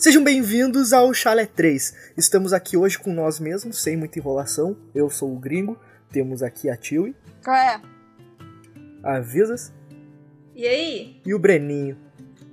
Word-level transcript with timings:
Sejam 0.00 0.24
bem-vindos 0.24 0.92
ao 0.94 1.12
Chalé 1.12 1.44
3. 1.44 2.12
Estamos 2.16 2.52
aqui 2.54 2.74
hoje 2.76 2.98
com 2.98 3.12
nós 3.12 3.38
mesmos, 3.38 3.82
sem 3.82 3.96
muita 3.96 4.18
enrolação. 4.18 4.74
Eu 4.94 5.10
sou 5.10 5.30
o 5.32 5.38
Gringo, 5.38 5.78
temos 6.10 6.42
aqui 6.42 6.70
a 6.70 6.76
Tilly, 6.76 7.14
Qual 7.44 7.54
é? 7.54 7.80
a 9.02 9.20
Visas 9.20 9.70
E 10.56 10.66
aí? 10.66 11.20
e 11.24 11.34
o 11.34 11.38
Breninho. 11.38 11.98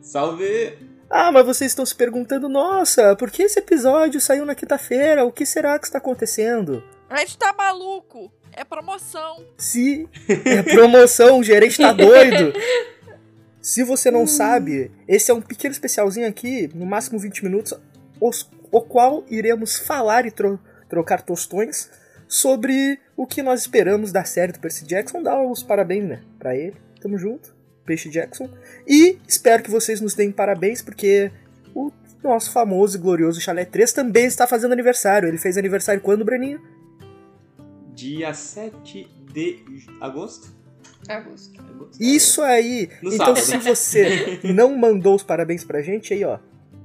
Salve! 0.01 0.77
Ah, 1.09 1.31
mas 1.31 1.45
vocês 1.45 1.71
estão 1.71 1.85
se 1.85 1.95
perguntando, 1.95 2.49
nossa, 2.49 3.15
por 3.15 3.31
que 3.31 3.43
esse 3.43 3.59
episódio 3.59 4.19
saiu 4.19 4.45
na 4.45 4.53
quinta-feira? 4.53 5.23
O 5.23 5.31
que 5.31 5.45
será 5.45 5.79
que 5.79 5.85
está 5.85 5.99
acontecendo? 5.99 6.83
A 7.09 7.17
gente 7.19 7.37
tá 7.37 7.53
maluco. 7.57 8.29
É 8.51 8.65
promoção. 8.65 9.45
Se 9.57 10.09
é 10.27 10.63
promoção, 10.63 11.39
o 11.39 11.43
gerente 11.43 11.77
tá 11.77 11.93
doido. 11.93 12.51
Se 13.67 13.83
você 13.83 14.09
não 14.09 14.25
sabe, 14.25 14.89
esse 15.09 15.29
é 15.29 15.33
um 15.33 15.41
pequeno 15.41 15.73
especialzinho 15.73 16.25
aqui, 16.25 16.69
no 16.73 16.85
máximo 16.85 17.19
20 17.19 17.43
minutos, 17.43 17.73
os- 18.21 18.49
o 18.71 18.79
qual 18.81 19.25
iremos 19.29 19.77
falar 19.77 20.25
e 20.25 20.31
tro- 20.31 20.57
trocar 20.87 21.21
tostões 21.21 21.89
sobre 22.29 22.97
o 23.17 23.27
que 23.27 23.43
nós 23.43 23.59
esperamos 23.59 24.13
da 24.13 24.23
série 24.23 24.53
do 24.53 24.59
Percy 24.59 24.85
Jackson. 24.85 25.21
Dá 25.21 25.37
os 25.41 25.63
parabéns, 25.63 26.05
né, 26.07 26.21
pra 26.39 26.55
ele. 26.55 26.77
Tamo 27.01 27.17
junto, 27.17 27.53
Peixe 27.85 28.07
Jackson. 28.09 28.49
E 28.87 29.17
espero 29.27 29.61
que 29.61 29.69
vocês 29.69 29.99
nos 29.99 30.13
deem 30.13 30.31
parabéns, 30.31 30.81
porque 30.81 31.29
o 31.75 31.91
nosso 32.23 32.53
famoso 32.53 32.97
e 32.97 33.01
glorioso 33.01 33.41
Chalé 33.41 33.65
3 33.65 33.91
também 33.91 34.27
está 34.27 34.47
fazendo 34.47 34.71
aniversário. 34.71 35.27
Ele 35.27 35.37
fez 35.37 35.57
aniversário 35.57 35.99
quando, 36.01 36.23
Breninho? 36.23 36.61
Dia 37.93 38.33
7 38.33 39.05
de 39.33 39.65
agosto? 39.99 40.55
Agosto. 41.07 41.59
Agosto. 41.59 41.97
Isso 42.01 42.41
aí! 42.41 42.89
No 43.01 43.13
então, 43.13 43.35
sábado. 43.35 43.41
se 43.45 43.57
você 43.57 44.39
não 44.53 44.75
mandou 44.77 45.15
os 45.15 45.23
parabéns 45.23 45.63
pra 45.63 45.81
gente, 45.81 46.13
aí 46.13 46.23
ó, 46.23 46.37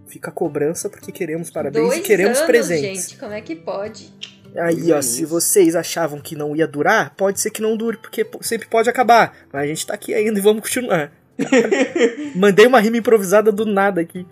fica 0.06 0.30
a 0.30 0.32
cobrança 0.32 0.88
porque 0.88 1.10
queremos 1.12 1.50
parabéns 1.50 1.86
Dois 1.86 1.98
e 1.98 2.02
queremos 2.02 2.38
anos, 2.38 2.46
presentes. 2.46 3.08
gente. 3.08 3.16
Como 3.18 3.32
é 3.32 3.40
que 3.40 3.56
pode? 3.56 4.12
Aí, 4.56 4.90
ó, 4.92 4.96
anos. 4.96 5.06
se 5.06 5.24
vocês 5.24 5.74
achavam 5.74 6.20
que 6.20 6.36
não 6.36 6.54
ia 6.54 6.66
durar, 6.66 7.14
pode 7.16 7.40
ser 7.40 7.50
que 7.50 7.62
não 7.62 7.76
dure, 7.76 7.96
porque 7.96 8.24
po- 8.24 8.42
sempre 8.42 8.68
pode 8.68 8.88
acabar. 8.88 9.34
Mas 9.52 9.62
a 9.62 9.66
gente 9.66 9.86
tá 9.86 9.94
aqui 9.94 10.12
ainda 10.14 10.38
e 10.38 10.42
vamos 10.42 10.62
continuar. 10.62 11.10
Mandei 12.36 12.66
uma 12.66 12.78
rima 12.80 12.98
improvisada 12.98 13.50
do 13.50 13.64
nada 13.64 14.00
aqui. 14.02 14.26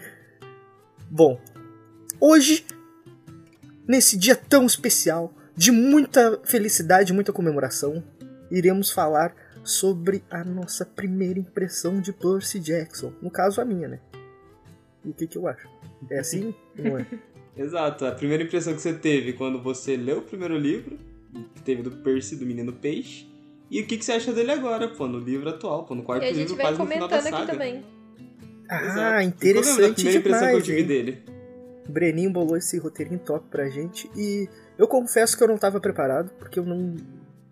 Bom, 1.10 1.40
hoje, 2.20 2.64
nesse 3.88 4.16
dia 4.16 4.36
tão 4.36 4.66
especial, 4.66 5.32
de 5.56 5.72
muita 5.72 6.38
felicidade, 6.44 7.12
muita 7.12 7.32
comemoração, 7.32 8.02
iremos 8.50 8.90
falar 8.90 9.34
sobre 9.62 10.22
a 10.30 10.44
nossa 10.44 10.84
primeira 10.84 11.38
impressão 11.38 12.00
de 12.00 12.12
Percy 12.12 12.58
Jackson. 12.60 13.12
No 13.20 13.30
caso, 13.30 13.60
a 13.60 13.64
minha, 13.64 13.88
né? 13.88 14.00
E 15.04 15.10
o 15.10 15.14
que, 15.14 15.26
que 15.26 15.38
eu 15.38 15.46
acho? 15.46 15.68
É 16.10 16.18
assim? 16.18 16.54
Não 16.76 16.98
é? 16.98 17.06
Exato, 17.56 18.06
a 18.06 18.12
primeira 18.12 18.42
impressão 18.42 18.74
que 18.74 18.80
você 18.80 18.92
teve 18.92 19.32
quando 19.34 19.62
você 19.62 19.96
leu 19.96 20.18
o 20.18 20.22
primeiro 20.22 20.56
livro, 20.56 20.98
que 21.54 21.62
teve 21.62 21.82
do 21.82 21.90
Percy, 21.90 22.36
do 22.36 22.46
Menino 22.46 22.72
Peixe, 22.72 23.28
e 23.70 23.80
o 23.80 23.86
que, 23.86 23.98
que 23.98 24.04
você 24.04 24.12
acha 24.12 24.32
dele 24.32 24.50
agora, 24.50 24.88
pô, 24.88 25.06
no 25.06 25.18
livro 25.18 25.48
atual, 25.48 25.84
pô, 25.84 25.94
no 25.94 26.02
quarto 26.02 26.22
E 26.24 26.26
a 26.26 26.32
gente 26.32 26.48
livro, 26.48 26.56
vai 26.56 26.66
quase 26.66 26.78
no 26.78 26.86
final 26.86 27.08
da 27.08 27.18
comentando 27.18 27.30
saga. 27.32 27.42
aqui 27.44 27.52
também. 27.52 27.84
Ah, 28.68 28.84
Exato. 28.84 29.00
É 29.00 29.16
a 29.16 29.24
interessante 29.24 29.94
primeira 29.94 30.18
impressão 30.18 30.46
demais. 30.46 30.50
que 30.50 30.70
eu 30.70 30.76
tive 30.76 30.80
hein? 30.80 30.86
dele? 30.86 31.22
O 31.88 31.92
Breninho 31.92 32.30
bolou 32.30 32.56
esse 32.56 32.78
roteirinho 32.78 33.18
top 33.18 33.46
pra 33.50 33.68
gente 33.68 34.10
e 34.16 34.48
eu 34.78 34.86
confesso 34.86 35.36
que 35.36 35.42
eu 35.42 35.48
não 35.48 35.58
tava 35.58 35.80
preparado, 35.80 36.30
porque 36.38 36.58
eu 36.58 36.64
não, 36.64 36.94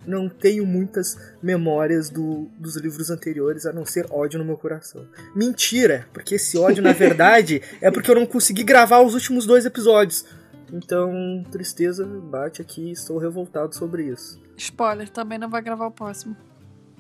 não 0.06 0.28
tenho 0.28 0.64
muitas 0.64 1.18
memórias 1.42 2.10
do, 2.10 2.48
dos 2.58 2.77
livros 2.77 3.10
anteriores, 3.10 3.66
a 3.66 3.72
não 3.72 3.84
ser 3.84 4.06
ódio 4.10 4.38
no 4.38 4.44
meu 4.44 4.56
coração. 4.56 5.06
Mentira, 5.34 6.06
porque 6.12 6.36
esse 6.36 6.56
ódio, 6.56 6.82
na 6.82 6.92
verdade, 6.94 7.60
é 7.81 7.91
porque 7.91 8.10
eu 8.10 8.14
não 8.14 8.26
consegui 8.26 8.62
gravar 8.62 9.00
os 9.00 9.14
últimos 9.14 9.47
dois 9.47 9.66
episódios. 9.66 10.25
Então, 10.72 11.44
tristeza 11.50 12.04
bate 12.04 12.60
aqui, 12.60 12.91
estou 12.91 13.19
revoltado 13.19 13.75
sobre 13.75 14.04
isso. 14.04 14.41
Spoiler, 14.56 15.09
também 15.09 15.38
não 15.38 15.48
vai 15.48 15.62
gravar 15.62 15.86
o 15.86 15.91
próximo. 15.91 16.36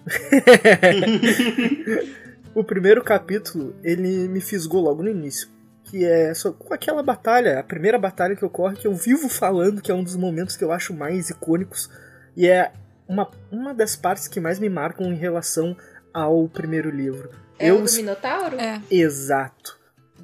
O 2.58 2.64
primeiro 2.64 3.04
capítulo, 3.04 3.76
ele 3.84 4.26
me 4.26 4.40
fisgou 4.40 4.82
logo 4.82 5.00
no 5.00 5.08
início. 5.08 5.48
Que 5.84 6.04
é 6.04 6.34
só 6.34 6.50
com 6.50 6.74
aquela 6.74 7.04
batalha, 7.04 7.60
a 7.60 7.62
primeira 7.62 7.96
batalha 7.96 8.34
que 8.34 8.44
ocorre, 8.44 8.76
que 8.76 8.88
eu 8.88 8.94
vivo 8.94 9.28
falando, 9.28 9.80
que 9.80 9.92
é 9.92 9.94
um 9.94 10.02
dos 10.02 10.16
momentos 10.16 10.56
que 10.56 10.64
eu 10.64 10.72
acho 10.72 10.92
mais 10.92 11.30
icônicos. 11.30 11.88
E 12.36 12.48
é 12.48 12.72
uma, 13.08 13.30
uma 13.50 13.74
das 13.74 13.96
partes 13.96 14.28
que 14.28 14.38
mais 14.38 14.58
me 14.58 14.68
marcam 14.68 15.06
em 15.12 15.16
relação 15.16 15.76
ao 16.12 16.48
primeiro 16.48 16.90
livro. 16.90 17.30
É 17.58 17.70
eu 17.70 17.78
o 17.78 17.82
do 17.82 17.92
Minotauro? 17.92 18.56
É. 18.60 18.80
Exato. 18.90 19.78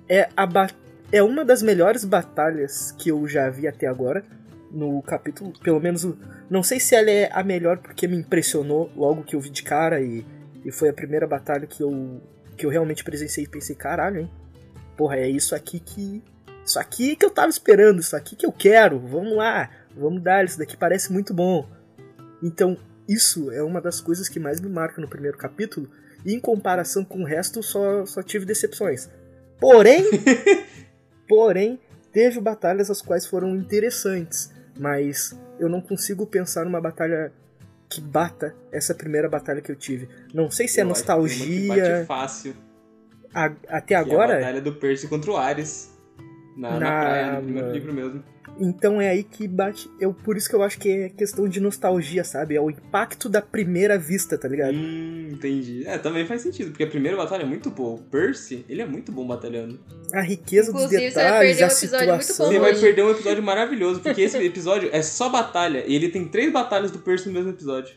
É, 0.09 0.29
a 0.37 0.47
é 1.11 1.23
uma 1.23 1.45
das 1.45 1.63
melhores 1.63 2.05
batalhas 2.05 2.93
que 2.93 3.11
eu 3.11 3.27
já 3.27 3.49
vi 3.49 3.67
até 3.67 3.87
agora. 3.87 4.25
No 4.71 5.01
capítulo, 5.03 5.53
pelo 5.61 5.81
menos, 5.81 6.05
não 6.51 6.63
sei 6.63 6.81
se 6.81 6.97
ela 6.97 7.11
é 7.11 7.31
a 7.33 7.45
melhor 7.45 7.79
porque 7.79 8.09
me 8.09 8.17
impressionou 8.17 8.91
logo 8.97 9.23
que 9.23 9.37
eu 9.37 9.41
vi 9.41 9.51
de 9.51 9.63
cara 9.63 10.01
e, 10.01 10.27
e 10.65 10.73
foi 10.73 10.89
a 10.89 10.93
primeira 10.93 11.27
batalha 11.27 11.67
que 11.67 11.81
eu, 11.81 12.21
que 12.57 12.67
eu 12.67 12.71
realmente 12.71 13.05
presenciei 13.05 13.47
e 13.47 13.49
pensei, 13.49 13.77
caralho, 13.77 14.23
hein? 14.23 14.31
Porra, 14.97 15.17
é 15.17 15.29
isso 15.29 15.55
aqui 15.55 15.79
que. 15.79 16.23
Isso 16.65 16.79
aqui 16.79 17.15
que 17.15 17.25
eu 17.25 17.31
tava 17.31 17.51
esperando, 17.51 18.01
isso 18.01 18.17
aqui 18.17 18.35
que 18.35 18.47
eu 18.47 18.53
quero. 18.53 18.99
Vamos 18.99 19.37
lá, 19.37 19.71
vamos 19.95 20.23
dar, 20.23 20.45
isso 20.45 20.59
daqui 20.59 20.77
parece 20.77 21.13
muito 21.13 21.33
bom. 21.35 21.69
Então, 22.45 22.77
isso 23.09 23.51
é 23.51 23.63
uma 23.63 23.81
das 23.81 24.01
coisas 24.01 24.29
que 24.29 24.39
mais 24.39 24.61
me 24.61 24.69
marca 24.69 25.01
no 25.01 25.09
primeiro 25.09 25.39
capítulo. 25.39 25.89
E 26.27 26.35
em 26.35 26.39
comparação 26.41 27.05
com 27.05 27.23
o 27.23 27.25
resto, 27.27 27.63
só, 27.63 28.05
só 28.07 28.23
tive 28.23 28.45
decepções. 28.45 29.09
Porém, 29.59 30.05
porém, 31.29 31.81
teve 32.13 32.41
batalhas 32.41 32.91
as 32.91 33.01
quais 33.03 33.27
foram 33.27 33.55
interessantes. 33.57 34.53
Mas 34.79 35.37
eu 35.59 35.69
não 35.69 35.81
consigo 35.81 36.27
pensar 36.27 36.65
numa 36.65 36.81
batalha 36.81 37.33
que 37.89 38.01
bata 38.01 38.55
essa 38.73 38.95
primeira 38.95 39.29
batalha 39.29 39.61
que 39.61 39.71
eu 39.71 39.77
tive. 39.77 40.09
Não 40.33 40.51
sei 40.51 40.67
se 40.69 40.81
é 40.81 40.83
Eu 40.83 40.87
que 40.87 40.89
nostalgia. 40.91 42.05
fácil, 42.07 42.55
a- 43.33 43.53
até 43.69 43.81
que 43.89 43.95
é 43.95 43.97
a 43.97 44.01
agora. 44.01 44.35
batalha 44.35 44.61
do 44.61 44.73
Percy 44.75 45.07
contra 45.09 45.31
o 45.31 45.37
Ares. 45.37 45.93
Na, 46.57 46.71
na, 46.73 46.79
Na- 46.81 47.01
praia, 47.01 47.33
no 47.37 47.43
primeiro 47.43 47.73
livro 47.73 47.93
mesmo. 47.93 48.25
Então 48.59 49.01
é 49.01 49.09
aí 49.09 49.25
que 49.25 49.49
bate. 49.49 49.91
Eu, 50.01 50.15
por 50.15 50.37
isso 50.37 50.49
que 50.49 50.55
eu 50.55 50.63
acho 50.63 50.79
que 50.79 50.91
é 50.91 51.09
questão 51.09 51.49
de 51.49 51.61
nostalgia, 51.61 52.23
sabe? 52.23 52.55
É 52.55 52.61
o 52.61 52.71
impacto 52.71 53.29
da 53.29 53.43
primeira 53.43 53.99
vista, 53.99 54.39
tá 54.39 54.47
ligado? 54.49 54.75
Hum, 54.75 55.29
entendi. 55.33 55.85
É, 55.87 55.99
também 55.99 56.27
faz 56.27 56.43
sentido, 56.43 56.71
porque 56.71 56.85
a 56.85 56.87
primeira 56.87 57.17
batalha 57.17 57.43
é 57.43 57.47
muito 57.47 57.71
boa. 57.71 57.95
O 57.95 58.03
Percy, 58.03 58.65
ele 58.69 58.83
é 58.83 58.87
muito 58.87 59.11
bom 59.11 59.27
batalhando. 59.27 59.79
A 60.13 60.21
riqueza 60.21 60.71
Inclusive, 60.71 61.05
dos 61.07 61.15
detalhes, 61.15 61.63
a 61.63 61.69
situação. 61.69 62.47
Você 62.47 62.59
vai 62.59 62.75
perder 62.75 63.05
um 63.05 63.11
episódio 63.11 63.43
maravilhoso, 63.43 64.01
porque 64.01 64.23
esse 64.23 64.37
episódio 64.39 64.89
é 64.93 65.03
só 65.03 65.29
batalha. 65.29 65.85
E 65.87 65.95
ele 65.95 66.09
tem 66.09 66.29
três 66.29 66.53
batalhas 66.53 66.91
do 66.91 66.99
Percy 66.99 67.29
no 67.29 67.35
mesmo 67.35 67.51
episódio. 67.51 67.95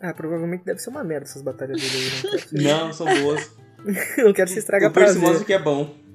Ah, 0.00 0.12
provavelmente 0.12 0.64
deve 0.64 0.80
ser 0.80 0.90
uma 0.90 1.02
merda 1.02 1.26
essas 1.26 1.42
batalhas 1.42 1.80
dele 1.80 1.94
aí. 1.96 2.22
Não 2.22 2.38
quero, 2.38 2.62
Não, 2.62 2.92
são 2.92 3.06
boas. 3.22 3.50
não 4.18 4.32
quero 4.32 4.50
se 4.50 4.58
estragar 4.58 4.90
o 4.90 4.92
Percy 4.92 5.14
prazer. 5.14 5.28
mostra 5.28 5.46
que 5.46 5.52
é 5.52 5.58
bom. 5.58 6.05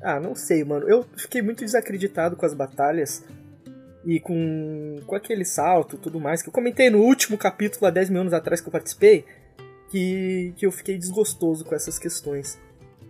Ah, 0.00 0.20
não 0.20 0.34
sei, 0.34 0.64
mano. 0.64 0.88
Eu 0.88 1.04
fiquei 1.16 1.42
muito 1.42 1.64
desacreditado 1.64 2.36
com 2.36 2.46
as 2.46 2.54
batalhas 2.54 3.24
e 4.04 4.20
com, 4.20 4.96
com 5.06 5.14
aquele 5.14 5.44
salto 5.44 5.98
tudo 5.98 6.20
mais 6.20 6.40
que 6.40 6.48
eu 6.48 6.52
comentei 6.52 6.88
no 6.88 6.98
último 6.98 7.36
capítulo 7.36 7.86
há 7.86 7.90
10 7.90 8.10
mil 8.10 8.20
anos 8.20 8.32
atrás 8.32 8.60
que 8.60 8.68
eu 8.68 8.72
participei, 8.72 9.24
que, 9.90 10.54
que 10.56 10.64
eu 10.64 10.72
fiquei 10.72 10.96
desgostoso 10.96 11.64
com 11.64 11.74
essas 11.74 11.98
questões. 11.98 12.58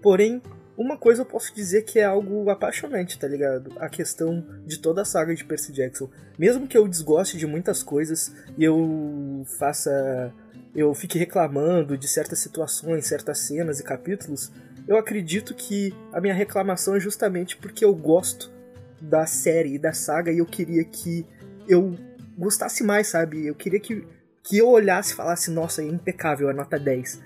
Porém, 0.02 0.42
uma 0.76 0.96
coisa 0.96 1.22
eu 1.22 1.26
posso 1.26 1.52
dizer 1.54 1.82
que 1.82 1.98
é 1.98 2.04
algo 2.04 2.48
apaixonante, 2.48 3.18
tá 3.18 3.26
ligado? 3.26 3.72
A 3.80 3.88
questão 3.88 4.46
de 4.64 4.78
toda 4.78 5.02
a 5.02 5.04
saga 5.04 5.34
de 5.34 5.44
Percy 5.44 5.72
Jackson. 5.72 6.08
Mesmo 6.38 6.68
que 6.68 6.78
eu 6.78 6.86
desgoste 6.86 7.36
de 7.36 7.48
muitas 7.48 7.82
coisas 7.82 8.32
e 8.56 8.62
eu 8.62 9.44
faça. 9.58 10.32
eu 10.74 10.94
fique 10.94 11.18
reclamando 11.18 11.98
de 11.98 12.06
certas 12.06 12.38
situações, 12.38 13.06
certas 13.06 13.40
cenas 13.40 13.80
e 13.80 13.82
capítulos, 13.82 14.52
eu 14.88 14.96
acredito 14.96 15.54
que 15.54 15.94
a 16.10 16.18
minha 16.18 16.32
reclamação 16.32 16.96
é 16.96 17.00
justamente 17.00 17.58
porque 17.58 17.84
eu 17.84 17.94
gosto 17.94 18.50
da 18.98 19.26
série 19.26 19.74
e 19.74 19.78
da 19.78 19.92
saga 19.92 20.32
e 20.32 20.38
eu 20.38 20.46
queria 20.46 20.82
que 20.82 21.26
eu 21.68 21.94
gostasse 22.38 22.82
mais, 22.82 23.08
sabe? 23.08 23.46
Eu 23.46 23.54
queria 23.54 23.78
que, 23.78 24.02
que 24.42 24.56
eu 24.56 24.66
olhasse 24.66 25.12
e 25.12 25.16
falasse, 25.16 25.50
nossa, 25.50 25.82
é 25.82 25.84
impecável, 25.84 26.48
é 26.48 26.54
nota 26.54 26.78
10. 26.78 27.20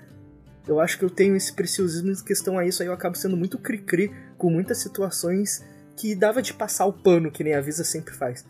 Eu 0.67 0.81
acho 0.81 0.99
que 0.99 1.05
eu 1.05 1.09
tenho 1.09 1.37
esse 1.37 1.53
preciosismo 1.53 2.11
em 2.11 2.15
questão 2.15 2.59
a 2.59 2.65
isso, 2.65 2.81
aí 2.81 2.89
eu 2.89 2.93
acabo 2.93 3.17
sendo 3.17 3.37
muito 3.37 3.57
cri-cri 3.57 4.11
com 4.37 4.49
muitas 4.49 4.79
situações 4.79 5.63
que 5.95 6.15
dava 6.15 6.41
de 6.41 6.53
passar 6.53 6.85
o 6.85 6.91
pano, 6.91 7.31
que 7.31 7.45
nem 7.45 7.53
a 7.53 7.61
Visa 7.61 7.85
sempre 7.85 8.13
faz. 8.13 8.45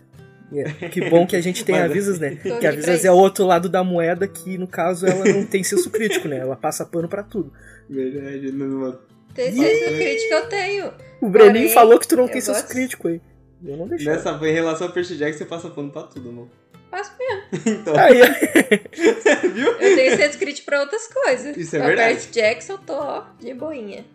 É, 0.62 0.90
que 0.90 1.10
bom 1.10 1.26
que 1.26 1.36
a 1.36 1.42
gente 1.42 1.64
tem 1.66 1.76
Mas- 1.76 1.86
a 1.90 1.94
Visas, 1.94 2.20
né? 2.20 2.36
Que 2.42 2.50
a 2.50 2.56
aqui 2.56 2.60
pra 2.62 2.72
Visas 2.72 3.06
é 3.06 3.12
o 3.12 3.16
outro 3.16 3.46
lado 3.46 3.68
da 3.70 3.84
moeda 3.84 4.28
que, 4.28 4.58
no 4.58 4.68
caso, 4.68 5.06
ela 5.06 5.26
não 5.26 5.46
tem 5.46 5.64
senso 5.64 5.90
crítico, 5.90 6.28
né? 6.28 6.38
Ela 6.38 6.56
passa 6.56 6.86
pano 6.86 7.08
pra 7.08 7.24
tudo. 7.24 7.52
Verdade, 7.90 8.52
não- 8.52 8.98
Tem 9.34 9.52
senso 9.52 9.86
crítico 9.96 10.34
eu 10.34 10.48
tenho. 10.50 10.94
O 11.22 11.30
Breninho 11.30 11.70
falou 11.70 11.98
que 12.00 12.08
tu 12.08 12.16
não 12.16 12.28
tem 12.28 12.42
senso 12.42 12.60
gosto- 12.62 12.72
crítico 12.72 13.08
aí. 13.08 13.22
Eu 13.66 13.78
não 13.78 13.88
deixei. 13.88 14.12
Nessa, 14.12 14.32
em 14.32 14.52
relação 14.54 14.88
ao 14.88 14.94
Percy 14.94 15.16
Jackson, 15.16 15.40
você 15.40 15.46
passa 15.46 15.70
pano 15.70 15.90
pra 15.90 16.04
tudo, 16.04 16.32
mano. 16.32 16.52
Faço 16.92 17.12
mesmo. 17.18 17.80
Então, 17.82 17.96
Aí, 17.98 18.20
viu? 19.54 19.72
Eu 19.80 19.96
tenho 19.96 20.16
senso 20.18 20.38
crítico 20.38 20.66
pra 20.66 20.82
outras 20.82 21.08
coisas. 21.08 21.56
Isso 21.58 21.76
é 21.76 21.80
pra 21.80 21.88
verdade. 21.88 22.14
Percy 22.16 22.32
Jackson, 22.34 22.74
eu 22.74 22.78
tô 22.80 22.94
ó, 22.94 23.24
de 23.40 23.54
boinha. 23.54 24.06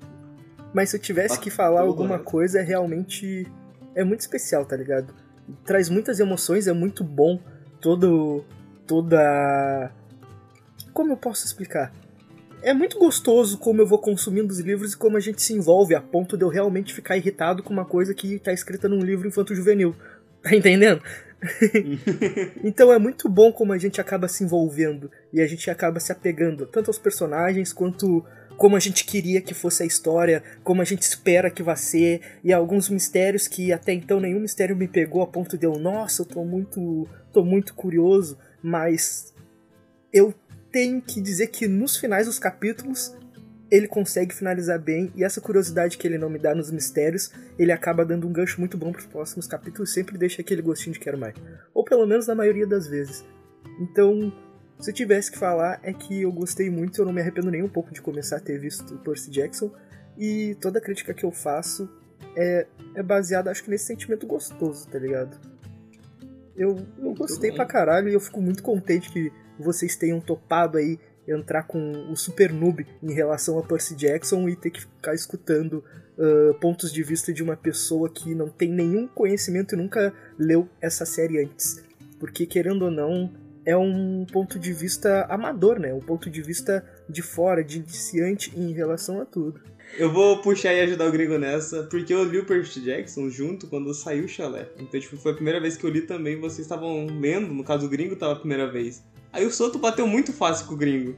Mas 0.75 0.91
se 0.91 0.97
eu 0.97 1.01
tivesse 1.01 1.41
que 1.41 1.51
falar 1.51 1.81
alguma 1.81 2.19
né? 2.19 2.23
coisa, 2.25 2.61
é 2.61 2.63
realmente. 2.63 3.47
É 3.95 4.05
muito 4.05 4.21
especial, 4.21 4.65
tá 4.65 4.77
ligado? 4.77 5.13
Traz 5.65 5.89
muitas 5.89 6.21
emoções, 6.21 6.67
é 6.67 6.73
muito 6.73 7.03
bom. 7.05 7.41
Todo. 7.81 8.45
Toda. 8.87 9.91
Como 10.93 11.13
eu 11.13 11.17
posso 11.17 11.45
explicar? 11.45 11.93
É 12.63 12.75
muito 12.75 12.99
gostoso 12.99 13.57
como 13.59 13.81
eu 13.81 13.87
vou 13.87 13.99
consumindo 13.99 14.53
os 14.53 14.59
livros 14.59 14.93
e 14.93 14.97
como 14.97 15.17
a 15.17 15.21
gente 15.21 15.41
se 15.41 15.53
envolve 15.53 15.95
a 15.95 16.01
ponto 16.01 16.37
de 16.37 16.45
eu 16.45 16.49
realmente 16.49 16.93
ficar 16.93 17.17
irritado 17.17 17.63
com 17.63 17.73
uma 17.73 17.85
coisa 17.85 18.13
que 18.13 18.39
tá 18.39 18.53
escrita 18.53 18.89
num 18.89 19.01
livro 19.01 19.29
infanto-juvenil. 19.29 19.95
Tá 20.41 20.55
entendendo? 20.55 21.03
então 22.63 22.93
é 22.93 22.99
muito 22.99 23.29
bom 23.29 23.53
como 23.53 23.73
a 23.73 23.79
gente 23.79 24.01
acaba 24.01 24.29
se 24.29 24.45
envolvendo 24.45 25.11
e 25.33 25.41
a 25.41 25.47
gente 25.49 25.69
acaba 25.69 25.99
se 25.99 26.13
apegando 26.13 26.65
tanto 26.65 26.91
aos 26.91 26.99
personagens 26.99 27.73
quanto 27.73 28.25
como 28.59 28.75
a 28.75 28.81
gente 28.81 29.05
queria 29.05 29.41
que 29.41 29.55
fosse 29.55 29.85
a 29.85 29.87
história, 29.87 30.43
como 30.65 30.83
a 30.83 30.85
gente 30.85 31.03
espera 31.03 31.49
que 31.49 31.63
vá 31.63 31.77
ser, 31.77 32.21
e 32.43 32.53
alguns 32.53 32.89
mistérios 32.89 33.47
que 33.47 33.73
até 33.73 33.93
então 33.93 34.19
nenhum 34.19 34.41
mistério 34.41 34.77
me 34.77 34.89
pegou 34.89 35.23
a 35.23 35.27
ponto 35.29 35.57
de 35.57 35.65
eu, 35.65 35.79
nossa, 35.79 36.23
eu 36.23 36.27
tô 36.27 36.45
muito, 36.45 37.09
tô 37.33 37.45
muito 37.45 37.73
curioso, 37.73 38.37
mas 38.61 39.33
eu 40.13 40.35
tenho 40.73 41.01
que 41.01 41.21
dizer 41.21 41.47
que 41.47 41.69
nos 41.69 41.97
finais 41.97 42.27
dos 42.27 42.41
capítulos 42.41 43.17
ele 43.71 43.87
consegue 43.87 44.35
finalizar 44.35 44.81
bem 44.81 45.13
e 45.15 45.23
essa 45.23 45.41
curiosidade 45.41 45.97
que 45.97 46.07
ele 46.09 46.19
não 46.19 46.29
me 46.29 46.39
dá 46.39 46.53
nos 46.53 46.73
mistérios, 46.73 47.31
ele 47.57 47.71
acaba 47.71 48.05
dando 48.05 48.27
um 48.27 48.33
gancho 48.33 48.59
muito 48.59 48.77
bom 48.77 48.91
pros 48.91 49.07
próximos 49.07 49.47
capítulos, 49.47 49.93
sempre 49.93 50.19
deixa 50.19 50.43
aquele 50.43 50.63
gostinho 50.63 50.95
de 50.95 50.99
quero 50.99 51.17
mais. 51.17 51.37
Ou 51.73 51.85
pelo 51.85 52.07
menos 52.07 52.27
na 52.27 52.35
maioria 52.35 52.67
das 52.67 52.89
vezes. 52.89 53.25
Então, 53.81 54.33
se 54.79 54.91
eu 54.91 54.95
tivesse 54.95 55.31
que 55.31 55.39
falar, 55.39 55.81
é 55.83 55.93
que 55.93 56.23
eu 56.23 56.33
gostei 56.33 56.71
muito, 56.71 57.01
eu 57.01 57.07
não 57.07 57.13
me 57.13 57.21
arrependo 57.21 57.51
nem 57.51 57.63
um 57.63 57.69
pouco 57.69 57.93
de 57.93 58.01
começar 58.01 58.37
a 58.37 58.41
ter 58.41 58.59
visto 58.59 58.97
Percy 58.99 59.31
Jackson, 59.31 59.71
e 60.17 60.57
toda 60.61 60.79
a 60.79 60.83
crítica 60.83 61.15
que 61.15 61.25
eu 61.25 61.31
faço 61.31 61.89
é, 62.37 62.67
é 62.95 63.03
baseada, 63.03 63.51
acho 63.51 63.63
que, 63.63 63.71
nesse 63.71 63.87
sentimento 63.87 64.27
gostoso, 64.27 64.89
tá 64.89 64.99
ligado? 64.99 65.39
Eu, 66.57 66.77
eu 66.99 67.15
gostei 67.15 67.53
pra 67.53 67.65
caralho 67.65 68.09
e 68.09 68.15
eu 68.15 68.21
fico 68.21 68.41
muito 68.41 68.63
contente 68.63 69.13
que 69.13 69.33
vocês 69.59 69.95
tenham 69.95 70.21
topado 70.21 70.77
aí 70.77 70.99
entrar 71.27 71.65
com 71.65 72.11
o 72.11 72.17
super 72.17 72.53
noob 72.53 72.87
em 73.03 73.13
relação 73.13 73.59
a 73.59 73.63
Percy 73.63 73.95
Jackson 73.95 74.49
e 74.49 74.57
ter 74.57 74.71
que 74.71 74.81
ficar 74.81 75.15
escutando 75.15 75.85
ah, 76.19 76.53
pontos 76.61 76.93
de 76.93 77.03
vista 77.03 77.33
de 77.33 77.43
uma 77.43 77.57
pessoa 77.57 78.11
que 78.11 78.35
não 78.35 78.49
tem 78.49 78.73
nenhum 78.73 79.07
conhecimento 79.07 79.75
e 79.75 79.79
nunca 79.79 80.13
leu 80.37 80.69
essa 80.81 81.07
série 81.07 81.45
antes. 81.45 81.83
Porque, 82.19 82.45
querendo 82.45 82.87
ou 82.87 82.91
não, 82.91 83.33
é 83.69 83.77
um 83.77 84.25
ponto 84.25 84.59
de 84.59 84.73
vista 84.73 85.27
amador, 85.29 85.79
né? 85.79 85.93
Um 85.93 86.01
ponto 86.01 86.31
de 86.31 86.41
vista 86.41 86.83
de 87.07 87.21
fora, 87.21 87.63
de 87.63 87.77
iniciante 87.79 88.51
em 88.57 88.73
relação 88.73 89.21
a 89.21 89.27
tudo. 89.27 89.61
Eu 89.99 90.11
vou 90.11 90.41
puxar 90.41 90.73
e 90.73 90.81
ajudar 90.81 91.07
o 91.07 91.13
gringo 91.13 91.37
nessa, 91.37 91.83
porque 91.83 92.15
eu 92.15 92.25
li 92.25 92.39
o 92.39 92.47
Percy 92.47 92.81
Jackson 92.81 93.29
junto 93.29 93.67
quando 93.67 93.93
saiu 93.93 94.25
o 94.25 94.29
Chalé. 94.29 94.69
Então, 94.79 94.99
tipo, 94.99 95.19
foi 95.19 95.33
a 95.33 95.35
primeira 95.35 95.61
vez 95.61 95.77
que 95.77 95.85
eu 95.85 95.91
li 95.91 96.01
também, 96.01 96.41
vocês 96.41 96.61
estavam 96.61 97.07
lendo, 97.21 97.53
no 97.53 97.63
caso 97.63 97.85
o 97.87 97.89
gringo 97.91 98.17
tava 98.17 98.33
a 98.33 98.37
primeira 98.37 98.71
vez. 98.71 99.05
Aí 99.33 99.45
o 99.45 99.51
Soto 99.51 99.79
bateu 99.79 100.07
muito 100.07 100.33
fácil 100.33 100.67
com 100.67 100.73
o 100.75 100.77
gringo. 100.77 101.15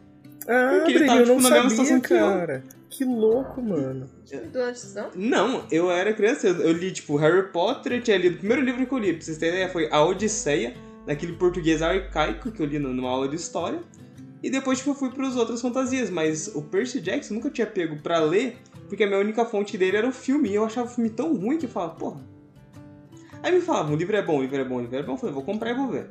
Ah, 0.49 0.79
Porque 0.79 0.93
ele 0.93 1.07
tava, 1.07 1.21
eu 1.21 1.27
não 1.27 1.37
tipo, 1.37 1.49
na 1.49 1.55
mesma 1.55 1.71
sabia, 1.71 1.85
situação 1.85 2.01
que 2.01 2.13
eu. 2.13 2.19
cara. 2.19 2.65
Que 2.89 3.05
louco, 3.05 3.63
mano. 3.63 4.11
Do 4.53 4.59
antes, 4.61 4.93
não? 4.95 5.11
Não, 5.15 5.67
eu 5.71 5.89
era 5.91 6.13
criança, 6.13 6.49
eu, 6.49 6.57
eu 6.63 6.73
li, 6.73 6.91
tipo, 6.91 7.15
Harry 7.17 7.47
Potter, 7.53 7.93
eu 7.93 8.03
tinha 8.03 8.17
lido 8.17 8.35
o 8.35 8.39
primeiro 8.39 8.63
livro 8.63 8.85
que 8.85 8.93
eu 8.93 8.99
li, 8.99 9.13
pra 9.13 9.23
vocês 9.23 9.39
terem 9.39 9.55
ideia, 9.55 9.69
foi 9.69 9.89
A 9.93 10.05
Odisseia, 10.05 10.75
naquele 11.07 11.33
português 11.33 11.83
arcaico 11.83 12.51
que 12.51 12.61
eu 12.61 12.67
li 12.67 12.79
numa 12.79 13.09
aula 13.09 13.29
de 13.29 13.37
história. 13.37 13.81
E 14.43 14.51
depois, 14.51 14.79
tipo, 14.79 14.91
eu 14.91 14.95
fui 14.95 15.11
pras 15.11 15.37
outras 15.37 15.61
fantasias, 15.61 16.09
mas 16.09 16.49
o 16.55 16.63
Percy 16.63 17.01
Jackson 17.01 17.35
nunca 17.35 17.51
tinha 17.51 17.67
pego 17.67 17.97
pra 17.97 18.21
ler, 18.21 18.57
porque 18.89 19.05
a 19.05 19.07
minha 19.07 19.19
única 19.19 19.45
fonte 19.45 19.77
dele 19.77 19.99
era 19.99 20.09
o 20.09 20.13
filme, 20.13 20.49
e 20.49 20.55
eu 20.55 20.65
achava 20.65 20.89
o 20.89 20.91
filme 20.91 21.11
tão 21.11 21.37
ruim 21.37 21.59
que 21.59 21.67
eu 21.67 21.71
falava, 21.71 21.95
porra. 21.95 22.21
Aí 23.43 23.53
me 23.53 23.61
falavam, 23.61 23.95
o 23.95 23.97
livro 23.97 24.17
é 24.17 24.23
bom, 24.23 24.39
o 24.39 24.43
livro 24.43 24.57
é 24.57 24.65
bom, 24.65 24.77
o 24.77 24.81
livro 24.81 24.97
é 24.97 25.03
bom, 25.03 25.13
eu 25.13 25.17
falei, 25.19 25.35
vou 25.35 25.45
comprar 25.45 25.71
e 25.71 25.75
vou 25.75 25.89
ver. 25.89 26.09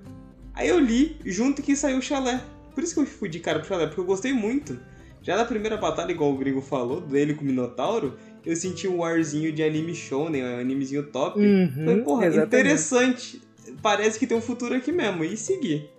Aí 0.53 0.67
eu 0.67 0.79
li, 0.79 1.17
junto 1.25 1.61
que 1.61 1.75
saiu 1.75 1.97
o 1.97 2.01
chalé. 2.01 2.41
Por 2.73 2.83
isso 2.83 2.93
que 2.93 2.99
eu 3.01 3.05
fui 3.05 3.29
de 3.29 3.39
cara 3.39 3.59
pro 3.59 3.67
chalé, 3.67 3.87
porque 3.87 4.01
eu 4.01 4.05
gostei 4.05 4.33
muito. 4.33 4.79
Já 5.21 5.35
na 5.35 5.45
primeira 5.45 5.77
batalha, 5.77 6.11
igual 6.11 6.31
o 6.31 6.37
gringo 6.37 6.61
falou, 6.61 7.01
dele 7.01 7.33
com 7.33 7.41
o 7.41 7.45
Minotauro, 7.45 8.15
eu 8.45 8.55
senti 8.55 8.87
um 8.87 9.03
arzinho 9.03 9.51
de 9.51 9.61
anime 9.61 9.93
shonen, 9.93 10.43
um 10.43 10.59
animezinho 10.59 11.03
top. 11.03 11.39
Uhum, 11.39 11.85
Falei, 11.85 12.01
porra, 12.01 12.25
exatamente. 12.25 12.47
interessante. 12.47 13.41
Parece 13.81 14.19
que 14.19 14.27
tem 14.27 14.37
um 14.37 14.41
futuro 14.41 14.75
aqui 14.75 14.91
mesmo. 14.91 15.23
E 15.23 15.35
segui. 15.37 15.89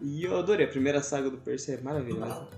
E 0.00 0.24
eu 0.24 0.36
adorei. 0.36 0.66
A 0.66 0.68
primeira 0.68 1.02
saga 1.02 1.30
do 1.30 1.38
Percy 1.38 1.72
é 1.72 1.80
maravilhosa. 1.80 2.48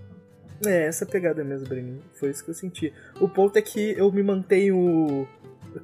É, 0.64 0.86
essa 0.86 1.06
pegada 1.06 1.42
mesmo, 1.42 1.66
Breninho. 1.66 2.02
Foi 2.14 2.30
isso 2.30 2.44
que 2.44 2.50
eu 2.50 2.54
senti. 2.54 2.92
O 3.20 3.28
ponto 3.28 3.56
é 3.56 3.62
que 3.62 3.94
eu 3.96 4.10
me 4.12 4.22
mantenho 4.22 5.26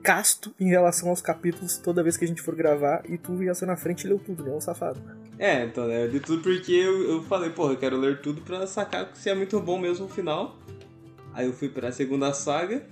casto 0.03 0.53
em 0.59 0.69
relação 0.69 1.11
aos 1.11 1.21
capítulos 1.21 1.77
toda 1.79 2.03
vez 2.03 2.17
que 2.17 2.25
a 2.25 2.29
gente 2.29 2.43
for 2.43 2.55
gravar 2.55 3.03
e 3.09 3.17
tu 3.17 3.43
ia 3.43 3.55
ser 3.55 3.67
na 3.67 3.77
frente 3.77 4.05
e 4.05 4.09
leu 4.09 4.19
tudo, 4.19 4.43
né? 4.43 4.51
Um 4.51 4.61
safado. 4.61 5.01
É, 5.39 5.65
então, 5.65 5.87
né, 5.87 6.05
eu 6.05 6.09
li 6.09 6.19
tudo 6.19 6.43
porque 6.43 6.73
eu, 6.73 7.11
eu 7.11 7.23
falei, 7.23 7.51
porra, 7.51 7.75
eu 7.75 7.77
quero 7.77 7.97
ler 7.97 8.21
tudo 8.21 8.41
pra 8.41 8.67
sacar 8.67 9.11
se 9.15 9.29
é 9.29 9.35
muito 9.35 9.61
bom 9.61 9.79
mesmo 9.79 10.07
o 10.07 10.09
final. 10.09 10.59
Aí 11.33 11.47
eu 11.47 11.53
fui 11.53 11.69
pra 11.69 11.93
segunda 11.93 12.33
saga. 12.33 12.83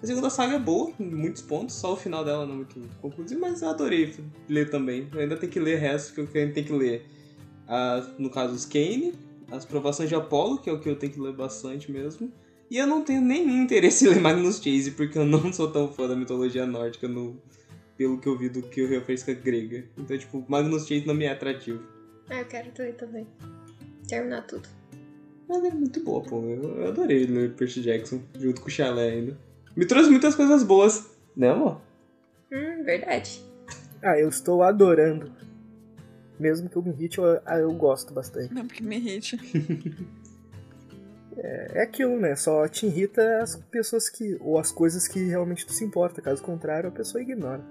A 0.00 0.06
segunda 0.06 0.30
saga 0.30 0.54
é 0.54 0.58
boa, 0.58 0.92
em 1.00 1.04
muitos 1.04 1.42
pontos, 1.42 1.74
só 1.74 1.94
o 1.94 1.96
final 1.96 2.24
dela 2.24 2.46
não 2.46 2.54
é 2.54 2.56
muito 2.58 2.80
conclusivo, 3.00 3.40
mas 3.40 3.62
eu 3.62 3.68
adorei 3.68 4.14
ler 4.48 4.70
também. 4.70 5.08
Eu 5.12 5.20
ainda 5.20 5.36
tenho 5.36 5.50
que 5.50 5.58
ler 5.58 5.76
o 5.76 5.80
resto, 5.80 6.14
que 6.14 6.20
eu 6.20 6.40
ainda 6.40 6.54
tenho 6.54 6.66
que 6.66 6.72
ler, 6.72 7.04
ah, 7.66 8.06
no 8.16 8.30
caso, 8.30 8.54
os 8.54 8.64
Kane, 8.64 9.12
as 9.50 9.64
provações 9.64 10.08
de 10.08 10.14
Apollo, 10.14 10.58
que 10.58 10.70
é 10.70 10.72
o 10.72 10.78
que 10.78 10.88
eu 10.88 10.96
tenho 10.96 11.12
que 11.12 11.20
ler 11.20 11.32
bastante 11.32 11.90
mesmo. 11.90 12.32
E 12.70 12.76
eu 12.76 12.86
não 12.86 13.02
tenho 13.02 13.20
nenhum 13.20 13.60
interesse 13.64 14.04
em 14.04 14.10
ler 14.10 14.20
Magnus 14.20 14.62
Chase, 14.62 14.92
porque 14.92 15.18
eu 15.18 15.24
não 15.24 15.52
sou 15.52 15.70
tão 15.70 15.92
fã 15.92 16.06
da 16.06 16.14
mitologia 16.14 16.64
nórdica 16.64 17.08
no, 17.08 17.36
pelo 17.96 18.18
que 18.18 18.28
eu 18.28 18.38
vi 18.38 18.48
do 18.48 18.62
que 18.62 18.80
o 18.82 18.88
refresca 18.88 19.34
grega. 19.34 19.84
Então, 19.96 20.16
tipo, 20.16 20.44
Magnus 20.48 20.86
Chase 20.86 21.06
não 21.06 21.14
me 21.14 21.24
é 21.24 21.32
atrativo. 21.32 21.82
Ah, 22.30 22.40
eu 22.40 22.44
quero 22.44 22.70
ler 22.78 22.94
também. 22.94 23.26
Terminar 24.06 24.46
tudo. 24.46 24.68
Mas 25.48 25.64
é 25.64 25.70
muito 25.70 26.04
boa, 26.04 26.22
pô. 26.22 26.40
Eu, 26.42 26.76
eu 26.76 26.88
adorei 26.88 27.26
ler 27.26 27.54
Percy 27.54 27.80
Jackson, 27.80 28.22
junto 28.38 28.60
com 28.60 28.68
o 28.68 28.70
Chalé 28.70 29.10
ainda. 29.10 29.47
Me 29.78 29.86
trouxe 29.86 30.10
muitas 30.10 30.34
coisas 30.34 30.64
boas. 30.64 31.08
Né, 31.36 31.50
amor? 31.50 31.80
Hum, 32.52 32.82
verdade. 32.82 33.40
Ah, 34.02 34.18
eu 34.18 34.28
estou 34.28 34.64
adorando. 34.64 35.30
Mesmo 36.36 36.68
que 36.68 36.74
eu 36.74 36.82
me 36.82 36.90
irrite, 36.90 37.18
eu, 37.18 37.40
ah, 37.46 37.58
eu 37.58 37.72
gosto 37.72 38.12
bastante. 38.12 38.52
Mesmo 38.52 38.68
que 38.68 38.82
me 38.82 38.96
irrite. 38.96 39.38
É 41.40 41.82
aquilo, 41.82 42.18
né? 42.18 42.34
Só 42.34 42.66
te 42.66 42.84
irrita 42.84 43.40
as 43.40 43.54
pessoas 43.54 44.08
que. 44.08 44.36
ou 44.40 44.58
as 44.58 44.72
coisas 44.72 45.06
que 45.06 45.20
realmente 45.20 45.64
tu 45.64 45.72
se 45.72 45.84
importa. 45.84 46.20
Caso 46.20 46.42
contrário, 46.42 46.88
a 46.88 46.92
pessoa 46.92 47.22
ignora. 47.22 47.64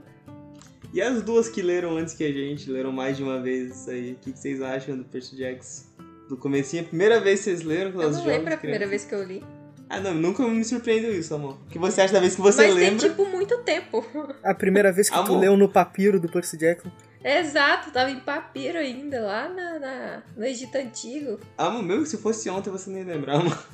E 0.93 1.01
as 1.01 1.21
duas 1.21 1.49
que 1.49 1.61
leram 1.61 1.97
antes 1.97 2.13
que 2.13 2.23
a 2.23 2.31
gente, 2.31 2.71
leram 2.71 2.93
mais 2.93 3.17
de 3.17 3.23
uma 3.23 3.41
vez 3.41 3.75
isso 3.75 3.89
aí. 3.89 4.13
O 4.13 4.15
que, 4.15 4.31
que 4.31 4.39
vocês 4.39 4.61
acham 4.61 4.97
do 4.97 5.03
Percy 5.03 5.35
Jackson? 5.35 5.83
Do 6.29 6.37
comecinho, 6.37 6.83
a 6.83 6.85
primeira 6.85 7.19
vez 7.19 7.39
que 7.39 7.43
vocês 7.43 7.63
leram? 7.63 8.01
Eu 8.01 8.09
não 8.09 8.25
lembro 8.25 8.53
a 8.53 8.57
primeira 8.57 8.87
vez 8.87 9.03
que 9.03 9.13
eu 9.13 9.21
li. 9.21 9.43
Ah, 9.89 9.99
não, 10.01 10.13
nunca 10.13 10.45
me 10.47 10.63
surpreendeu 10.65 11.17
isso, 11.17 11.33
amor. 11.33 11.57
O 11.65 11.69
que 11.69 11.79
você 11.79 12.01
acha 12.01 12.13
da 12.13 12.19
vez 12.19 12.35
que 12.35 12.41
você 12.41 12.67
Mas 12.67 12.75
lembra? 12.75 12.99
tem, 12.99 13.09
tipo, 13.09 13.25
muito 13.25 13.57
tempo. 13.59 14.05
A 14.43 14.53
primeira 14.53 14.91
vez 14.91 15.09
que 15.09 15.15
tu 15.15 15.21
Amor. 15.21 15.39
leu 15.39 15.55
no 15.55 15.69
papiro 15.69 16.19
do 16.19 16.27
Percy 16.27 16.57
Jackson. 16.57 16.91
Exato, 17.23 17.89
tava 17.91 18.11
em 18.11 18.19
papiro 18.19 18.77
ainda, 18.77 19.21
lá 19.21 19.47
na, 19.49 19.79
na- 19.79 20.23
no 20.35 20.45
Egito 20.45 20.75
Antigo. 20.77 21.39
Amor, 21.57 21.83
meu, 21.83 22.05
se 22.05 22.17
fosse 22.17 22.49
ontem 22.49 22.69
você 22.69 22.89
nem 22.89 23.01
amor. 23.03 23.25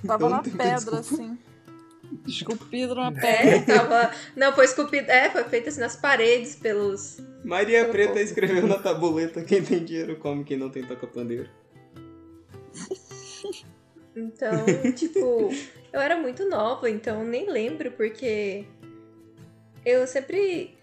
Tava 0.05 0.25
Então 0.25 0.29
na 0.29 0.41
pedra, 0.43 0.75
desculpa. 0.75 0.99
assim. 0.99 1.37
Esculpido 2.27 2.93
na 2.93 3.11
pedra. 3.11 3.27
É, 3.29 3.59
tava. 3.61 4.11
Não, 4.35 4.53
foi 4.53 4.65
esculpido. 4.65 5.09
É, 5.09 5.31
foi 5.31 5.43
feito 5.45 5.69
assim 5.69 5.79
nas 5.81 5.95
paredes 5.95 6.55
pelos. 6.55 7.17
Maria 7.43 7.81
Pelo 7.81 7.91
Preta 7.91 8.09
povo. 8.13 8.23
escreveu 8.23 8.67
na 8.67 8.77
tabuleta: 8.77 9.41
quem 9.43 9.63
tem 9.63 9.83
dinheiro 9.83 10.15
come, 10.17 10.43
quem 10.43 10.57
não 10.57 10.69
tem 10.69 10.83
toca 10.83 11.07
pandeiro. 11.07 11.49
Então, 14.15 14.51
tipo, 14.95 15.49
eu 15.93 16.01
era 16.01 16.17
muito 16.17 16.49
nova, 16.49 16.89
então 16.89 17.23
nem 17.23 17.49
lembro, 17.49 17.91
porque 17.91 18.65
eu 19.85 20.07
sempre. 20.07 20.75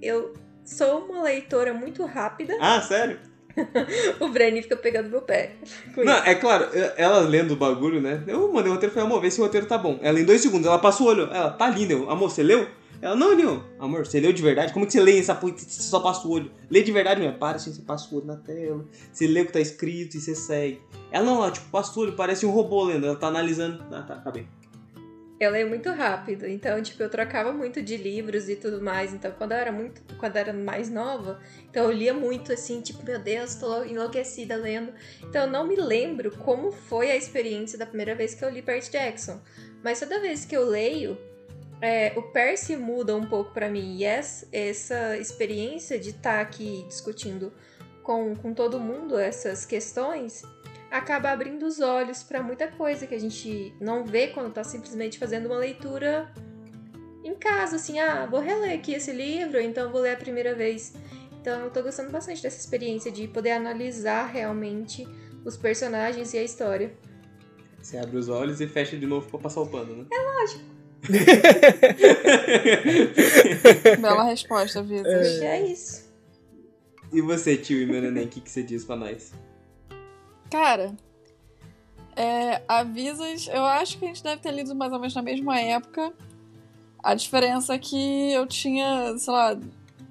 Eu 0.00 0.32
sou 0.64 1.00
uma 1.00 1.22
leitora 1.22 1.74
muito 1.74 2.04
rápida. 2.04 2.56
Ah, 2.60 2.80
sério? 2.80 3.18
O 4.18 4.28
Brenny 4.28 4.62
fica 4.62 4.76
pegando 4.76 5.10
meu 5.10 5.20
pé. 5.20 5.52
Não, 5.96 6.24
é 6.24 6.34
claro, 6.34 6.68
ela 6.96 7.18
lendo 7.18 7.52
o 7.52 7.56
bagulho, 7.56 8.00
né? 8.00 8.22
Eu 8.26 8.50
mandei 8.50 8.70
o 8.70 8.74
roteiro 8.74 8.94
falei, 8.94 9.06
amor, 9.06 9.20
vê 9.20 9.30
se 9.30 9.40
o 9.40 9.44
roteiro 9.44 9.66
tá 9.66 9.76
bom. 9.76 9.98
Ela 10.00 10.18
em 10.18 10.24
dois 10.24 10.40
segundos, 10.40 10.66
ela 10.66 10.78
passa 10.78 11.02
o 11.02 11.06
olho. 11.06 11.24
Ela, 11.24 11.50
tá 11.50 11.68
lindo. 11.68 12.08
Amor, 12.08 12.30
você 12.30 12.42
leu? 12.42 12.66
Ela, 13.02 13.16
não, 13.16 13.36
não. 13.36 13.64
Amor, 13.80 14.06
você 14.06 14.20
leu 14.20 14.32
de 14.32 14.40
verdade? 14.40 14.72
Como 14.72 14.86
que 14.86 14.92
você 14.92 15.00
lê 15.00 15.18
essa 15.18 15.34
porra? 15.34 15.58
Você 15.58 15.82
só 15.82 15.98
passa 15.98 16.26
o 16.26 16.30
olho. 16.30 16.52
Lê 16.70 16.82
de 16.82 16.92
verdade, 16.92 17.20
mulher. 17.20 17.36
Para 17.36 17.56
assim, 17.56 17.72
você 17.72 17.82
passa 17.82 18.08
o 18.14 18.18
olho 18.18 18.26
na 18.28 18.36
tela. 18.36 18.86
Você 19.12 19.26
lê 19.26 19.40
o 19.40 19.46
que 19.46 19.52
tá 19.52 19.58
escrito 19.58 20.16
e 20.16 20.20
você 20.20 20.36
segue. 20.36 20.80
Ela 21.10 21.26
não, 21.26 21.42
ela, 21.42 21.50
tipo, 21.50 21.68
passa 21.68 21.98
o 21.98 22.02
olho, 22.02 22.12
parece 22.12 22.46
um 22.46 22.50
robô 22.52 22.84
lendo. 22.84 23.04
Ela 23.04 23.16
tá 23.16 23.26
analisando. 23.26 23.84
Ah, 23.90 24.02
tá, 24.02 24.14
acabei. 24.14 24.46
Eu 25.40 25.50
leio 25.50 25.68
muito 25.68 25.90
rápido, 25.90 26.46
então, 26.46 26.80
tipo, 26.80 27.02
eu 27.02 27.10
trocava 27.10 27.52
muito 27.52 27.82
de 27.82 27.96
livros 27.96 28.48
e 28.48 28.54
tudo 28.54 28.80
mais. 28.80 29.12
Então, 29.12 29.32
quando 29.36 29.50
eu 29.50 29.58
era 29.58 29.72
muito, 29.72 30.00
quando 30.16 30.36
era 30.36 30.52
mais 30.52 30.88
nova, 30.88 31.40
então 31.68 31.82
eu 31.82 31.90
lia 31.90 32.14
muito 32.14 32.52
assim, 32.52 32.80
tipo, 32.80 33.04
meu 33.04 33.18
Deus, 33.18 33.56
tô 33.56 33.82
enlouquecida 33.82 34.54
lendo. 34.54 34.92
Então, 35.20 35.46
eu 35.46 35.50
não 35.50 35.66
me 35.66 35.74
lembro 35.74 36.30
como 36.30 36.70
foi 36.70 37.10
a 37.10 37.16
experiência 37.16 37.76
da 37.76 37.84
primeira 37.84 38.14
vez 38.14 38.36
que 38.36 38.44
eu 38.44 38.50
li 38.50 38.62
Percy 38.62 38.92
Jackson. 38.92 39.40
Mas 39.82 39.98
toda 39.98 40.20
vez 40.20 40.44
que 40.44 40.56
eu 40.56 40.64
leio, 40.64 41.18
é, 41.82 42.12
o 42.16 42.22
Percy 42.22 42.76
muda 42.76 43.16
um 43.16 43.26
pouco 43.26 43.52
pra 43.52 43.68
mim. 43.68 43.96
E 43.96 44.04
essa, 44.04 44.46
essa 44.52 45.18
experiência 45.18 45.98
de 45.98 46.10
estar 46.10 46.40
aqui 46.40 46.84
discutindo 46.86 47.52
com, 48.04 48.36
com 48.36 48.54
todo 48.54 48.78
mundo 48.78 49.18
essas 49.18 49.66
questões 49.66 50.42
acaba 50.90 51.30
abrindo 51.30 51.66
os 51.66 51.80
olhos 51.80 52.22
pra 52.22 52.42
muita 52.42 52.68
coisa 52.68 53.06
que 53.06 53.14
a 53.14 53.18
gente 53.18 53.74
não 53.80 54.04
vê 54.04 54.28
quando 54.28 54.52
tá 54.52 54.62
simplesmente 54.62 55.18
fazendo 55.18 55.46
uma 55.46 55.56
leitura 55.56 56.32
em 57.24 57.34
casa, 57.34 57.76
assim, 57.76 57.98
ah, 57.98 58.26
vou 58.26 58.40
reler 58.40 58.78
aqui 58.78 58.92
esse 58.92 59.10
livro, 59.10 59.60
então 59.60 59.90
vou 59.90 60.02
ler 60.02 60.12
a 60.12 60.16
primeira 60.16 60.54
vez. 60.54 60.92
Então 61.40 61.64
eu 61.64 61.70
tô 61.70 61.82
gostando 61.82 62.10
bastante 62.10 62.42
dessa 62.42 62.58
experiência 62.58 63.10
de 63.10 63.26
poder 63.26 63.52
analisar 63.52 64.26
realmente 64.26 65.08
os 65.44 65.56
personagens 65.56 66.34
e 66.34 66.38
a 66.38 66.42
história. 66.42 66.92
Você 67.80 67.96
abre 67.96 68.16
os 68.16 68.28
olhos 68.28 68.60
e 68.60 68.68
fecha 68.68 68.96
de 68.96 69.06
novo 69.06 69.28
pra 69.28 69.38
passar 69.40 69.62
o 69.62 69.66
pano, 69.66 69.96
né? 69.96 70.06
Bela 74.00 74.24
resposta. 74.24 74.80
Acho 74.80 74.88
que 75.38 75.44
é 75.44 75.70
isso. 75.70 76.10
E 77.12 77.20
você, 77.20 77.56
tio 77.56 77.82
e 77.82 77.86
meu 77.86 78.00
neném, 78.00 78.24
o 78.24 78.28
que, 78.28 78.40
que 78.40 78.50
você 78.50 78.62
diz 78.62 78.84
pra 78.84 78.96
nós? 78.96 79.32
Cara, 80.50 80.94
é, 82.16 82.62
Avisas, 82.68 83.48
eu 83.52 83.64
acho 83.64 83.98
que 83.98 84.04
a 84.04 84.08
gente 84.08 84.22
deve 84.22 84.40
ter 84.40 84.52
lido 84.52 84.74
mais 84.74 84.92
ou 84.92 84.98
menos 84.98 85.14
na 85.14 85.22
mesma 85.22 85.60
época. 85.60 86.12
A 87.02 87.14
diferença 87.14 87.74
é 87.74 87.78
que 87.78 88.32
eu 88.32 88.46
tinha, 88.46 89.16
sei 89.18 89.32
lá, 89.32 89.58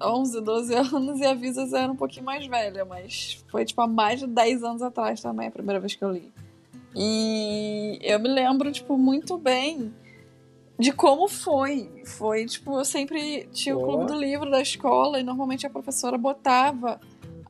11, 0.00 0.40
12 0.40 0.74
anos 0.94 1.20
e 1.20 1.24
a 1.24 1.30
Avisas 1.30 1.72
era 1.72 1.90
um 1.90 1.96
pouquinho 1.96 2.24
mais 2.24 2.46
velha, 2.46 2.84
mas 2.84 3.44
foi 3.50 3.64
tipo 3.64 3.80
há 3.80 3.86
mais 3.86 4.20
de 4.20 4.26
10 4.26 4.62
anos 4.62 4.82
atrás 4.82 5.20
também, 5.20 5.48
a 5.48 5.50
primeira 5.50 5.80
vez 5.80 5.94
que 5.94 6.04
eu 6.04 6.10
li. 6.10 6.32
E 6.94 7.98
eu 8.02 8.20
me 8.20 8.28
lembro, 8.28 8.70
tipo, 8.70 8.98
muito 8.98 9.38
bem 9.38 9.92
de 10.78 10.92
como 10.92 11.28
foi. 11.28 12.02
Foi, 12.04 12.46
tipo, 12.46 12.78
eu 12.78 12.84
sempre 12.84 13.48
tinha 13.52 13.76
o 13.76 13.82
clube 13.82 14.06
do 14.06 14.14
livro 14.14 14.50
da 14.50 14.60
escola 14.60 15.20
e 15.20 15.22
normalmente 15.22 15.66
a 15.66 15.70
professora 15.70 16.16
botava 16.18 17.00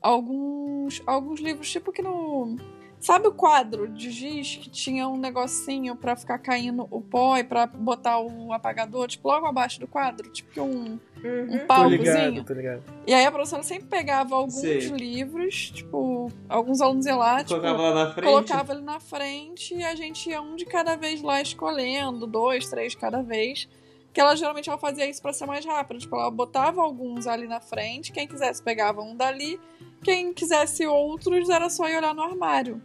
alguns, 0.01 1.03
alguns 1.07 1.41
livros, 1.41 1.71
tipo 1.71 1.93
que 1.93 2.03
no. 2.03 2.57
Sabe 3.03 3.27
o 3.27 3.33
quadro 3.33 3.89
de 3.89 4.13
giz 4.13 4.55
que 4.57 4.71
tinha 4.71 5.09
um 5.09 5.17
negocinho 5.17 5.97
pra 5.97 6.15
ficar 6.15 6.39
caindo 6.39 6.87
o 6.89 7.01
pó 7.01 7.37
e 7.37 7.43
pra 7.43 7.67
botar 7.67 8.21
o 8.21 8.53
apagador, 8.53 9.09
tipo, 9.09 9.27
logo 9.27 9.45
abaixo 9.45 9.81
do 9.81 9.89
quadro? 9.89 10.31
Tipo 10.31 10.53
que 10.53 10.61
um, 10.61 10.85
um 10.85 10.99
Uhum. 11.25 11.67
Tô 11.69 11.87
ligado, 11.87 12.45
tô 12.45 12.55
ligado. 12.55 12.83
E 13.07 13.15
aí 13.15 13.25
a 13.25 13.31
professora 13.31 13.63
sempre 13.63 13.87
pegava 13.87 14.35
alguns 14.35 14.55
Sei. 14.55 14.81
livros, 14.89 15.71
tipo, 15.71 16.31
alguns 16.49 16.81
alunos 16.81 17.07
iam 17.07 17.19
lá, 17.19 17.45
tipo, 17.45 17.61
Colocava 17.61 17.83
lá 17.83 17.95
na 17.95 18.13
frente. 18.13 18.27
colocava 18.27 18.73
ele 18.73 18.83
na 18.83 19.01
frente 19.01 19.75
e 19.75 19.85
a 19.85 19.95
gente 19.95 20.29
ia 20.31 20.41
um 20.43 20.57
de 20.57 20.65
cada 20.65 20.97
vez 20.97 21.23
lá 21.23 21.41
escolhendo, 21.41 22.27
dois, 22.27 22.69
três 22.69 22.93
de 22.93 22.99
cada 22.99 23.23
vez. 23.23 23.69
Que 24.13 24.21
ela 24.21 24.37
geralmente 24.37 24.69
ela 24.69 24.79
fazia 24.79 25.09
isso 25.09 25.23
pra 25.23 25.33
ser 25.33 25.47
mais 25.47 25.65
rápido. 25.65 26.01
Tipo, 26.01 26.17
ela 26.17 26.31
botava 26.31 26.83
alguns 26.83 27.27
ali 27.27 27.47
na 27.47 27.61
frente, 27.61 28.13
quem 28.13 28.29
quisesse 28.29 28.63
pegava 28.63 29.01
um 29.01 29.17
dali, 29.17 29.61
quem 30.03 30.33
quisesse 30.35 30.87
outros 30.87 31.49
era 31.49 31.71
só 31.71 31.89
ir 31.89 31.97
olhar 31.97 32.15
no 32.15 32.23
armário, 32.23 32.83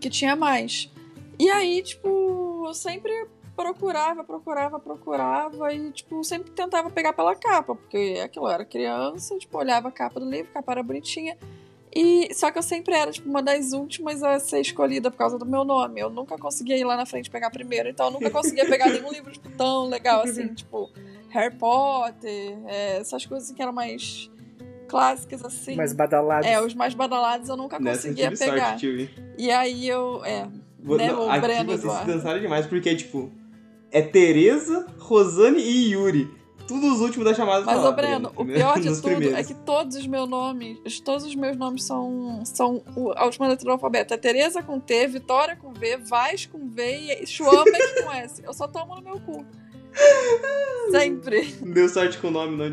que 0.00 0.08
tinha 0.10 0.36
mais. 0.36 0.90
E 1.38 1.50
aí, 1.50 1.82
tipo, 1.82 2.64
eu 2.66 2.74
sempre 2.74 3.26
procurava, 3.56 4.24
procurava, 4.24 4.78
procurava 4.78 5.72
e, 5.72 5.90
tipo, 5.92 6.22
sempre 6.24 6.50
tentava 6.50 6.90
pegar 6.90 7.12
pela 7.12 7.34
capa, 7.34 7.74
porque 7.74 8.20
aquilo 8.24 8.46
eu 8.46 8.50
era 8.50 8.64
criança, 8.64 9.36
tipo, 9.38 9.58
olhava 9.58 9.88
a 9.88 9.92
capa 9.92 10.20
do 10.20 10.28
livro, 10.28 10.50
a 10.50 10.54
capa 10.54 10.72
era 10.72 10.82
bonitinha. 10.82 11.36
E 11.94 12.32
só 12.34 12.50
que 12.50 12.58
eu 12.58 12.62
sempre 12.62 12.94
era 12.94 13.10
tipo 13.10 13.28
uma 13.28 13.42
das 13.42 13.72
últimas 13.72 14.22
a 14.22 14.38
ser 14.38 14.60
escolhida 14.60 15.10
por 15.10 15.16
causa 15.18 15.36
do 15.38 15.44
meu 15.44 15.64
nome. 15.64 16.00
Eu 16.00 16.08
nunca 16.10 16.38
conseguia 16.38 16.76
ir 16.76 16.84
lá 16.84 16.96
na 16.96 17.04
frente 17.04 17.28
pegar 17.30 17.50
primeiro, 17.50 17.88
então 17.88 18.06
eu 18.06 18.12
nunca 18.12 18.30
conseguia 18.30 18.64
pegar 18.66 18.86
nenhum 18.90 19.10
livro 19.10 19.32
tipo, 19.32 19.50
tão 19.56 19.88
legal 19.88 20.22
assim, 20.22 20.48
tipo 20.54 20.88
Harry 21.30 21.54
Potter, 21.56 22.58
é, 22.66 22.98
essas 22.98 23.26
coisas 23.26 23.50
que 23.50 23.60
eram 23.60 23.72
mais 23.72 24.30
clássicas 24.88 25.44
assim. 25.44 25.74
Mais 25.76 25.92
badalado. 25.92 26.46
É, 26.46 26.60
os 26.60 26.74
mais 26.74 26.94
badalados 26.94 27.48
eu 27.48 27.56
nunca 27.56 27.78
Nessa 27.80 28.06
eu 28.08 28.10
conseguia 28.12 28.30
tive 28.36 28.50
pegar. 28.50 28.68
sorte? 28.78 29.10
E 29.38 29.50
aí 29.50 29.88
eu, 29.88 30.24
é, 30.24 30.48
Vou- 30.82 30.96
Né, 30.96 31.08
não, 31.12 31.26
o 31.26 31.30
aqui 31.30 31.40
Breno 31.40 31.64
vocês 31.66 31.80
se 31.80 31.86
Eduardo. 31.86 32.12
dançaram 32.12 32.40
demais, 32.40 32.66
porque 32.66 32.88
é 32.88 32.94
tipo. 32.94 33.30
É 33.92 34.00
Tereza, 34.00 34.86
Rosane 34.98 35.58
e 35.60 35.90
Yuri. 35.92 36.30
Tudo 36.70 36.94
os 36.94 37.00
últimos 37.00 37.24
da 37.28 37.34
chamada 37.34 37.64
Mas, 37.64 37.82
tá 37.82 37.88
ô 37.88 37.92
Breno, 37.92 38.32
o 38.36 38.44
pior 38.44 38.78
de 38.78 38.88
tudo 38.88 39.02
primeiros. 39.02 39.38
é 39.38 39.42
que 39.44 39.54
todos 39.54 39.96
os 39.96 40.06
meus 40.06 40.28
nomes, 40.28 41.00
todos 41.00 41.24
os 41.24 41.34
meus 41.34 41.56
nomes 41.56 41.82
são, 41.84 42.42
são 42.44 42.82
o- 42.96 43.12
a 43.16 43.24
última 43.24 43.48
letra 43.48 43.64
do 43.64 43.72
alfabeto. 43.72 44.14
É 44.14 44.16
Tereza 44.16 44.62
com 44.62 44.78
T, 44.78 45.06
Vitória 45.08 45.56
com 45.56 45.72
V, 45.72 45.96
Vaz 45.98 46.46
com 46.46 46.68
V 46.68 47.16
e 47.22 47.26
Schwambeck 47.26 48.02
com 48.04 48.12
S. 48.12 48.42
Eu 48.44 48.52
só 48.54 48.68
tomo 48.68 48.94
no 48.96 49.02
meu 49.02 49.20
cu. 49.20 49.44
Sempre. 50.90 51.54
Não 51.60 51.72
deu 51.72 51.88
sorte 51.88 52.18
com 52.18 52.28
o 52.28 52.30
nome, 52.30 52.56
não. 52.56 52.70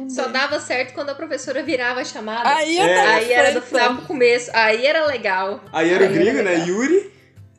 Não 0.00 0.10
Só 0.10 0.28
dava 0.28 0.58
certo 0.60 0.94
quando 0.94 1.10
a 1.10 1.14
professora 1.14 1.62
virava 1.62 2.00
a 2.00 2.04
chamada. 2.04 2.48
Aí 2.48 2.78
É. 2.78 3.00
Aí 3.00 3.32
era 3.32 3.52
do 3.52 3.62
final 3.62 3.96
pro 3.96 4.06
começo. 4.06 4.50
Aí 4.54 4.86
era 4.86 5.06
legal. 5.06 5.60
Aí 5.72 5.90
era 5.90 6.04
o 6.04 6.08
Aí 6.08 6.12
gringo, 6.14 6.38
era 6.38 6.58
né? 6.58 6.66
Yuri. 6.66 7.10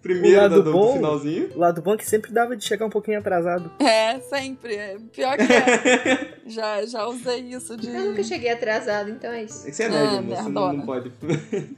Primeiro 0.02 0.38
O 0.38 0.42
lado 0.42 0.64
do, 0.64 0.72
do 0.72 0.94
finalzinho. 0.94 1.50
O 1.56 1.60
lado 1.60 1.82
bom 1.82 1.94
é 1.94 1.98
que 1.98 2.06
sempre 2.06 2.32
dava 2.32 2.56
de 2.56 2.64
chegar 2.64 2.86
um 2.86 2.90
pouquinho 2.90 3.20
atrasado. 3.20 3.70
É, 3.80 4.20
sempre. 4.22 4.76
É, 4.76 4.98
Pior 5.12 5.38
que 5.38 5.44
é. 5.44 6.38
já, 6.48 6.86
já 6.86 7.08
usei 7.08 7.40
isso 7.42 7.76
de. 7.76 7.90
Eu 7.90 8.06
nunca 8.06 8.24
cheguei 8.24 8.50
atrasado, 8.50 9.10
então 9.10 9.32
é 9.32 9.44
isso. 9.44 9.68
É 9.68 9.70
que 9.70 9.76
você 9.76 9.84
é 9.84 9.90
nerd, 9.90 10.26
moço, 10.26 10.44
você 10.44 10.50
não, 10.50 10.74
não 10.74 10.86
pode. 10.86 11.12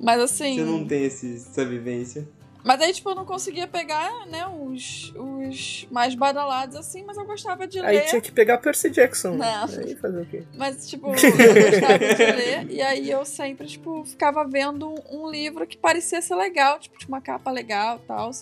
Mas 0.00 0.20
assim. 0.20 0.56
Você 0.56 0.64
não 0.64 0.86
tem 0.86 1.04
esse, 1.04 1.36
essa 1.36 1.64
vivência. 1.64 2.26
Mas 2.66 2.80
aí, 2.80 2.92
tipo, 2.92 3.08
eu 3.10 3.14
não 3.14 3.24
conseguia 3.24 3.68
pegar, 3.68 4.26
né, 4.26 4.44
os, 4.44 5.14
os 5.14 5.86
mais 5.88 6.16
badalados 6.16 6.74
assim, 6.74 7.04
mas 7.04 7.16
eu 7.16 7.24
gostava 7.24 7.64
de 7.64 7.78
Aí 7.78 7.98
ler. 7.98 8.06
tinha 8.06 8.20
que 8.20 8.32
pegar 8.32 8.58
Percy 8.58 8.90
Jackson. 8.90 9.36
Não. 9.36 9.66
Aí 9.66 9.94
fazer 9.94 10.22
o 10.22 10.26
quê? 10.26 10.42
Mas, 10.52 10.90
tipo, 10.90 11.06
eu 11.14 11.14
gostava 11.14 11.98
de 11.98 12.32
ler. 12.32 12.68
E 12.68 12.82
aí 12.82 13.08
eu 13.08 13.24
sempre, 13.24 13.68
tipo, 13.68 14.04
ficava 14.04 14.44
vendo 14.44 14.88
um, 14.88 14.96
um 15.12 15.30
livro 15.30 15.64
que 15.64 15.76
parecia 15.76 16.20
ser 16.20 16.34
legal, 16.34 16.80
tipo, 16.80 16.98
tinha 16.98 17.06
uma 17.08 17.20
capa 17.20 17.52
legal 17.52 18.00
e 18.02 18.06
tal. 18.08 18.32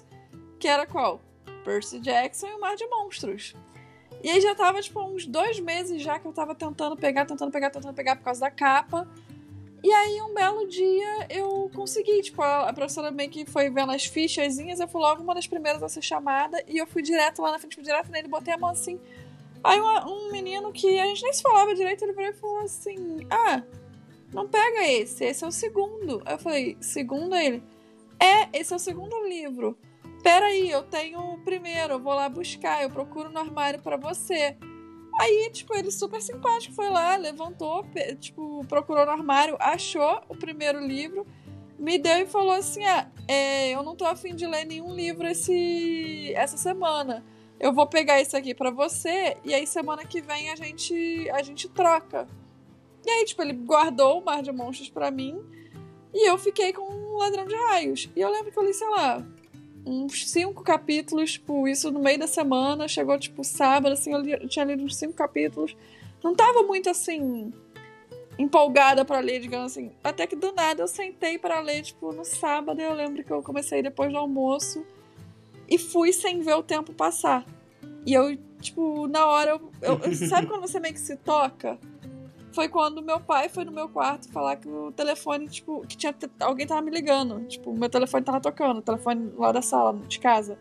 Que 0.59 0.69
era 0.69 0.87
qual? 0.87 1.21
Percy 1.63 2.01
Jackson 2.01 2.47
e 2.47 2.53
o 2.55 2.61
Mar 2.61 2.77
de 2.77 2.87
Monstros. 2.87 3.55
E 4.23 4.31
aí 4.31 4.41
já 4.41 4.55
tava, 4.55 4.81
tipo, 4.81 5.03
uns 5.03 5.27
dois 5.27 5.61
meses 5.61 6.01
já 6.01 6.19
que 6.19 6.27
eu 6.27 6.33
tava 6.33 6.55
tentando 6.55 6.97
pegar, 6.97 7.27
tentando 7.27 7.53
pegar, 7.53 7.69
tentando 7.69 7.93
pegar 7.93 8.17
por 8.17 8.25
causa 8.25 8.41
da 8.41 8.51
capa. 8.51 9.07
E 9.85 9.93
aí, 9.93 10.23
um 10.23 10.33
belo 10.33 10.67
dia, 10.67 11.27
eu 11.29 11.71
consegui. 11.75 12.23
Tipo, 12.23 12.41
a, 12.41 12.71
a 12.71 12.73
professora 12.73 13.11
meio 13.11 13.29
que 13.29 13.45
foi 13.45 13.69
vendo 13.69 13.93
as 13.93 14.07
fichazinhas, 14.07 14.81
eu 14.81 14.89
fui 14.89 14.99
logo 14.99 15.23
uma 15.23 15.35
das 15.35 15.47
primeiras 15.47 15.83
a 15.83 15.89
ser 15.91 16.01
chamada. 16.01 16.65
E 16.67 16.79
eu 16.79 16.87
fui 16.87 17.03
direto 17.03 17.43
lá 17.43 17.53
na 17.53 17.59
frente, 17.59 17.75
fui 17.75 17.85
direto 17.85 18.11
nele, 18.11 18.27
botei 18.27 18.55
a 18.55 18.57
mão 18.57 18.71
assim. 18.71 18.99
Aí 19.63 19.79
uma- 19.79 20.09
um 20.09 20.33
menino 20.33 20.73
que 20.73 20.99
a 20.99 21.05
gente 21.05 21.23
nem 21.23 21.35
se 21.35 21.43
falava 21.43 21.75
direito, 21.75 22.03
ele 22.03 22.15
veio 22.15 22.31
e 22.31 22.33
falou 22.33 22.61
assim: 22.61 23.27
Ah, 23.31 23.63
não 24.33 24.49
pega 24.49 24.89
esse, 24.89 25.23
esse 25.23 25.45
é 25.45 25.47
o 25.47 25.53
segundo. 25.53 26.23
Eu 26.27 26.39
falei, 26.39 26.79
segundo 26.81 27.37
ele? 27.37 27.63
É, 28.19 28.59
esse 28.59 28.73
é 28.73 28.77
o 28.77 28.79
segundo 28.79 29.23
livro. 29.29 29.77
Peraí, 30.23 30.71
eu 30.71 30.83
tenho 30.83 31.19
o 31.21 31.39
primeiro, 31.45 31.93
eu 31.95 32.01
vou 32.01 32.15
lá 32.15 32.27
buscar, 32.31 32.83
eu 32.83 32.89
procuro 32.89 33.29
no 33.29 33.39
armário 33.39 33.83
pra 33.83 33.99
você. 33.99 34.57
Aí, 35.21 35.51
tipo, 35.53 35.75
ele 35.75 35.91
super 35.91 36.21
simpático 36.21 36.75
foi 36.75 36.89
lá, 36.91 37.17
levantou, 37.17 37.87
tipo, 38.19 38.65
procurou 38.69 39.07
no 39.07 39.13
armário, 39.13 39.57
achou 39.61 40.23
o 40.29 40.37
primeiro 40.37 40.85
livro, 40.85 41.27
me 41.79 41.99
deu 41.99 42.19
e 42.19 42.27
falou 42.27 42.53
assim: 42.53 42.85
Ah, 42.85 43.09
é, 43.29 43.71
eu 43.71 43.83
não 43.83 43.95
tô 43.95 44.05
afim 44.05 44.35
de 44.35 44.47
ler 44.47 44.65
nenhum 44.65 44.95
livro 44.95 45.27
esse, 45.27 46.33
essa 46.35 46.57
semana 46.57 47.25
eu 47.65 47.73
vou 47.73 47.87
pegar 47.87 48.21
esse 48.21 48.37
aqui 48.37 48.55
pra 48.55 48.71
você 48.71 49.37
e 49.45 49.55
aí 49.55 49.67
semana 49.67 50.05
que 50.05 50.21
vem 50.21 50.51
a 50.51 50.57
gente 50.57 51.31
a 51.31 51.43
gente 51.43 51.69
troca. 51.69 52.29
E 53.07 53.11
aí, 53.11 53.25
tipo, 53.25 53.43
ele 53.43 53.53
guardou 53.53 54.21
o 54.21 54.25
Mar 54.25 54.43
de 54.43 54.51
Monstros 54.51 54.89
pra 54.89 55.11
mim 55.11 55.39
e 56.13 56.29
eu 56.29 56.39
fiquei 56.39 56.73
com 56.73 56.83
o 56.83 57.19
Ladrão 57.19 57.47
de 57.47 57.55
Raios. 57.55 58.11
E 58.17 58.21
eu 58.21 58.31
lembro 58.31 58.51
que 58.51 58.59
eu 58.59 58.65
li, 58.65 58.73
sei 58.73 58.89
lá, 58.89 59.25
uns 59.87 60.29
cinco 60.31 60.63
capítulos, 60.63 61.33
tipo, 61.33 61.69
isso 61.69 61.91
no 61.91 62.01
meio 62.01 62.19
da 62.19 62.27
semana, 62.27 62.89
chegou 62.89 63.19
tipo 63.19 63.45
sábado, 63.45 63.93
assim, 63.93 64.13
eu, 64.13 64.21
li- 64.21 64.33
eu 64.33 64.49
tinha 64.49 64.65
lido 64.65 64.83
uns 64.83 64.97
cinco 64.97 65.13
capítulos. 65.13 65.77
Não 66.23 66.35
tava 66.35 66.63
muito 66.63 66.89
assim 66.89 67.53
empolgada 68.39 69.05
pra 69.05 69.21
ler, 69.21 69.41
digamos 69.41 69.73
assim. 69.73 69.93
Até 70.03 70.27
que 70.27 70.35
do 70.35 70.53
nada 70.53 70.83
eu 70.83 70.89
sentei 70.89 71.39
pra 71.39 71.61
ler, 71.61 71.83
tipo, 71.83 72.13
no 72.13 72.25
sábado, 72.25 72.81
eu 72.81 72.93
lembro 72.95 73.23
que 73.23 73.31
eu 73.31 73.43
comecei 73.43 73.83
depois 73.83 74.11
do 74.11 74.19
almoço 74.19 74.85
e 75.69 75.79
fui 75.79 76.13
sem 76.13 76.41
ver 76.41 76.55
o 76.55 76.63
tempo 76.63 76.93
passar. 76.93 77.47
E 78.07 78.13
eu, 78.13 78.37
tipo, 78.61 79.07
na 79.07 79.27
hora, 79.27 79.53
eu, 79.53 79.71
eu- 79.83 80.01
eu- 80.05 80.15
sabe 80.29 80.47
quando 80.47 80.63
você 80.63 80.81
meio 80.81 80.95
que 80.95 81.01
se 81.01 81.17
toca? 81.17 81.79
Foi 82.55 82.69
quando 82.69 83.03
meu 83.03 83.19
pai 83.19 83.49
foi 83.49 83.65
no 83.65 83.73
meu 83.73 83.89
quarto 83.89 84.31
falar 84.31 84.55
que 84.57 84.69
o 84.69 84.93
telefone, 84.93 85.49
tipo, 85.49 85.85
que 85.89 85.97
tinha 85.97 86.15
alguém 86.39 86.67
tava 86.67 86.81
me 86.83 86.91
ligando. 86.91 87.45
Tipo, 87.49 87.77
meu 87.77 87.89
telefone 87.89 88.25
tava 88.25 88.41
tocando, 88.41 88.79
o 88.79 88.83
telefone 88.83 89.33
lá 89.37 89.51
da 89.51 89.61
sala, 89.61 89.99
de 90.07 90.21
casa. 90.21 90.57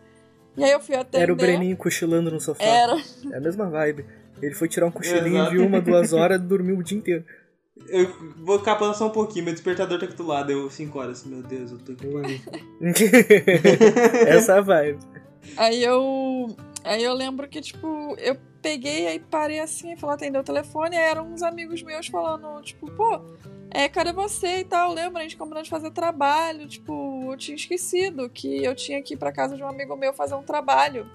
E 0.56 0.64
aí 0.64 0.72
eu 0.72 0.80
fui 0.80 0.96
atender. 0.96 1.22
Era 1.22 1.32
o 1.32 1.36
Breninho 1.36 1.76
cochilando 1.76 2.32
no 2.32 2.40
sofá. 2.40 2.64
Era. 2.64 2.96
É 3.30 3.36
a 3.36 3.40
mesma 3.40 3.70
vibe. 3.70 4.04
Ele 4.42 4.54
foi 4.54 4.68
tirar 4.68 4.86
um 4.86 4.90
cochilinho 4.90 5.36
Exato. 5.36 5.50
de 5.52 5.58
uma, 5.58 5.80
duas 5.80 6.12
horas 6.12 6.40
e 6.40 6.44
dormiu 6.44 6.78
o 6.78 6.82
dia 6.82 6.98
inteiro. 6.98 7.24
Eu 7.88 8.08
vou 8.38 8.58
capando 8.58 8.96
só 8.96 9.06
um 9.06 9.10
pouquinho, 9.10 9.44
meu 9.44 9.54
despertador 9.54 9.98
tá 9.98 10.06
aqui 10.06 10.16
do 10.16 10.26
lado, 10.26 10.48
deu 10.48 10.70
5 10.70 10.98
horas. 10.98 11.24
Meu 11.24 11.42
Deus, 11.42 11.72
eu 11.72 11.78
tô 11.78 11.92
aqui. 11.92 12.40
Essa 14.26 14.60
vibe. 14.60 14.98
Aí 15.56 15.82
eu. 15.82 16.56
Aí 16.82 17.02
eu 17.02 17.14
lembro 17.14 17.48
que, 17.48 17.60
tipo, 17.60 18.16
eu 18.18 18.36
peguei, 18.64 19.06
aí 19.06 19.18
parei 19.18 19.60
assim 19.60 19.92
e 19.92 19.96
falei, 19.96 20.16
atendeu 20.16 20.40
o 20.40 20.44
telefone, 20.44 20.96
aí 20.96 21.02
eram 21.02 21.30
uns 21.30 21.42
amigos 21.42 21.82
meus 21.82 22.06
falando, 22.06 22.62
tipo, 22.62 22.90
pô, 22.92 23.20
é, 23.70 23.90
cadê 23.90 24.10
você 24.10 24.60
e 24.60 24.64
tal? 24.64 24.90
Lembra, 24.90 25.20
a 25.20 25.22
gente 25.22 25.36
combinou 25.36 25.62
de 25.62 25.68
fazer 25.68 25.90
trabalho, 25.90 26.66
tipo, 26.66 27.30
eu 27.30 27.36
tinha 27.36 27.54
esquecido 27.54 28.30
que 28.30 28.64
eu 28.64 28.74
tinha 28.74 29.02
que 29.02 29.12
ir 29.12 29.16
pra 29.18 29.30
casa 29.30 29.54
de 29.54 29.62
um 29.62 29.68
amigo 29.68 29.94
meu 29.96 30.14
fazer 30.14 30.34
um 30.34 30.42
trabalho. 30.42 31.06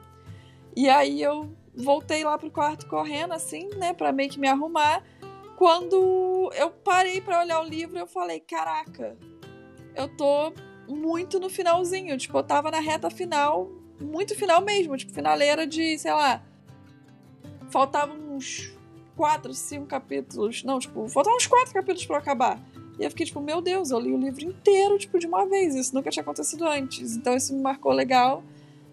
E 0.75 0.87
aí 0.87 1.23
eu 1.23 1.51
voltei 1.75 2.23
lá 2.23 2.37
pro 2.37 2.51
quarto 2.51 2.85
correndo, 2.87 3.33
assim, 3.33 3.67
né, 3.77 3.93
pra 3.93 4.11
meio 4.11 4.29
que 4.29 4.39
me 4.39 4.47
arrumar. 4.47 5.03
Quando 5.57 6.51
eu 6.53 6.69
parei 6.69 7.19
para 7.19 7.41
olhar 7.41 7.61
o 7.61 7.67
livro, 7.67 7.97
eu 7.97 8.05
falei, 8.05 8.39
caraca, 8.39 9.17
eu 9.95 10.07
tô 10.07 10.53
muito 10.87 11.39
no 11.39 11.49
finalzinho, 11.49 12.15
tipo, 12.15 12.37
eu 12.37 12.43
tava 12.43 12.69
na 12.69 12.79
reta 12.79 13.09
final, 13.09 13.71
muito 13.99 14.35
final 14.35 14.61
mesmo, 14.61 14.95
tipo, 14.95 15.11
finaleira 15.11 15.65
de, 15.65 15.97
sei 15.97 16.13
lá, 16.13 16.43
faltavam 17.69 18.15
uns 18.35 18.73
quatro, 19.15 19.53
cinco 19.53 19.85
capítulos, 19.85 20.63
não, 20.63 20.79
tipo, 20.79 21.07
faltavam 21.09 21.37
uns 21.37 21.47
quatro 21.47 21.73
capítulos 21.73 22.05
para 22.05 22.17
acabar. 22.17 22.59
E 22.99 23.03
eu 23.03 23.09
fiquei 23.09 23.25
tipo, 23.25 23.39
meu 23.39 23.61
Deus, 23.61 23.91
eu 23.91 23.99
li 23.99 24.11
o 24.11 24.17
livro 24.17 24.43
inteiro, 24.43 24.97
tipo, 24.97 25.17
de 25.19 25.27
uma 25.27 25.45
vez, 25.45 25.75
isso 25.75 25.95
nunca 25.95 26.09
tinha 26.09 26.21
acontecido 26.21 26.65
antes, 26.65 27.15
então 27.15 27.35
isso 27.35 27.53
me 27.53 27.61
marcou 27.61 27.91
legal. 27.91 28.43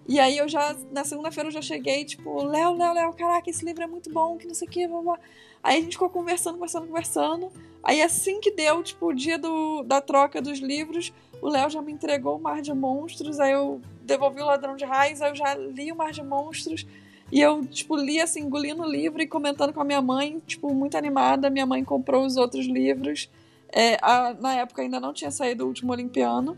E 0.09 0.21
aí 0.21 0.39
eu 0.39 0.49
já, 0.49 0.77
na 0.93 1.05
segunda-feira 1.05 1.49
eu 1.49 1.53
já 1.53 1.61
cheguei, 1.61 2.05
tipo, 2.05 2.43
Léo, 2.45 2.77
Léo, 2.77 2.95
Léo, 2.95 3.13
caraca, 3.13 3.51
esse 3.51 3.65
livro 3.65 3.83
é 3.83 3.87
muito 3.87 4.13
bom, 4.13 4.37
que 4.37 4.47
não 4.47 4.55
sei 4.55 4.69
o 4.69 4.71
que, 4.71 4.87
blá, 4.87 5.03
blá. 5.03 5.19
Aí 5.63 5.79
a 5.79 5.81
gente 5.81 5.95
ficou 5.95 6.09
conversando, 6.09 6.55
conversando, 6.55 6.87
conversando. 6.87 7.53
Aí 7.83 8.01
assim 8.01 8.41
que 8.41 8.53
deu, 8.53 8.83
tipo, 8.85 9.07
o 9.07 9.13
dia 9.13 9.37
do, 9.37 9.83
da 9.83 10.01
troca 10.01 10.41
dos 10.41 10.61
livros, 10.61 11.13
o 11.43 11.49
Léo 11.49 11.69
já 11.69 11.83
me 11.83 11.93
entregou 11.93 12.37
o 12.37 12.41
Mar 12.41 12.63
de 12.63 12.73
Monstros, 12.73 13.41
aí 13.41 13.53
eu 13.53 13.81
devolvi 14.03 14.41
o 14.41 14.47
Ladrão 14.47 14.77
de 14.77 14.85
Raios, 14.85 15.21
aí 15.21 15.33
eu 15.33 15.35
já 15.35 15.55
li 15.55 15.91
o 15.91 15.97
Mar 15.97 16.13
de 16.13 16.23
Monstros. 16.23 16.87
E 17.31 17.41
eu, 17.41 17.65
tipo, 17.67 17.97
li 17.97 18.21
assim, 18.21 18.41
engolindo 18.41 18.83
o 18.83 18.89
livro 18.89 19.21
e 19.21 19.27
comentando 19.27 19.73
com 19.73 19.81
a 19.81 19.85
minha 19.85 20.01
mãe, 20.01 20.41
tipo, 20.47 20.73
muito 20.73 20.97
animada. 20.97 21.51
Minha 21.51 21.67
mãe 21.67 21.85
comprou 21.85 22.25
os 22.25 22.37
outros 22.37 22.67
livros. 22.67 23.29
É, 23.73 23.99
a, 24.01 24.33
na 24.35 24.55
época 24.55 24.83
ainda 24.83 25.01
não 25.01 25.13
tinha 25.13 25.31
saído 25.31 25.65
o 25.65 25.69
último 25.69 25.93
Olimpiano. 25.93 26.57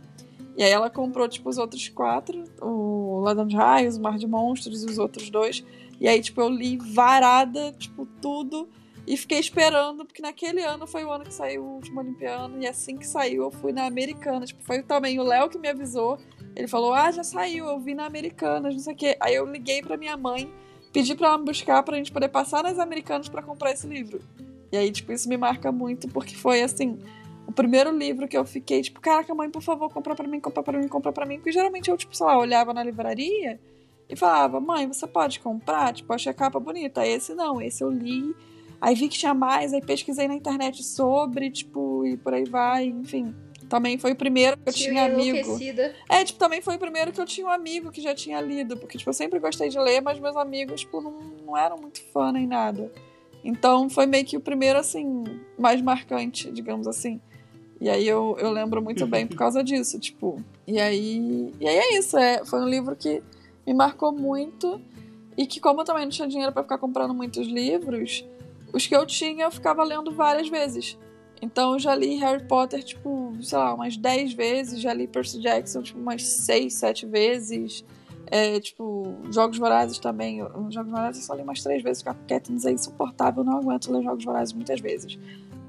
E 0.56 0.62
aí 0.62 0.70
ela 0.70 0.90
comprou, 0.90 1.28
tipo, 1.28 1.48
os 1.48 1.56
outros 1.56 1.88
quatro, 1.88 2.44
o 2.60 3.20
Ladrão 3.20 3.46
de 3.46 3.56
Raios, 3.56 3.96
o 3.96 4.00
Mar 4.00 4.18
de 4.18 4.26
Monstros 4.26 4.82
e 4.82 4.86
os 4.86 4.98
outros 4.98 5.30
dois. 5.30 5.64
E 6.00 6.06
aí, 6.06 6.20
tipo, 6.20 6.40
eu 6.40 6.48
li 6.48 6.76
varada, 6.76 7.72
tipo, 7.72 8.06
tudo. 8.20 8.68
E 9.06 9.16
fiquei 9.16 9.38
esperando, 9.38 10.04
porque 10.04 10.20
naquele 10.20 10.60
ano 10.62 10.86
foi 10.86 11.02
o 11.02 11.10
ano 11.10 11.24
que 11.24 11.32
saiu 11.32 11.62
o 11.64 11.74
último 11.76 12.00
Olimpiano. 12.00 12.60
E 12.60 12.66
assim 12.66 12.98
que 12.98 13.06
saiu, 13.06 13.44
eu 13.44 13.50
fui 13.50 13.72
na 13.72 13.86
Americana. 13.86 14.44
Tipo, 14.44 14.62
foi 14.62 14.82
também 14.82 15.18
o 15.18 15.22
Léo 15.22 15.48
que 15.48 15.58
me 15.58 15.68
avisou. 15.68 16.18
Ele 16.58 16.66
falou: 16.66 16.92
Ah, 16.92 17.10
já 17.12 17.22
saiu, 17.22 17.66
eu 17.66 17.78
vi 17.78 17.94
na 17.94 18.04
Americanas, 18.04 18.74
não 18.74 18.80
sei 18.80 18.92
o 18.92 18.96
quê. 18.96 19.16
Aí 19.20 19.36
eu 19.36 19.46
liguei 19.46 19.80
pra 19.80 19.96
minha 19.96 20.16
mãe, 20.16 20.52
pedi 20.92 21.14
pra 21.14 21.28
ela 21.28 21.38
me 21.38 21.44
buscar 21.44 21.84
pra 21.84 21.96
gente 21.96 22.10
poder 22.10 22.28
passar 22.28 22.64
nas 22.64 22.80
Americanas 22.80 23.28
para 23.28 23.40
comprar 23.40 23.70
esse 23.70 23.86
livro. 23.86 24.20
E 24.72 24.76
aí, 24.76 24.90
tipo, 24.90 25.12
isso 25.12 25.28
me 25.28 25.36
marca 25.36 25.70
muito, 25.70 26.08
porque 26.08 26.34
foi 26.34 26.60
assim. 26.60 26.98
O 27.46 27.52
primeiro 27.52 27.96
livro 27.96 28.26
que 28.26 28.36
eu 28.36 28.44
fiquei, 28.44 28.82
tipo, 28.82 29.00
caraca, 29.00 29.32
mãe, 29.34 29.48
por 29.48 29.62
favor, 29.62 29.88
compra 29.88 30.14
pra 30.16 30.26
mim, 30.26 30.40
compra 30.40 30.62
pra 30.62 30.78
mim, 30.78 30.88
compra 30.88 31.12
pra 31.12 31.24
mim. 31.24 31.36
Porque 31.36 31.52
geralmente 31.52 31.88
eu, 31.90 31.96
tipo, 31.96 32.14
sei 32.14 32.26
lá, 32.26 32.36
olhava 32.36 32.74
na 32.74 32.82
livraria 32.82 33.58
e 34.08 34.16
falava, 34.16 34.60
mãe, 34.60 34.86
você 34.86 35.06
pode 35.06 35.38
comprar? 35.38 35.94
Tipo, 35.94 36.12
achei 36.12 36.32
a 36.32 36.34
capa 36.34 36.58
bonita. 36.58 37.06
Esse 37.06 37.34
não, 37.34 37.62
esse 37.62 37.82
eu 37.82 37.90
li, 37.90 38.34
aí 38.80 38.94
vi 38.96 39.08
que 39.08 39.16
tinha 39.16 39.32
mais, 39.32 39.72
aí 39.72 39.80
pesquisei 39.80 40.26
na 40.26 40.34
internet 40.34 40.82
sobre, 40.82 41.50
tipo, 41.50 42.04
e 42.04 42.16
por 42.16 42.34
aí 42.34 42.44
vai, 42.44 42.86
enfim. 42.86 43.34
Também 43.68 43.98
foi 43.98 44.12
o 44.12 44.16
primeiro 44.16 44.56
que 44.56 44.70
eu 44.70 44.72
Tinha 44.72 45.04
amigo. 45.04 45.58
É, 46.08 46.24
tipo, 46.24 46.38
também 46.38 46.62
foi 46.62 46.76
o 46.76 46.78
primeiro 46.78 47.12
que 47.12 47.20
eu 47.20 47.26
tinha 47.26 47.46
um 47.46 47.50
amigo 47.50 47.90
que 47.90 48.00
já 48.00 48.14
tinha 48.14 48.40
lido. 48.40 48.76
Porque, 48.76 48.96
tipo, 48.96 49.10
eu 49.10 49.14
sempre 49.14 49.38
gostei 49.38 49.68
de 49.68 49.78
ler, 49.78 50.00
mas 50.00 50.18
meus 50.18 50.36
amigos, 50.36 50.80
tipo, 50.80 51.00
não, 51.00 51.12
não 51.44 51.56
eram 51.56 51.76
muito 51.76 52.02
fã 52.12 52.32
nem 52.32 52.46
nada. 52.46 52.90
Então 53.44 53.88
foi 53.90 54.06
meio 54.06 54.24
que 54.24 54.36
o 54.36 54.40
primeiro, 54.40 54.78
assim, 54.78 55.24
mais 55.58 55.82
marcante, 55.82 56.50
digamos 56.50 56.86
assim. 56.86 57.20
E 57.80 57.88
aí 57.88 58.08
eu, 58.08 58.36
eu 58.40 58.50
lembro 58.50 58.82
muito 58.82 59.06
bem 59.06 59.26
por 59.26 59.36
causa 59.36 59.62
disso, 59.62 59.98
tipo. 60.00 60.42
E 60.66 60.80
aí. 60.80 61.52
E 61.60 61.68
aí 61.68 61.76
é 61.76 61.98
isso. 61.98 62.16
É, 62.16 62.44
foi 62.44 62.60
um 62.60 62.68
livro 62.68 62.96
que 62.96 63.22
me 63.66 63.74
marcou 63.74 64.12
muito. 64.12 64.80
E 65.36 65.46
que, 65.46 65.60
como 65.60 65.82
eu 65.82 65.84
também 65.84 66.04
não 66.04 66.10
tinha 66.10 66.26
dinheiro 66.26 66.52
pra 66.52 66.62
ficar 66.62 66.78
comprando 66.78 67.14
muitos 67.14 67.46
livros, 67.46 68.24
os 68.72 68.86
que 68.86 68.96
eu 68.96 69.06
tinha 69.06 69.44
eu 69.44 69.50
ficava 69.50 69.84
lendo 69.84 70.10
várias 70.10 70.48
vezes. 70.48 70.98
Então 71.40 71.74
eu 71.74 71.78
já 71.78 71.94
li 71.94 72.16
Harry 72.16 72.42
Potter, 72.44 72.82
tipo, 72.82 73.34
sei 73.42 73.58
lá, 73.58 73.74
umas 73.74 73.96
10 73.96 74.32
vezes, 74.32 74.80
já 74.80 74.92
li 74.92 75.06
Percy 75.06 75.40
Jackson, 75.40 75.82
tipo, 75.82 75.98
umas 76.00 76.22
6, 76.26 76.74
7 76.74 77.06
vezes. 77.06 77.84
É, 78.30 78.60
tipo, 78.60 79.16
Jogos 79.32 79.56
Vorazes 79.56 79.98
também. 79.98 80.38
Eu- 80.40 80.50
Jogos 80.70 80.90
Vorazes 80.90 81.22
eu 81.22 81.26
só 81.26 81.34
li 81.34 81.42
umas 81.42 81.62
3 81.62 81.82
vezes, 81.82 82.02
porque 82.02 82.34
a 82.34 82.38
Katniss 82.38 82.66
é 82.66 82.72
insuportável, 82.72 83.42
eu 83.42 83.46
não 83.46 83.58
aguento 83.58 83.90
ler 83.90 84.02
Jogos 84.02 84.24
Vorazes 84.24 84.52
muitas 84.52 84.80
vezes. 84.80 85.18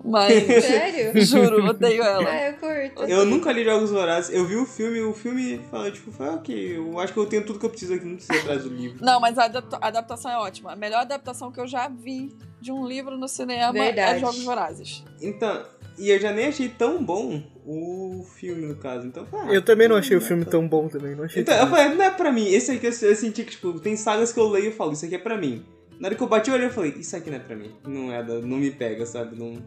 Mas, 0.03 0.33
Sério? 0.63 1.11
juro, 1.25 1.69
odeio 1.69 2.03
ela. 2.03 2.29
ah, 2.29 2.47
eu 2.49 2.53
curto. 2.57 3.03
Eu 3.09 3.25
nunca 3.25 3.51
li 3.51 3.63
Jogos 3.63 3.91
Vorazes. 3.91 4.33
Eu 4.35 4.45
vi 4.45 4.55
o 4.57 4.65
filme, 4.65 5.01
o 5.01 5.13
filme 5.13 5.59
fala, 5.71 5.89
tipo, 5.91 6.11
foi 6.11 6.27
ok, 6.29 6.77
eu 6.77 6.99
acho 6.99 7.13
que 7.13 7.19
eu 7.19 7.25
tenho 7.27 7.45
tudo 7.45 7.59
que 7.59 7.65
eu 7.65 7.69
preciso 7.69 7.93
aqui, 7.93 8.05
não 8.05 8.15
preciso 8.15 8.33
ir 8.37 8.41
atrás 8.41 8.63
do 8.63 8.69
livro. 8.69 9.05
Não, 9.05 9.19
mas 9.21 9.37
a 9.37 9.45
adaptação 9.45 10.31
é 10.31 10.37
ótima. 10.37 10.73
A 10.73 10.75
melhor 10.75 11.01
adaptação 11.01 11.51
que 11.51 11.59
eu 11.61 11.67
já 11.67 11.87
vi 11.87 12.35
de 12.61 12.71
um 12.71 12.85
livro 12.85 13.17
no 13.17 13.27
cinema 13.27 13.77
é 13.77 13.83
Verdade. 13.85 14.19
Jogos 14.19 14.43
Vorazes. 14.43 15.03
Então, 15.21 15.63
e 15.97 16.09
eu 16.09 16.19
já 16.19 16.31
nem 16.31 16.47
achei 16.47 16.69
tão 16.69 17.03
bom 17.03 17.43
o 17.65 18.25
filme, 18.35 18.65
no 18.65 18.75
caso. 18.75 19.07
Então, 19.07 19.27
ah, 19.33 19.47
Eu 19.51 19.61
também 19.61 19.87
não 19.87 19.95
achei 19.95 20.15
o 20.15 20.19
tá. 20.21 20.27
filme 20.27 20.45
tão 20.45 20.67
bom 20.67 20.87
também, 20.87 21.15
não 21.15 21.25
achei 21.25 21.41
Então, 21.41 21.53
eu 21.53 21.61
tão 21.61 21.69
falei, 21.69 21.95
não 21.95 22.03
é 22.03 22.09
pra 22.09 22.31
mim. 22.31 22.47
Esse 22.47 22.71
aqui 22.71 22.87
eu, 22.87 22.91
eu 22.91 23.15
senti 23.15 23.43
que, 23.43 23.51
tipo, 23.51 23.79
tem 23.79 23.95
sagas 23.95 24.31
que 24.31 24.39
eu 24.39 24.47
leio 24.47 24.69
e 24.69 24.71
falo, 24.71 24.93
isso 24.93 25.05
aqui 25.05 25.15
é 25.15 25.19
pra 25.19 25.37
mim. 25.37 25.63
Na 25.99 26.07
hora 26.07 26.15
que 26.15 26.23
eu 26.23 26.27
bati 26.27 26.49
o 26.49 26.53
olho, 26.53 26.63
eu 26.63 26.71
falei, 26.71 26.95
isso 26.97 27.15
aqui 27.15 27.29
não 27.29 27.37
é 27.37 27.41
pra 27.41 27.55
mim. 27.55 27.71
Não 27.85 28.13
é 28.13 28.23
da, 28.23 28.39
não 28.39 28.57
me 28.57 28.71
pega, 28.71 29.05
sabe? 29.05 29.37
Não, 29.37 29.61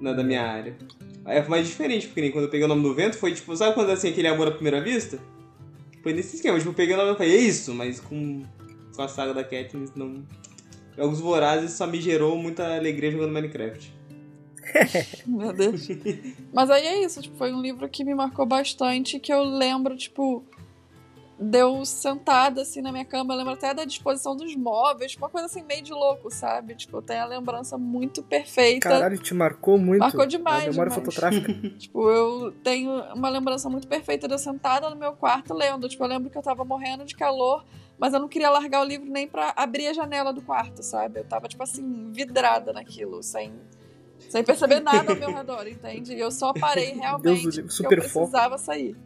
não 0.00 0.10
é 0.10 0.14
da 0.14 0.22
minha 0.22 0.42
área. 0.42 0.76
Aí 1.24 1.38
é 1.38 1.48
mais 1.48 1.66
diferente, 1.66 2.08
porque 2.08 2.20
nem 2.20 2.30
quando 2.30 2.44
eu 2.44 2.50
peguei 2.50 2.66
o 2.66 2.68
nome 2.68 2.82
do 2.82 2.94
vento, 2.94 3.16
foi 3.16 3.32
tipo, 3.32 3.56
sabe 3.56 3.74
quando 3.74 3.90
assim, 3.90 4.10
aquele 4.10 4.28
amor 4.28 4.48
à 4.48 4.50
primeira 4.50 4.82
vista? 4.82 5.18
Foi 6.02 6.12
nesse 6.12 6.36
esquema, 6.36 6.58
tipo, 6.58 6.70
eu 6.70 6.74
peguei 6.74 6.94
o 6.94 6.98
nome 6.98 7.12
e 7.12 7.16
falei, 7.16 7.32
é 7.34 7.40
isso, 7.40 7.72
mas 7.72 8.00
com, 8.00 8.42
com 8.94 9.02
a 9.02 9.08
saga 9.08 9.32
da 9.32 9.44
Katniss 9.44 9.92
não. 9.94 10.22
Jogos 10.96 11.20
Vorazes 11.20 11.72
só 11.72 11.86
me 11.86 12.00
gerou 12.00 12.36
muita 12.36 12.76
alegria 12.76 13.10
jogando 13.10 13.32
Minecraft. 13.32 13.92
Meu 15.26 15.52
Deus. 15.52 15.88
Mas 16.52 16.70
aí 16.70 16.86
é 16.86 17.04
isso, 17.04 17.20
tipo, 17.20 17.36
foi 17.36 17.52
um 17.52 17.60
livro 17.60 17.88
que 17.88 18.04
me 18.04 18.14
marcou 18.14 18.46
bastante, 18.46 19.18
que 19.18 19.32
eu 19.32 19.42
lembro, 19.42 19.96
tipo, 19.96 20.44
deu 21.42 21.84
sentada 21.84 22.62
assim 22.62 22.80
na 22.80 22.92
minha 22.92 23.04
cama, 23.04 23.34
eu 23.34 23.38
lembro 23.38 23.52
até 23.52 23.74
da 23.74 23.84
disposição 23.84 24.36
dos 24.36 24.54
móveis, 24.56 25.14
uma 25.16 25.28
coisa 25.28 25.46
assim 25.46 25.62
meio 25.62 25.82
de 25.82 25.92
louco, 25.92 26.30
sabe? 26.30 26.74
Tipo, 26.74 26.98
eu 26.98 27.02
tenho 27.02 27.22
a 27.22 27.26
lembrança 27.26 27.76
muito 27.76 28.22
perfeita. 28.22 28.88
Caralho, 28.88 29.18
te 29.18 29.34
marcou 29.34 29.78
muito. 29.78 30.00
Marcou 30.00 30.26
demais, 30.26 30.68
A 30.68 30.70
memória 30.70 30.90
demais. 30.90 30.94
fotográfica. 31.14 31.52
Tipo, 31.78 32.10
eu 32.10 32.52
tenho 32.62 32.90
uma 33.14 33.28
lembrança 33.28 33.68
muito 33.68 33.86
perfeita 33.88 34.26
de 34.28 34.34
eu 34.34 34.38
sentada 34.38 34.88
no 34.90 34.96
meu 34.96 35.12
quarto 35.12 35.52
lendo. 35.54 35.88
Tipo, 35.88 36.04
eu 36.04 36.08
lembro 36.08 36.30
que 36.30 36.38
eu 36.38 36.42
tava 36.42 36.64
morrendo 36.64 37.04
de 37.04 37.14
calor, 37.16 37.64
mas 37.98 38.12
eu 38.14 38.20
não 38.20 38.28
queria 38.28 38.50
largar 38.50 38.80
o 38.80 38.84
livro 38.84 39.10
nem 39.10 39.26
pra 39.26 39.52
abrir 39.56 39.88
a 39.88 39.92
janela 39.92 40.32
do 40.32 40.42
quarto, 40.42 40.82
sabe? 40.82 41.20
Eu 41.20 41.24
tava, 41.24 41.48
tipo 41.48 41.62
assim, 41.62 42.10
vidrada 42.12 42.72
naquilo, 42.72 43.22
sem, 43.22 43.52
sem 44.28 44.42
perceber 44.44 44.80
nada 44.80 45.12
ao 45.12 45.18
meu 45.18 45.32
redor, 45.32 45.66
entende? 45.66 46.14
E 46.14 46.20
eu 46.20 46.30
só 46.30 46.52
parei 46.52 46.92
realmente 46.98 47.60
Deus 47.62 47.74
super 47.74 47.98
eu 47.98 48.08
foco. 48.08 48.26
precisava 48.30 48.58
sair. 48.58 48.96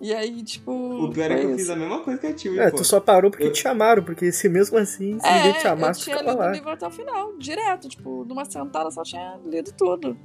E 0.00 0.12
aí, 0.14 0.42
tipo. 0.42 0.70
O 0.72 1.10
pior 1.10 1.30
é 1.30 1.36
que 1.38 1.44
eu 1.46 1.48
isso. 1.50 1.58
fiz 1.58 1.70
a 1.70 1.76
mesma 1.76 2.00
coisa 2.00 2.20
que 2.20 2.26
a 2.26 2.32
Tio. 2.34 2.60
É, 2.60 2.70
pô. 2.70 2.76
tu 2.76 2.84
só 2.84 3.00
parou 3.00 3.30
porque 3.30 3.44
Eu- 3.46 3.52
te 3.52 3.62
chamaram, 3.62 4.02
porque 4.02 4.30
se 4.30 4.48
mesmo 4.48 4.76
assim, 4.76 5.18
se 5.18 5.26
ninguém 5.26 5.52
te 5.54 5.66
É, 5.66 5.72
eu 5.72 5.92
tinha 5.94 6.16
lido 6.18 6.32
o 6.32 6.36
lá. 6.38 6.50
livro 6.52 6.68
até 6.70 6.86
o 6.86 6.90
final, 6.90 7.36
direto, 7.38 7.88
tipo, 7.88 8.24
numa 8.24 8.44
sentada 8.44 8.90
só 8.90 9.02
tinha 9.02 9.38
lido 9.46 9.72
tudo. 9.72 10.16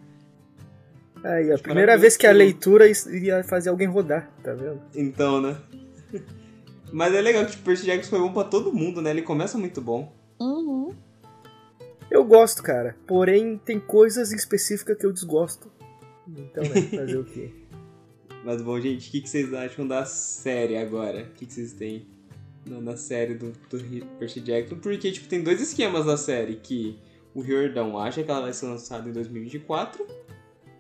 Aí, 1.24 1.52
a 1.52 1.54
Acho 1.54 1.64
primeira 1.64 1.98
vez 1.98 2.18
que 2.18 2.26
a 2.28 2.32
leitura 2.32 2.86
ia 2.88 3.44
fazer 3.44 3.70
alguém 3.70 3.88
rodar, 3.88 4.30
tá 4.44 4.54
vendo? 4.54 4.82
Então, 4.96 5.40
né? 5.40 5.56
Mas 6.92 7.14
é 7.14 7.22
legal 7.22 7.46
que 7.46 7.52
tipo, 7.52 7.64
Percy 7.64 7.86
Jackson 7.86 8.10
foi 8.10 8.20
bom 8.20 8.34
pra 8.34 8.44
todo 8.44 8.74
mundo, 8.74 9.02
né? 9.02 9.12
Ele 9.12 9.22
começa 9.22 9.58
muito 9.58 9.80
bom. 9.80 10.12
Uhum. 10.40 10.90
Eu 12.10 12.26
gosto, 12.26 12.62
cara. 12.62 12.98
Porém, 13.08 13.58
tem 13.64 13.80
coisas 13.80 14.34
específicas 14.34 14.98
que 14.98 15.06
eu 15.06 15.14
desgosto. 15.14 15.72
Então, 16.28 16.64
né, 16.64 16.82
fazer 16.82 17.18
o 17.18 17.24
quê? 17.24 17.54
Mas 18.44 18.62
bom, 18.62 18.80
gente, 18.80 19.08
o 19.08 19.12
que, 19.12 19.22
que 19.22 19.30
vocês 19.30 19.54
acham 19.54 19.88
da 19.88 20.04
série 20.06 20.76
agora? 20.76 21.24
O 21.24 21.38
que, 21.38 21.46
que 21.46 21.54
vocês 21.54 21.74
têm 21.74 22.08
na, 22.66 22.82
na 22.82 22.98
série 22.98 23.36
do, 23.36 23.52
do 23.70 24.06
Percy 24.18 24.42
Jackson? 24.42 24.78
Porque, 24.78 25.12
tipo, 25.12 25.28
tem 25.28 25.44
dois 25.44 25.62
esquemas 25.62 26.06
da 26.06 26.18
série, 26.18 26.56
que 26.56 26.98
o 27.36 27.42
Riordan 27.42 27.96
acha 27.98 28.24
que 28.24 28.32
ela 28.32 28.42
vai 28.42 28.54
ser 28.54 28.66
lançada 28.66 29.08
em 29.08 29.12
2024, 29.12 30.06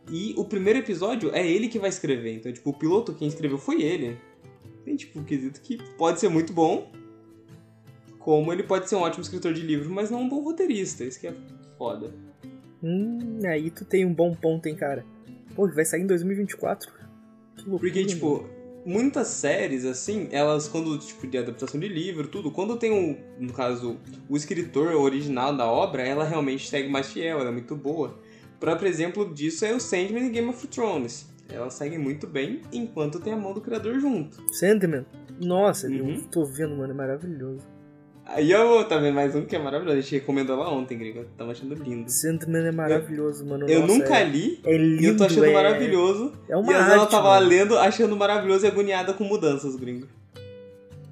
e 0.09 0.33
o 0.37 0.43
primeiro 0.43 0.79
episódio 0.79 1.33
é 1.33 1.47
ele 1.47 1.67
que 1.67 1.77
vai 1.77 1.89
escrever. 1.89 2.33
Então, 2.33 2.51
tipo, 2.51 2.69
o 2.69 2.73
piloto 2.73 3.13
quem 3.13 3.27
escreveu 3.27 3.59
foi 3.59 3.83
ele. 3.83 4.17
Tem, 4.83 4.95
tipo, 4.95 5.19
um 5.19 5.23
quesito 5.23 5.61
que 5.61 5.77
pode 5.97 6.19
ser 6.19 6.29
muito 6.29 6.51
bom, 6.51 6.91
como 8.17 8.51
ele 8.51 8.63
pode 8.63 8.89
ser 8.89 8.95
um 8.95 9.01
ótimo 9.01 9.21
escritor 9.21 9.53
de 9.53 9.61
livro, 9.61 9.89
mas 9.91 10.09
não 10.09 10.21
um 10.21 10.29
bom 10.29 10.43
roteirista. 10.43 11.03
Isso 11.03 11.19
que 11.19 11.27
é 11.27 11.33
foda. 11.77 12.11
Hum, 12.83 13.39
aí 13.45 13.69
tu 13.69 13.85
tem 13.85 14.03
um 14.03 14.13
bom 14.13 14.33
ponto, 14.33 14.65
hein, 14.65 14.75
cara. 14.75 15.05
Pô, 15.55 15.67
vai 15.67 15.85
sair 15.85 16.01
em 16.01 16.07
2024? 16.07 17.00
Porque, 17.79 18.05
tipo, 18.05 18.45
muitas 18.85 19.27
séries, 19.27 19.85
assim, 19.85 20.27
elas, 20.31 20.67
quando, 20.67 20.97
tipo, 20.97 21.27
de 21.27 21.37
adaptação 21.37 21.79
de 21.79 21.87
livro, 21.87 22.27
tudo, 22.27 22.51
quando 22.51 22.77
tem, 22.77 22.91
um, 22.91 23.17
no 23.39 23.53
caso, 23.53 23.97
o 24.29 24.35
escritor 24.35 24.93
original 24.95 25.55
da 25.55 25.65
obra, 25.65 26.01
ela 26.01 26.23
realmente 26.23 26.67
segue 26.69 26.89
mais 26.89 27.11
fiel, 27.11 27.39
ela 27.39 27.49
é 27.49 27.53
muito 27.53 27.75
boa. 27.75 28.19
O 28.55 28.59
próprio 28.59 28.87
exemplo 28.87 29.33
disso 29.33 29.65
é 29.65 29.73
o 29.73 29.79
Sandman 29.79 30.27
e 30.27 30.29
Game 30.29 30.49
of 30.49 30.67
Thrones. 30.67 31.29
Elas 31.49 31.73
seguem 31.73 31.99
muito 31.99 32.25
bem, 32.27 32.61
enquanto 32.71 33.19
tem 33.19 33.33
a 33.33 33.37
mão 33.37 33.53
do 33.53 33.59
criador 33.61 33.99
junto. 33.99 34.41
Sandman? 34.53 35.05
Nossa, 35.39 35.87
Uhum. 35.87 36.15
eu 36.15 36.21
tô 36.31 36.45
vendo, 36.45 36.75
mano, 36.75 36.93
é 36.93 36.95
maravilhoso. 36.95 37.65
Aí 38.33 38.49
eu 38.49 38.65
vou 38.65 38.85
também 38.85 39.11
mais 39.11 39.35
um 39.35 39.45
que 39.45 39.55
é 39.55 39.59
maravilhoso. 39.59 39.97
A 39.97 40.01
gente 40.01 40.15
recomendou 40.15 40.57
lá 40.57 40.71
ontem, 40.71 40.97
gringo. 40.97 41.19
Eu 41.19 41.25
tava 41.37 41.51
achando 41.51 41.75
lindo. 41.75 42.09
Sandman 42.09 42.65
é 42.65 42.71
maravilhoso, 42.71 43.45
mano. 43.45 43.69
Eu 43.69 43.81
Nossa, 43.81 43.93
nunca 43.93 44.17
é, 44.17 44.23
li, 44.23 44.61
É 44.63 44.77
lindo, 44.77 45.03
e 45.03 45.05
eu 45.05 45.17
tô 45.17 45.25
achando 45.25 45.45
é... 45.45 45.53
maravilhoso. 45.53 46.31
É 46.47 46.55
uma 46.55 46.71
e 46.71 46.75
vezes 46.75 46.91
ela 46.91 47.01
arte, 47.01 47.11
tava 47.11 47.29
mano. 47.29 47.47
lendo, 47.47 47.77
achando 47.77 48.15
maravilhoso 48.15 48.65
e 48.65 48.69
agoniada 48.69 49.13
com 49.13 49.25
mudanças, 49.25 49.75
gringo. 49.75 50.07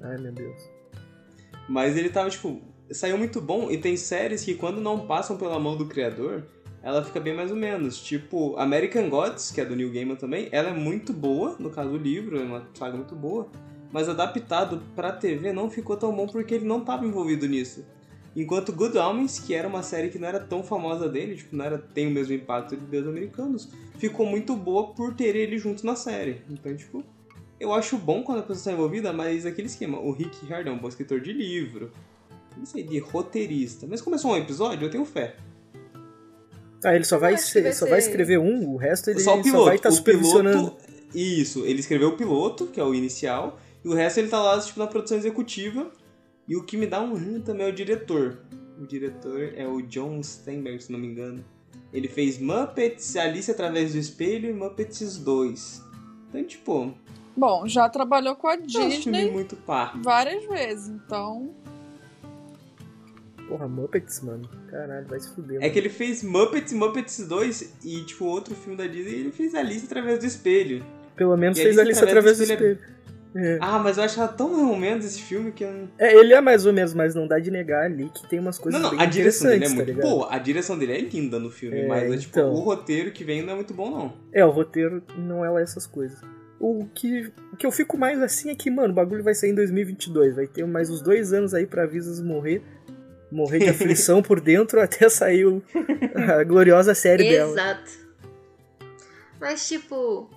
Ai, 0.00 0.16
meu 0.16 0.32
Deus. 0.32 0.56
Mas 1.68 1.96
ele 1.96 2.08
tava, 2.08 2.30
tipo, 2.30 2.62
saiu 2.90 3.18
muito 3.18 3.38
bom. 3.40 3.70
E 3.70 3.76
tem 3.76 3.96
séries 3.98 4.42
que 4.42 4.54
quando 4.54 4.80
não 4.80 5.06
passam 5.06 5.36
pela 5.36 5.58
mão 5.58 5.76
do 5.76 5.84
criador, 5.84 6.42
ela 6.82 7.04
fica 7.04 7.20
bem 7.20 7.34
mais 7.34 7.50
ou 7.50 7.56
menos. 7.56 8.00
Tipo, 8.00 8.56
American 8.56 9.10
Gods, 9.10 9.50
que 9.50 9.60
é 9.60 9.64
do 9.64 9.76
Neil 9.76 9.92
Gaiman 9.92 10.16
também, 10.16 10.48
ela 10.50 10.70
é 10.70 10.74
muito 10.74 11.12
boa, 11.12 11.54
no 11.58 11.68
caso 11.68 11.90
do 11.90 11.98
livro, 11.98 12.38
é 12.38 12.42
uma 12.42 12.66
saga 12.72 12.96
muito 12.96 13.14
boa. 13.14 13.46
Mas 13.92 14.08
adaptado 14.08 14.82
pra 14.94 15.12
TV 15.12 15.52
não 15.52 15.68
ficou 15.70 15.96
tão 15.96 16.14
bom 16.14 16.26
porque 16.26 16.54
ele 16.54 16.64
não 16.64 16.80
tava 16.84 17.04
envolvido 17.04 17.46
nisso. 17.48 17.84
Enquanto 18.36 18.72
Good 18.72 18.96
Omens, 18.96 19.40
que 19.40 19.52
era 19.54 19.66
uma 19.66 19.82
série 19.82 20.08
que 20.08 20.18
não 20.18 20.28
era 20.28 20.38
tão 20.38 20.62
famosa 20.62 21.08
dele, 21.08 21.34
tipo, 21.34 21.56
não 21.56 21.64
era, 21.64 21.76
tem 21.78 22.06
o 22.06 22.10
mesmo 22.10 22.32
impacto 22.32 22.76
de 22.76 22.86
Deus 22.86 23.06
Americanos, 23.08 23.68
ficou 23.98 24.24
muito 24.24 24.54
boa 24.54 24.88
por 24.94 25.14
ter 25.14 25.34
ele 25.34 25.58
junto 25.58 25.84
na 25.84 25.96
série. 25.96 26.40
Então, 26.48 26.74
tipo, 26.76 27.02
eu 27.58 27.74
acho 27.74 27.98
bom 27.98 28.22
quando 28.22 28.38
a 28.38 28.42
pessoa 28.42 28.56
está 28.58 28.72
envolvida, 28.72 29.12
mas 29.12 29.44
aquele 29.44 29.66
esquema, 29.66 29.98
o 29.98 30.12
Rick 30.12 30.46
Riordan 30.46 30.70
é 30.70 30.74
um 30.74 30.78
bom 30.78 30.86
escritor 30.88 31.20
de 31.20 31.32
livro, 31.32 31.90
não 32.56 32.64
sei, 32.64 32.84
de 32.84 32.98
roteirista. 33.00 33.84
Mas 33.90 34.00
começou 34.00 34.30
um 34.30 34.36
episódio, 34.36 34.86
eu 34.86 34.90
tenho 34.90 35.04
fé. 35.04 35.34
Ah, 36.84 36.94
ele 36.94 37.04
só 37.04 37.18
vai, 37.18 37.36
ser- 37.36 37.62
vai 37.62 37.72
só 37.72 37.84
ser- 37.84 37.90
vai 37.90 37.98
escrever 37.98 38.38
um, 38.38 38.70
o 38.70 38.76
resto 38.76 39.10
ele 39.10 39.20
só 39.20 39.34
o 39.34 39.36
só 39.38 39.42
piloto. 39.42 39.64
vai 39.66 39.76
estar 39.76 39.88
o 39.88 39.92
supervisionando. 39.92 40.58
piloto, 40.70 40.84
isso, 41.14 41.66
ele 41.66 41.80
escreveu 41.80 42.10
o 42.10 42.16
piloto, 42.16 42.68
que 42.68 42.80
é 42.80 42.84
o 42.84 42.94
inicial, 42.94 43.58
e 43.84 43.88
o 43.88 43.94
resto 43.94 44.18
ele 44.18 44.28
tá 44.28 44.40
lá, 44.40 44.60
tipo, 44.60 44.78
na 44.78 44.86
produção 44.86 45.16
executiva. 45.16 45.90
E 46.46 46.56
o 46.56 46.64
que 46.64 46.76
me 46.76 46.86
dá 46.86 47.00
um 47.00 47.14
rim 47.14 47.40
também 47.40 47.66
é 47.66 47.70
o 47.70 47.72
diretor. 47.72 48.38
O 48.80 48.86
diretor 48.86 49.52
é 49.54 49.66
o 49.66 49.80
John 49.82 50.22
Steinberg, 50.22 50.82
se 50.82 50.90
não 50.90 50.98
me 50.98 51.06
engano. 51.06 51.44
Ele 51.92 52.08
fez 52.08 52.38
Muppets, 52.38 53.16
Alice 53.16 53.50
através 53.50 53.92
do 53.92 53.98
espelho 53.98 54.50
e 54.50 54.52
Muppets 54.52 55.18
2. 55.18 55.84
Então, 56.28 56.44
tipo, 56.44 56.94
Bom, 57.36 57.66
já 57.66 57.88
trabalhou 57.88 58.36
com 58.36 58.48
a 58.48 58.54
é 58.54 58.58
um 58.58 58.68
filme 58.68 58.88
Disney 58.90 59.30
muito 59.30 59.56
pá. 59.56 59.94
várias 60.02 60.44
vezes, 60.46 60.88
então. 60.88 61.54
Porra, 63.48 63.66
Muppets, 63.66 64.20
mano. 64.20 64.48
Caralho, 64.68 65.06
vai 65.06 65.18
se 65.20 65.34
fuder. 65.34 65.56
É 65.56 65.60
mano. 65.60 65.72
que 65.72 65.78
ele 65.78 65.88
fez 65.88 66.22
Muppets 66.22 66.72
e 66.72 66.74
Muppets 66.74 67.26
2 67.26 67.74
e, 67.84 68.04
tipo, 68.04 68.24
outro 68.24 68.54
filme 68.54 68.76
da 68.76 68.86
Disney, 68.86 69.20
ele 69.20 69.32
fez 69.32 69.54
Alice 69.54 69.84
através 69.86 70.20
do 70.20 70.26
espelho. 70.26 70.84
Pelo 71.16 71.36
menos 71.36 71.58
E 71.58 71.62
fez 71.62 71.78
Alice 71.78 71.80
a 71.80 72.04
lista 72.04 72.04
através 72.04 72.38
do 72.38 72.44
através 72.44 72.78
espelho. 72.78 72.96
É. 72.96 72.99
Ah, 73.60 73.78
mas 73.78 73.96
eu 73.96 74.02
achava 74.04 74.32
tão 74.32 74.48
mais 74.50 74.68
ou 74.68 74.76
menos 74.76 75.04
esse 75.04 75.22
filme 75.22 75.52
que 75.52 75.62
eu. 75.62 75.88
É, 75.98 76.14
ele 76.14 76.34
é 76.34 76.40
mais 76.40 76.66
ou 76.66 76.72
menos, 76.72 76.92
mas 76.94 77.14
não 77.14 77.26
dá 77.28 77.38
de 77.38 77.50
negar 77.50 77.84
ali 77.84 78.08
que 78.10 78.28
tem 78.28 78.38
umas 78.40 78.58
coisas 78.58 78.80
Não, 78.80 78.90
não, 78.90 78.96
bem 78.98 79.06
a 79.06 79.08
direção 79.08 79.48
dele 79.48 79.54
é 79.64 79.66
interessantes, 79.68 79.70
tá 79.70 79.84
muito 79.92 79.96
ligado? 79.96 80.10
boa. 80.10 80.34
A 80.34 80.38
direção 80.38 80.78
dele 80.78 80.92
é 80.92 81.00
linda 81.00 81.38
no 81.38 81.50
filme, 81.50 81.78
É, 81.80 81.86
mas 81.86 82.12
é, 82.12 82.16
tipo, 82.16 82.38
então. 82.38 82.52
o 82.52 82.58
roteiro 82.60 83.12
que 83.12 83.22
vem 83.22 83.42
não 83.42 83.52
é 83.52 83.56
muito 83.56 83.72
bom, 83.72 83.88
não. 83.90 84.12
É, 84.32 84.44
o 84.44 84.50
roteiro 84.50 85.02
não 85.16 85.44
é 85.44 85.50
lá 85.50 85.60
essas 85.60 85.86
coisas. 85.86 86.18
O 86.58 86.86
que, 86.94 87.32
o 87.52 87.56
que 87.56 87.64
eu 87.64 87.70
fico 87.72 87.96
mais 87.96 88.20
assim 88.20 88.50
é 88.50 88.54
que, 88.54 88.70
mano, 88.70 88.90
o 88.92 88.94
bagulho 88.94 89.22
vai 89.22 89.34
sair 89.34 89.50
em 89.50 89.54
2022. 89.54 90.34
Vai 90.36 90.46
ter 90.46 90.66
mais 90.66 90.90
uns 90.90 91.00
dois 91.00 91.32
anos 91.32 91.54
aí 91.54 91.66
pra 91.66 91.86
Visas 91.86 92.20
morrer. 92.20 92.62
Morrer 93.32 93.60
de 93.60 93.68
aflição 93.70 94.20
por 94.20 94.40
dentro 94.40 94.80
até 94.80 95.08
sair 95.08 95.46
o- 95.46 95.62
a 96.28 96.42
gloriosa 96.44 96.94
série 96.94 97.22
dela. 97.30 97.52
Exato. 97.52 97.90
Mas, 99.40 99.66
tipo. 99.68 100.28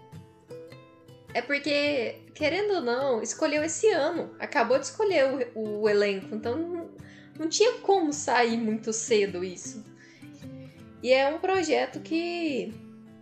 É 1.34 1.42
porque, 1.42 2.16
querendo 2.34 2.76
ou 2.76 2.82
não, 2.82 3.22
escolheu 3.22 3.63
esse 3.63 3.89
ano. 3.89 4.32
Acabou 4.39 4.78
de 4.80 4.86
escolher 4.86 5.52
o, 5.56 5.82
o 5.82 5.89
elenco. 5.89 6.34
Então 6.36 6.58
não, 6.58 6.89
não 7.39 7.48
tinha 7.50 7.74
como 7.80 8.12
sair 8.13 8.58
muito 8.58 8.91
cedo 8.93 9.43
isso. 9.43 9.84
E 11.02 11.12
é 11.12 11.28
um 11.28 11.39
projeto 11.39 12.00
que. 12.00 12.74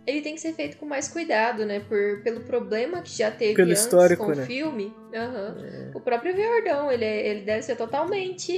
Ele 0.04 0.20
tem 0.20 0.34
que 0.34 0.40
ser 0.40 0.52
feito 0.54 0.76
com 0.78 0.84
mais 0.86 1.06
cuidado, 1.06 1.64
né? 1.64 1.78
Por, 1.78 2.22
pelo 2.24 2.40
problema 2.40 3.02
que 3.02 3.16
já 3.16 3.30
teve 3.30 3.54
Pelo 3.54 3.70
antes 3.70 3.84
histórico, 3.84 4.24
com 4.24 4.32
né? 4.32 4.42
o 4.42 4.46
filme. 4.46 4.92
Aham. 5.14 5.56
O 5.94 6.00
próprio 6.00 6.34
Riordão, 6.34 6.90
ele, 6.90 7.04
é- 7.04 7.28
ele 7.28 7.42
deve 7.42 7.62
ser 7.62 7.76
totalmente 7.76 8.52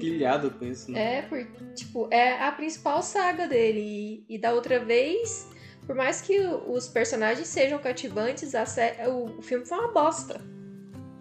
Pilhado 0.00 0.50
com 0.50 0.64
isso, 0.64 0.90
né? 0.90 1.18
é, 1.18 1.22
por, 1.22 1.46
tipo, 1.76 2.08
é 2.10 2.42
a 2.42 2.50
principal 2.50 3.02
saga 3.04 3.46
dele. 3.46 4.24
E, 4.28 4.34
e 4.34 4.38
da 4.38 4.52
outra 4.52 4.80
vez, 4.80 5.48
por 5.90 5.96
mais 5.96 6.20
que 6.20 6.38
os 6.68 6.86
personagens 6.86 7.48
sejam 7.48 7.76
cativantes, 7.80 8.54
a 8.54 8.64
sé- 8.64 9.08
o, 9.08 9.42
filme 9.42 9.66
foi 9.66 9.76
uma 9.76 9.88
bosta. 9.90 10.40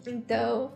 Então, 0.05 0.73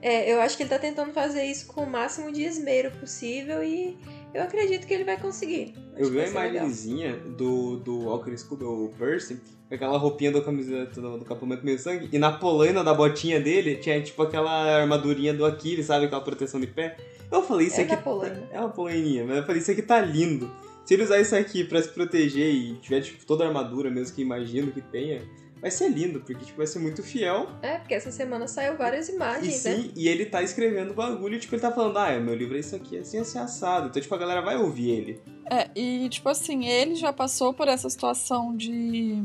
é, 0.00 0.32
eu 0.32 0.40
acho 0.40 0.56
que 0.56 0.62
ele 0.62 0.70
tá 0.70 0.78
tentando 0.78 1.12
fazer 1.12 1.44
isso 1.44 1.66
com 1.66 1.82
o 1.82 1.86
máximo 1.86 2.32
de 2.32 2.42
esmero 2.42 2.90
possível 2.92 3.62
e 3.62 3.98
eu 4.32 4.42
acredito 4.42 4.86
que 4.86 4.94
ele 4.94 5.04
vai 5.04 5.18
conseguir. 5.20 5.74
Acho 5.92 6.04
Eu 6.04 6.10
vi 6.10 6.16
legal. 6.16 6.30
imagenzinha 6.46 7.18
do, 7.18 7.76
do 7.76 8.06
Walker 8.06 8.34
Scooby, 8.34 8.64
o 8.64 8.90
Percy, 8.98 9.38
com 9.68 9.74
aquela 9.74 9.98
roupinha 9.98 10.32
do 10.32 10.40
camiseta 10.40 10.98
do, 10.98 11.18
do 11.18 11.24
capamento 11.26 11.62
meio 11.66 11.78
sangue, 11.78 12.08
e 12.10 12.18
na 12.18 12.32
polaina 12.32 12.82
da 12.82 12.94
botinha 12.94 13.38
dele 13.38 13.76
tinha 13.76 14.00
tipo 14.02 14.22
aquela 14.22 14.80
armadurinha 14.80 15.34
do 15.34 15.44
Aquiles, 15.44 15.84
sabe? 15.84 16.06
Aquela 16.06 16.22
proteção 16.22 16.58
de 16.58 16.66
pé. 16.66 16.96
Eu 17.30 17.42
falei, 17.42 17.66
isso 17.66 17.78
É 17.78 17.84
aqui. 17.84 17.94
tá- 17.94 18.46
É 18.52 18.58
uma 18.58 18.70
polaininha, 18.70 19.26
mas 19.26 19.36
eu 19.36 19.42
falei, 19.44 19.60
isso 19.60 19.70
aqui 19.70 19.82
tá 19.82 20.00
lindo. 20.00 20.50
Se 20.88 20.94
ele 20.94 21.02
usar 21.02 21.20
isso 21.20 21.36
aqui 21.36 21.64
pra 21.64 21.82
se 21.82 21.90
proteger 21.90 22.48
e 22.50 22.72
tiver 22.76 23.02
tipo, 23.02 23.22
toda 23.26 23.44
a 23.44 23.48
armadura 23.48 23.90
mesmo 23.90 24.16
que 24.16 24.22
imagino 24.22 24.72
que 24.72 24.80
tenha, 24.80 25.20
vai 25.60 25.70
ser 25.70 25.90
lindo, 25.90 26.20
porque 26.20 26.42
tipo, 26.46 26.56
vai 26.56 26.66
ser 26.66 26.78
muito 26.78 27.02
fiel. 27.02 27.46
É, 27.60 27.76
porque 27.76 27.92
essa 27.92 28.10
semana 28.10 28.48
saiu 28.48 28.74
várias 28.74 29.10
E 29.10 29.12
imagens, 29.12 29.64
né? 29.64 29.74
sim, 29.74 29.92
e 29.94 30.08
ele 30.08 30.24
tá 30.24 30.42
escrevendo 30.42 30.92
o 30.92 30.94
bagulho, 30.94 31.38
tipo, 31.38 31.54
ele 31.54 31.60
tá 31.60 31.70
falando, 31.70 31.98
ah, 31.98 32.18
meu 32.18 32.34
livro 32.34 32.56
é 32.56 32.60
isso 32.60 32.74
aqui, 32.74 32.96
assim, 32.96 33.18
assim, 33.18 33.38
assado. 33.38 33.88
Então, 33.88 34.00
tipo, 34.00 34.14
a 34.14 34.16
galera 34.16 34.40
vai 34.40 34.56
ouvir 34.56 34.88
ele. 34.88 35.20
É, 35.50 35.68
e 35.78 36.08
tipo 36.08 36.26
assim, 36.26 36.66
ele 36.66 36.94
já 36.94 37.12
passou 37.12 37.52
por 37.52 37.68
essa 37.68 37.90
situação 37.90 38.56
de. 38.56 39.22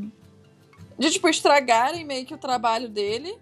de, 1.00 1.12
tipo, 1.12 1.30
estragarem 1.30 2.04
meio 2.04 2.26
que 2.26 2.34
o 2.34 2.38
trabalho 2.38 2.90
dele 2.90 3.38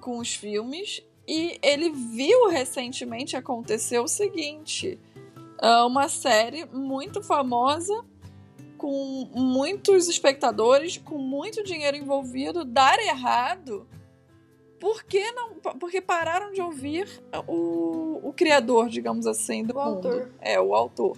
com 0.00 0.18
os 0.18 0.34
filmes. 0.34 1.00
E 1.28 1.60
ele 1.62 1.90
viu 1.90 2.48
recentemente 2.48 3.36
acontecer 3.36 4.00
o 4.00 4.08
seguinte: 4.08 4.98
uma 5.86 6.08
série 6.08 6.64
muito 6.66 7.22
famosa, 7.22 8.04
com 8.76 9.28
muitos 9.32 10.08
espectadores, 10.08 10.98
com 10.98 11.18
muito 11.18 11.62
dinheiro 11.62 11.96
envolvido, 11.96 12.64
dar 12.64 12.98
errado. 12.98 13.86
Por 14.80 15.04
que 15.04 15.30
não? 15.30 15.54
Porque 15.78 16.00
pararam 16.00 16.52
de 16.52 16.60
ouvir 16.60 17.08
o, 17.46 18.18
o 18.24 18.32
criador, 18.32 18.88
digamos 18.88 19.26
assim, 19.28 19.64
do 19.64 19.78
O 19.78 19.84
mundo. 19.84 20.08
autor. 20.08 20.30
É, 20.40 20.60
o 20.60 20.74
autor. 20.74 21.16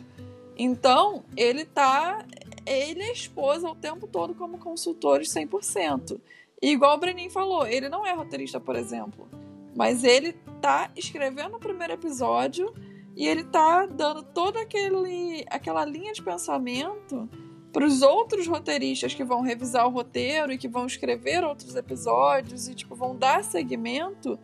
Então, 0.56 1.24
ele 1.36 1.64
tá. 1.64 2.26
Ele 2.66 3.00
e 3.00 3.08
a 3.08 3.12
esposa 3.12 3.68
o 3.68 3.74
tempo 3.74 4.06
todo 4.06 4.34
como 4.34 4.58
consultores 4.58 5.28
100%. 5.28 6.20
E 6.60 6.70
igual 6.72 6.96
o 6.96 7.00
Brenin 7.00 7.28
falou, 7.30 7.66
ele 7.66 7.88
não 7.88 8.06
é 8.06 8.12
roteirista, 8.12 8.60
por 8.60 8.76
exemplo. 8.76 9.28
Mas 9.74 10.04
ele 10.04 10.34
tá 10.60 10.90
escrevendo 10.96 11.56
o 11.56 11.60
primeiro 11.60 11.94
episódio 11.94 12.72
e 13.16 13.26
ele 13.26 13.44
tá 13.44 13.86
dando 13.86 14.22
toda 14.22 14.60
aquele, 14.60 15.44
aquela 15.48 15.84
linha 15.84 16.12
de 16.12 16.22
pensamento 16.22 17.28
para 17.72 17.84
os 17.84 18.02
outros 18.02 18.46
roteiristas 18.46 19.14
que 19.14 19.24
vão 19.24 19.40
revisar 19.40 19.86
o 19.86 19.90
roteiro 19.90 20.52
e 20.52 20.58
que 20.58 20.68
vão 20.68 20.86
escrever 20.86 21.44
outros 21.44 21.74
episódios 21.74 22.68
e 22.68 22.74
tipo 22.74 22.94
vão 22.94 23.16
dar 23.16 23.42
segmento. 23.42 24.38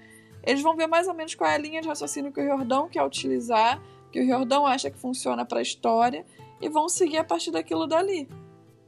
Eles 0.45 0.63
vão 0.63 0.77
ver 0.77 0.87
mais 0.87 1.07
ou 1.07 1.15
menos 1.15 1.35
qual 1.35 1.51
é 1.51 1.55
a 1.55 1.59
linha 1.59 1.81
de 1.81 1.89
raciocínio 1.89 2.33
que 2.33 2.41
o 2.41 2.47
Jordão 2.47 2.89
quer 2.89 3.05
utilizar, 3.05 3.81
que 4.11 4.21
o 4.21 4.27
Jordão 4.27 4.67
acha 4.67 4.91
que 4.91 4.99
funciona 4.99 5.45
para 5.45 5.59
a 5.59 5.63
história 5.63 6.25
e 6.61 6.69
vão 6.69 6.89
seguir 6.89 7.19
a 7.19 7.25
partir 7.25 7.51
daquilo 7.51 7.87
dali. 7.87 8.29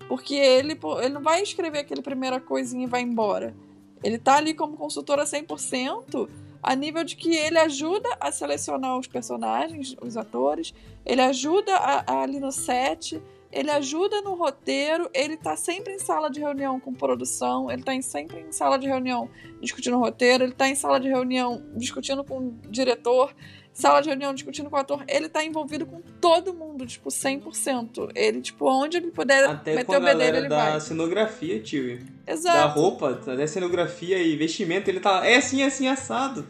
Porque 0.09 0.35
ele, 0.35 0.79
ele 0.99 1.15
não 1.15 1.23
vai 1.23 1.43
escrever 1.43 1.79
aquele 1.79 2.03
primeira 2.03 2.41
coisinha 2.41 2.85
e 2.85 2.89
vai 2.89 3.03
embora. 3.03 3.55
Ele 4.03 4.19
tá 4.19 4.37
ali 4.37 4.55
como 4.55 4.77
consultora 4.77 5.25
100%, 5.25 6.29
a 6.63 6.75
nível 6.77 7.03
de 7.05 7.17
que 7.17 7.35
ele 7.35 7.59
ajuda 7.59 8.09
a 8.21 8.31
selecionar 8.31 8.97
os 8.99 9.07
personagens, 9.07 9.97
os 10.01 10.17
atores, 10.17 10.73
ele 11.05 11.21
ajuda 11.21 11.75
a, 11.77 12.05
a 12.13 12.23
ali 12.23 12.39
no 12.39 12.53
set, 12.53 13.21
ele 13.51 13.71
ajuda 13.71 14.23
no 14.23 14.35
roteiro, 14.35 15.11
ele 15.13 15.37
tá 15.37 15.57
sempre 15.57 15.93
em 15.95 15.99
sala 15.99 16.31
de 16.31 16.41
reunião 16.41 16.79
com 16.81 16.95
produção, 16.95 17.71
ele 17.71 17.83
tá 17.83 17.93
em- 17.95 18.01
sempre 18.01 18.41
em 18.41 18.53
sala 18.53 18.79
de 18.79 18.87
reunião 18.87 19.29
discutindo 19.61 19.99
roteiro, 19.99 20.45
ele 20.45 20.53
tá 20.55 20.69
em 20.69 20.75
sala 20.75 20.99
de 20.99 21.09
reunião 21.09 21.63
discutindo 21.77 22.25
com 22.25 22.39
o 22.39 22.53
diretor. 22.71 23.35
Sala 23.73 24.01
de 24.01 24.09
reunião 24.09 24.35
discutindo 24.35 24.69
com 24.69 24.77
o 24.77 24.79
ator, 24.79 25.03
ele 25.09 25.29
tá 25.29 25.45
envolvido 25.45 25.87
com 25.87 26.01
todo 26.21 26.53
mundo, 26.53 26.85
tipo, 26.87 27.09
100%. 27.11 28.11
Ele, 28.15 28.41
tipo, 28.41 28.67
onde 28.69 28.97
ele 28.99 29.11
puder 29.11 29.45
Até 29.49 29.73
meter 29.75 29.87
com 29.87 29.97
o 29.97 30.01
bedelho, 30.01 30.37
ele 30.37 30.49
da 30.49 30.71
vai. 30.73 30.81
cenografia, 30.81 31.61
tio. 31.61 31.99
Da 32.27 32.33
Exato. 32.33 32.79
roupa, 32.79 33.11
até 33.11 33.47
cenografia 33.47 34.19
e 34.23 34.37
vestimento, 34.37 34.89
ele 34.89 35.01
tá. 35.01 35.27
É 35.27 35.37
assim, 35.37 35.63
é 35.63 35.67
assim, 35.67 35.89
assado. 35.89 36.47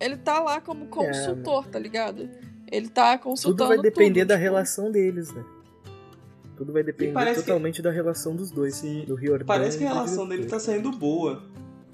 Ele 0.00 0.16
tá 0.16 0.40
lá 0.40 0.60
como 0.60 0.86
consultor, 0.86 1.66
tá 1.68 1.78
ligado? 1.78 2.28
Ele 2.70 2.88
tá 2.88 3.16
consultando 3.18 3.56
Tudo 3.58 3.68
vai 3.68 3.78
depender 3.78 4.20
tudo, 4.20 4.28
da 4.28 4.34
tipo, 4.34 4.42
relação 4.44 4.90
deles, 4.90 5.30
né? 5.32 5.44
Tudo 6.56 6.72
vai 6.72 6.82
depender 6.82 7.12
parece 7.12 7.40
que- 7.40 7.46
totalmente 7.46 7.82
da 7.82 7.90
relação 7.90 8.34
dos 8.34 8.50
dois. 8.50 8.76
Sim. 8.76 9.04
Do 9.06 9.14
Riordan 9.14 9.44
Parece 9.46 9.78
que 9.78 9.84
a 9.84 9.88
relação 9.92 10.26
dele 10.28 10.46
tá 10.46 10.58
saindo 10.58 10.90
boa. 10.90 11.42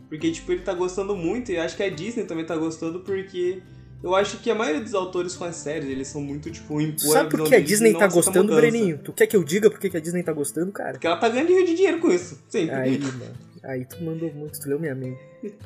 Porque, 0.09 0.31
tipo, 0.31 0.51
ele 0.53 0.62
tá 0.62 0.73
gostando 0.73 1.14
muito, 1.14 1.53
e 1.53 1.59
acho 1.59 1.77
que 1.77 1.83
a 1.83 1.91
Disney 1.91 2.25
também 2.25 2.45
tá 2.47 2.57
gostando, 2.57 3.01
porque 3.01 3.61
eu 4.02 4.14
acho 4.14 4.38
que 4.38 4.50
a 4.50 4.54
maioria 4.54 4.80
dos 4.80 4.94
autores 4.94 5.34
com 5.34 5.44
as 5.44 5.56
séries, 5.56 5.88
eles 5.88 6.06
são 6.06 6.20
muito, 6.20 6.50
tipo, 6.50 6.80
impor 6.80 7.12
Sabe 7.12 7.30
por 7.30 7.48
que 7.48 7.54
a 7.54 7.61
Disney 7.61 7.94
tá 7.94 8.06
gostando. 8.06 8.54
Breninho? 8.54 8.98
Tu 8.98 9.12
quer 9.12 9.26
que 9.26 9.37
eu 9.37 9.42
diga 9.42 9.70
por 9.70 9.80
que 9.80 9.96
a 9.96 10.00
Disney 10.00 10.22
tá 10.22 10.32
gostando, 10.32 10.70
cara? 10.70 10.92
Porque 10.92 11.06
ela 11.06 11.16
tá 11.16 11.28
ganhando 11.28 11.48
de 11.48 11.74
dinheiro 11.74 11.98
com 11.98 12.11
isso. 12.11 12.40
Sempre. 12.48 12.74
Aí, 12.76 12.98
mano. 12.98 13.37
Aí 13.64 13.84
tu 13.84 14.02
mandou 14.02 14.32
muito, 14.32 14.61
tu 14.61 14.68
leu 14.68 14.78
minha 14.78 14.94
mente. 14.94 15.20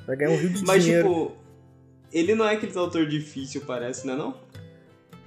Vai 0.06 0.16
ganhar 0.16 0.30
um 0.30 0.36
rio 0.36 0.50
de 0.50 0.64
Mas, 0.64 0.82
dinheiro. 0.82 1.08
tipo, 1.08 1.32
ele 2.10 2.34
não 2.34 2.46
é 2.46 2.54
aquele 2.54 2.76
autor 2.78 3.06
difícil, 3.06 3.62
parece, 3.66 4.06
né 4.06 4.16
não? 4.16 4.34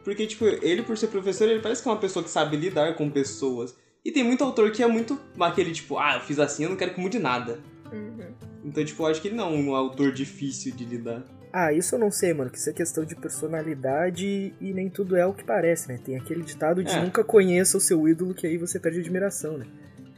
Porque, 0.03 0.25
tipo, 0.25 0.45
ele 0.45 0.83
por 0.83 0.97
ser 0.97 1.07
professor, 1.07 1.47
ele 1.47 1.59
parece 1.59 1.81
que 1.81 1.87
é 1.87 1.91
uma 1.91 1.99
pessoa 1.99 2.23
que 2.23 2.29
sabe 2.29 2.57
lidar 2.57 2.95
com 2.95 3.09
pessoas. 3.09 3.75
E 4.03 4.11
tem 4.11 4.23
muito 4.23 4.43
autor 4.43 4.71
que 4.71 4.83
é 4.83 4.87
muito 4.87 5.19
aquele, 5.39 5.71
tipo, 5.71 5.97
ah, 5.97 6.15
eu 6.15 6.21
fiz 6.21 6.39
assim, 6.39 6.63
eu 6.63 6.69
não 6.69 6.77
quero 6.77 6.93
que 6.93 6.99
mude 6.99 7.17
nada. 7.17 7.59
Uhum. 7.91 8.33
Então, 8.65 8.83
tipo, 8.83 9.03
eu 9.03 9.07
acho 9.07 9.21
que 9.21 9.27
ele 9.29 9.35
não 9.35 9.53
é 9.53 9.57
um 9.57 9.75
autor 9.75 10.11
difícil 10.11 10.73
de 10.75 10.83
lidar. 10.83 11.23
Ah, 11.53 11.71
isso 11.71 11.95
eu 11.95 11.99
não 11.99 12.11
sei, 12.11 12.33
mano, 12.33 12.49
que 12.49 12.57
isso 12.57 12.69
é 12.69 12.73
questão 12.73 13.05
de 13.05 13.15
personalidade 13.15 14.53
e 14.59 14.73
nem 14.73 14.89
tudo 14.89 15.15
é 15.15 15.25
o 15.25 15.33
que 15.33 15.43
parece, 15.43 15.87
né? 15.87 15.99
Tem 16.03 16.17
aquele 16.17 16.43
ditado 16.43 16.83
de 16.83 16.91
É. 16.91 17.01
nunca 17.01 17.23
conheça 17.23 17.77
o 17.77 17.79
seu 17.81 18.07
ídolo 18.09 18.33
que 18.33 18.45
aí 18.45 18.57
você 18.57 18.79
perde 18.79 18.99
admiração, 18.99 19.57
né? 19.57 19.65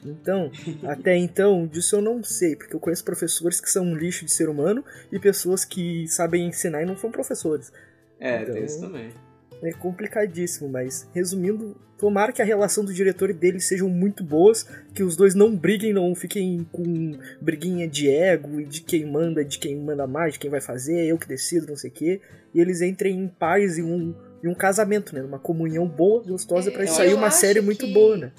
Então, 0.03 0.49
até 0.87 1.15
então, 1.17 1.67
disso 1.67 1.95
eu 1.97 2.01
não 2.01 2.23
sei, 2.23 2.55
porque 2.55 2.75
eu 2.75 2.79
conheço 2.79 3.03
professores 3.03 3.59
que 3.59 3.69
são 3.69 3.85
um 3.85 3.95
lixo 3.95 4.25
de 4.25 4.31
ser 4.31 4.47
humano 4.49 4.83
e 5.11 5.19
pessoas 5.19 5.63
que 5.65 6.07
sabem 6.07 6.47
ensinar 6.47 6.81
e 6.81 6.85
não 6.85 6.97
são 6.97 7.11
professores. 7.11 7.71
É, 8.19 8.41
Então- 8.41 8.53
tem 8.55 8.63
isso 8.65 8.79
também. 8.79 9.09
É 9.61 9.71
complicadíssimo, 9.71 10.69
mas 10.69 11.07
resumindo, 11.13 11.75
tomara 11.97 12.31
que 12.31 12.41
a 12.41 12.45
relação 12.45 12.85
do 12.85 12.93
diretor 12.93 13.29
e 13.31 13.33
dele 13.33 13.59
sejam 13.59 13.89
muito 13.89 14.23
boas, 14.23 14.67
que 14.93 15.01
os 15.01 15.15
dois 15.15 15.33
não 15.33 15.55
briguem, 15.55 15.91
não 15.93 16.13
fiquem 16.13 16.65
com 16.71 17.17
briguinha 17.41 17.87
de 17.87 18.07
ego 18.09 18.59
e 18.61 18.65
de 18.65 18.81
quem 18.81 19.05
manda, 19.05 19.43
de 19.43 19.57
quem 19.57 19.75
manda 19.75 20.05
mais, 20.05 20.33
de 20.33 20.39
quem 20.39 20.49
vai 20.51 20.61
fazer, 20.61 21.05
eu 21.07 21.17
que 21.17 21.27
decido, 21.27 21.67
não 21.67 21.75
sei 21.75 21.89
o 21.89 21.93
quê, 21.93 22.21
e 22.53 22.61
eles 22.61 22.81
entrem 22.81 23.17
em 23.19 23.27
paz 23.27 23.79
em 23.79 23.83
um, 23.83 24.13
em 24.43 24.47
um 24.47 24.53
casamento, 24.53 25.15
né? 25.15 25.23
Uma 25.23 25.39
comunhão 25.39 25.87
boa, 25.87 26.23
gostosa, 26.23 26.69
pra 26.69 26.83
É, 26.83 26.87
sair 26.87 27.13
uma 27.15 27.31
série 27.31 27.59
muito 27.61 27.85
que- 27.87 27.93
boa, 27.93 28.15
né? 28.15 28.31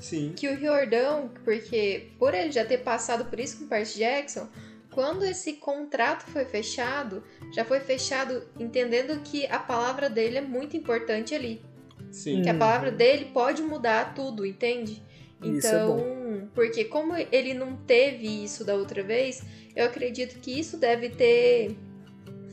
Sim. 0.00 0.32
Que 0.34 0.48
o 0.48 0.56
Riordão, 0.56 1.30
porque 1.44 2.06
por 2.18 2.32
ele 2.32 2.50
já 2.50 2.64
ter 2.64 2.78
passado 2.78 3.26
por 3.26 3.38
isso 3.38 3.58
com 3.58 3.64
o 3.66 3.68
Percy 3.68 3.98
Jackson, 3.98 4.48
quando 4.92 5.24
esse 5.24 5.54
contrato 5.54 6.24
foi 6.30 6.44
fechado, 6.44 7.22
já 7.54 7.64
foi 7.64 7.80
fechado 7.80 8.42
entendendo 8.58 9.20
que 9.22 9.46
a 9.46 9.58
palavra 9.58 10.10
dele 10.10 10.38
é 10.38 10.40
muito 10.40 10.76
importante 10.76 11.34
ali. 11.34 11.62
Sim. 12.10 12.42
Que 12.42 12.48
a 12.48 12.54
palavra 12.54 12.90
dele 12.90 13.30
pode 13.32 13.62
mudar 13.62 14.14
tudo, 14.14 14.44
entende? 14.44 15.02
Isso 15.42 15.68
é 15.68 15.70
Então, 15.70 16.48
porque 16.54 16.84
como 16.84 17.14
ele 17.16 17.54
não 17.54 17.76
teve 17.76 18.44
isso 18.44 18.64
da 18.64 18.74
outra 18.74 19.02
vez, 19.02 19.42
eu 19.74 19.86
acredito 19.86 20.38
que 20.40 20.58
isso 20.58 20.76
deve 20.76 21.10
ter 21.10 21.76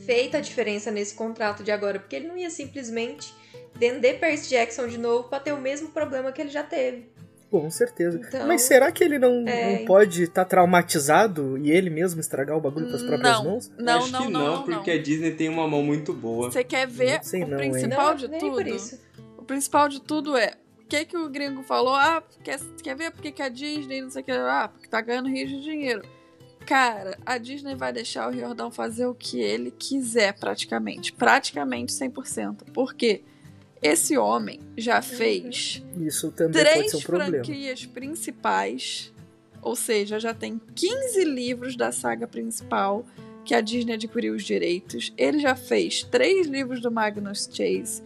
feito 0.06 0.36
a 0.36 0.40
diferença 0.40 0.90
nesse 0.90 1.14
contrato 1.14 1.62
de 1.62 1.70
agora, 1.70 1.98
porque 1.98 2.16
ele 2.16 2.28
não 2.28 2.36
ia 2.36 2.50
simplesmente 2.50 3.34
vender 3.74 4.18
Percy 4.18 4.48
Jackson 4.50 4.86
de 4.86 4.98
novo 4.98 5.28
pra 5.28 5.40
ter 5.40 5.52
o 5.52 5.60
mesmo 5.60 5.88
problema 5.88 6.32
que 6.32 6.40
ele 6.40 6.50
já 6.50 6.62
teve. 6.62 7.10
Com 7.50 7.70
certeza. 7.70 8.20
Então, 8.22 8.46
Mas 8.46 8.62
será 8.62 8.92
que 8.92 9.02
ele 9.02 9.18
não, 9.18 9.46
é. 9.48 9.78
não 9.78 9.86
pode 9.86 10.24
estar 10.24 10.44
traumatizado 10.44 11.56
e 11.58 11.70
ele 11.70 11.88
mesmo 11.88 12.20
estragar 12.20 12.56
o 12.56 12.60
bagulho 12.60 12.88
com 12.90 12.96
as 12.96 13.02
próprias 13.02 13.38
Não. 13.38 13.44
mãos? 13.44 13.72
Não, 13.78 13.98
acho 13.98 14.12
não, 14.12 14.26
que 14.26 14.32
não, 14.32 14.40
não, 14.40 14.56
não, 14.56 14.62
porque 14.64 14.90
a 14.90 15.02
Disney 15.02 15.30
tem 15.32 15.48
uma 15.48 15.66
mão 15.66 15.82
muito 15.82 16.12
boa. 16.12 16.50
Você 16.50 16.62
quer 16.62 16.86
ver 16.86 17.16
Não 17.16 17.22
sei 17.22 17.42
o 17.42 17.48
não, 17.48 17.60
hein? 17.60 17.70
principal 17.70 18.08
não, 18.08 18.14
de 18.16 18.28
nem 18.28 18.40
tudo? 18.40 18.52
por 18.52 18.66
isso. 18.66 19.00
O 19.38 19.42
principal 19.42 19.88
de 19.88 20.00
tudo 20.00 20.36
é 20.36 20.52
o 20.78 20.86
que, 20.86 21.04
que 21.06 21.16
o 21.16 21.28
gringo 21.28 21.62
falou? 21.62 21.94
Ah, 21.94 22.22
quer, 22.44 22.60
quer 22.82 22.94
ver 22.94 23.10
porque 23.12 23.32
que 23.32 23.42
a 23.42 23.48
Disney 23.48 24.02
não 24.02 24.10
sei 24.10 24.22
o 24.22 24.24
que? 24.24 24.32
Ah, 24.32 24.68
porque 24.72 24.88
tá 24.88 25.00
ganhando 25.00 25.28
rios 25.28 25.50
de 25.50 25.62
dinheiro. 25.62 26.02
Cara, 26.66 27.16
a 27.24 27.38
Disney 27.38 27.74
vai 27.74 27.94
deixar 27.94 28.28
o 28.28 28.30
Riordão 28.30 28.70
fazer 28.70 29.06
o 29.06 29.14
que 29.14 29.40
ele 29.40 29.70
quiser, 29.70 30.34
praticamente. 30.38 31.14
Praticamente 31.14 31.94
100%. 31.94 32.72
Por 32.74 32.92
quê? 32.94 33.22
Esse 33.82 34.16
homem 34.18 34.60
já 34.76 35.00
fez 35.00 35.82
Isso 35.96 36.30
também 36.32 36.62
pode 36.62 36.74
três 36.74 36.90
ser 36.90 36.96
um 36.96 37.00
problema. 37.00 37.30
franquias 37.44 37.86
principais, 37.86 39.12
ou 39.62 39.76
seja, 39.76 40.18
já 40.18 40.34
tem 40.34 40.60
15 40.74 41.24
livros 41.24 41.76
da 41.76 41.92
saga 41.92 42.26
principal 42.26 43.04
que 43.44 43.54
a 43.54 43.60
Disney 43.60 43.94
adquiriu 43.94 44.34
os 44.34 44.44
direitos. 44.44 45.12
Ele 45.16 45.38
já 45.38 45.54
fez 45.56 46.02
três 46.02 46.46
livros 46.46 46.80
do 46.80 46.90
Magnus 46.90 47.48
Chase. 47.52 48.02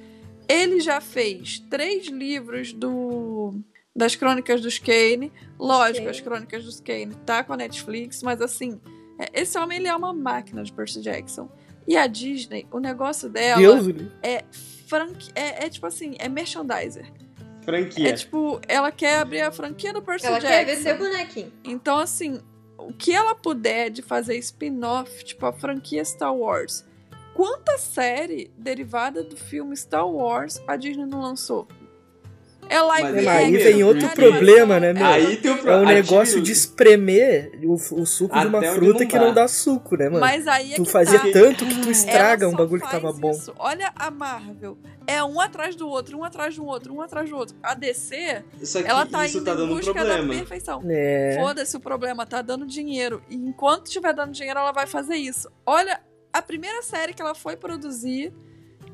Ele 0.49 0.81
já 0.81 1.01
fez 1.01 1.59
três 1.71 2.07
livros 2.07 2.73
do 2.73 3.55
das 3.95 4.15
Crônicas 4.17 4.61
dos 4.61 4.79
Kane. 4.79 5.33
Lógico, 5.59 5.99
Kane. 6.05 6.09
as 6.11 6.21
Crônicas 6.21 6.65
dos 6.65 6.81
Kane 6.81 7.15
tá 7.27 7.43
com 7.45 7.53
a 7.53 7.57
Netflix, 7.57 8.23
mas 8.23 8.41
assim, 8.41 8.81
é- 9.19 9.41
esse 9.43 9.59
homem 9.59 9.79
ele 9.79 9.89
é 9.89 9.95
uma 9.95 10.13
máquina 10.15 10.63
de 10.63 10.73
Percy 10.73 11.01
Jackson. 11.03 11.49
E 11.87 11.97
a 11.97 12.07
Disney, 12.07 12.67
o 12.71 12.79
negócio 12.79 13.29
dela 13.29 13.61
Deus, 13.61 13.87
é 14.23 14.45
franqui 14.87 15.31
é, 15.35 15.67
é 15.67 15.69
tipo 15.69 15.87
assim, 15.87 16.15
é 16.19 16.29
merchandiser. 16.29 17.07
Franquia. 17.65 18.11
É 18.11 18.13
tipo, 18.13 18.61
ela 18.67 18.91
quer 18.91 19.19
abrir 19.19 19.41
a 19.41 19.53
franquia 19.53 19.93
do 19.93 20.03
Percy 20.03 20.27
Ela 20.27 20.41
Jackson. 20.41 20.65
quer 20.65 20.77
vender 20.77 20.99
bonequinho. 20.99 21.53
Então, 21.65 21.99
assim, 21.99 22.41
o 22.77 22.93
que 22.93 23.13
ela 23.13 23.35
puder 23.35 23.91
de 23.91 24.03
fazer 24.03 24.37
spin-off, 24.39 25.25
tipo 25.25 25.47
a 25.47 25.53
franquia 25.53 26.05
Star 26.05 26.35
Wars. 26.35 26.85
Quanta 27.35 27.79
série 27.79 28.51
derivada 28.59 29.23
do 29.23 29.37
filme 29.37 29.77
Star 29.77 30.09
Wars 30.09 30.61
a 30.67 30.77
Disney 30.77 31.07
não 31.07 31.23
lançou? 31.23 31.67
É 32.73 32.81
live 32.81 33.13
Mas 33.13 33.27
Aí 33.27 33.57
vem 33.57 33.85
outro 33.85 34.07
é 34.07 34.09
problema, 34.09 34.81
né, 34.81 34.93
meu? 34.93 35.05
é 35.05 35.13
Aí 35.13 35.37
tem 35.37 35.51
o 35.51 35.55
É 35.55 35.59
pro- 35.59 35.73
um 35.73 35.89
a 35.89 35.93
negócio 35.93 36.41
de 36.41 36.53
espremer 36.53 37.53
o, 37.65 37.75
o 37.75 38.07
suco 38.07 38.33
de 38.35 38.39
Até 38.41 38.49
uma 38.49 38.59
onde 38.59 38.69
fruta 38.71 39.01
não 39.01 39.07
que 39.11 39.19
não 39.19 39.35
dá 39.35 39.47
suco, 39.47 39.97
né, 39.97 40.07
mano? 40.07 40.21
Mas 40.21 40.47
aí 40.47 40.73
é 40.73 40.77
tu 40.77 40.85
que 40.85 40.91
fazia 40.91 41.19
tá. 41.21 41.29
tanto 41.33 41.67
que 41.67 41.81
tu 41.81 41.91
estraga 41.91 42.49
um 42.49 42.53
bagulho 42.53 42.81
que 42.83 42.91
tava 42.91 43.13
bom. 43.13 43.31
isso. 43.31 43.53
Olha 43.59 43.93
a 43.95 44.11
Marvel. 44.11 44.79
É 45.07 45.23
um 45.23 45.41
atrás 45.41 45.75
do 45.77 45.89
outro, 45.89 46.17
um 46.19 46.25
atrás 46.25 46.57
do 46.57 46.65
outro, 46.65 46.95
um 46.95 47.01
atrás 47.01 47.29
do 47.29 47.37
outro. 47.37 47.57
A 47.63 47.75
DC, 47.75 48.43
ela 48.87 49.05
tá 49.05 49.27
isso 49.27 49.39
indo 49.39 49.45
tá 49.45 49.53
em 49.53 49.67
busca 49.69 49.93
da 49.93 50.01
problema. 50.01 50.35
perfeição. 50.35 50.83
É. 50.89 51.37
Foda-se 51.41 51.77
o 51.77 51.81
problema, 51.81 52.25
tá 52.25 52.41
dando 52.41 52.65
dinheiro. 52.67 53.23
E 53.29 53.35
enquanto 53.37 53.87
estiver 53.87 54.15
dando 54.15 54.33
dinheiro, 54.33 54.59
ela 54.61 54.73
vai 54.73 54.87
fazer 54.87 55.17
isso. 55.17 55.51
Olha, 55.67 56.01
a 56.33 56.41
primeira 56.41 56.83
série 56.83 57.13
que 57.13 57.21
ela 57.21 57.35
foi 57.35 57.57
produzir, 57.57 58.33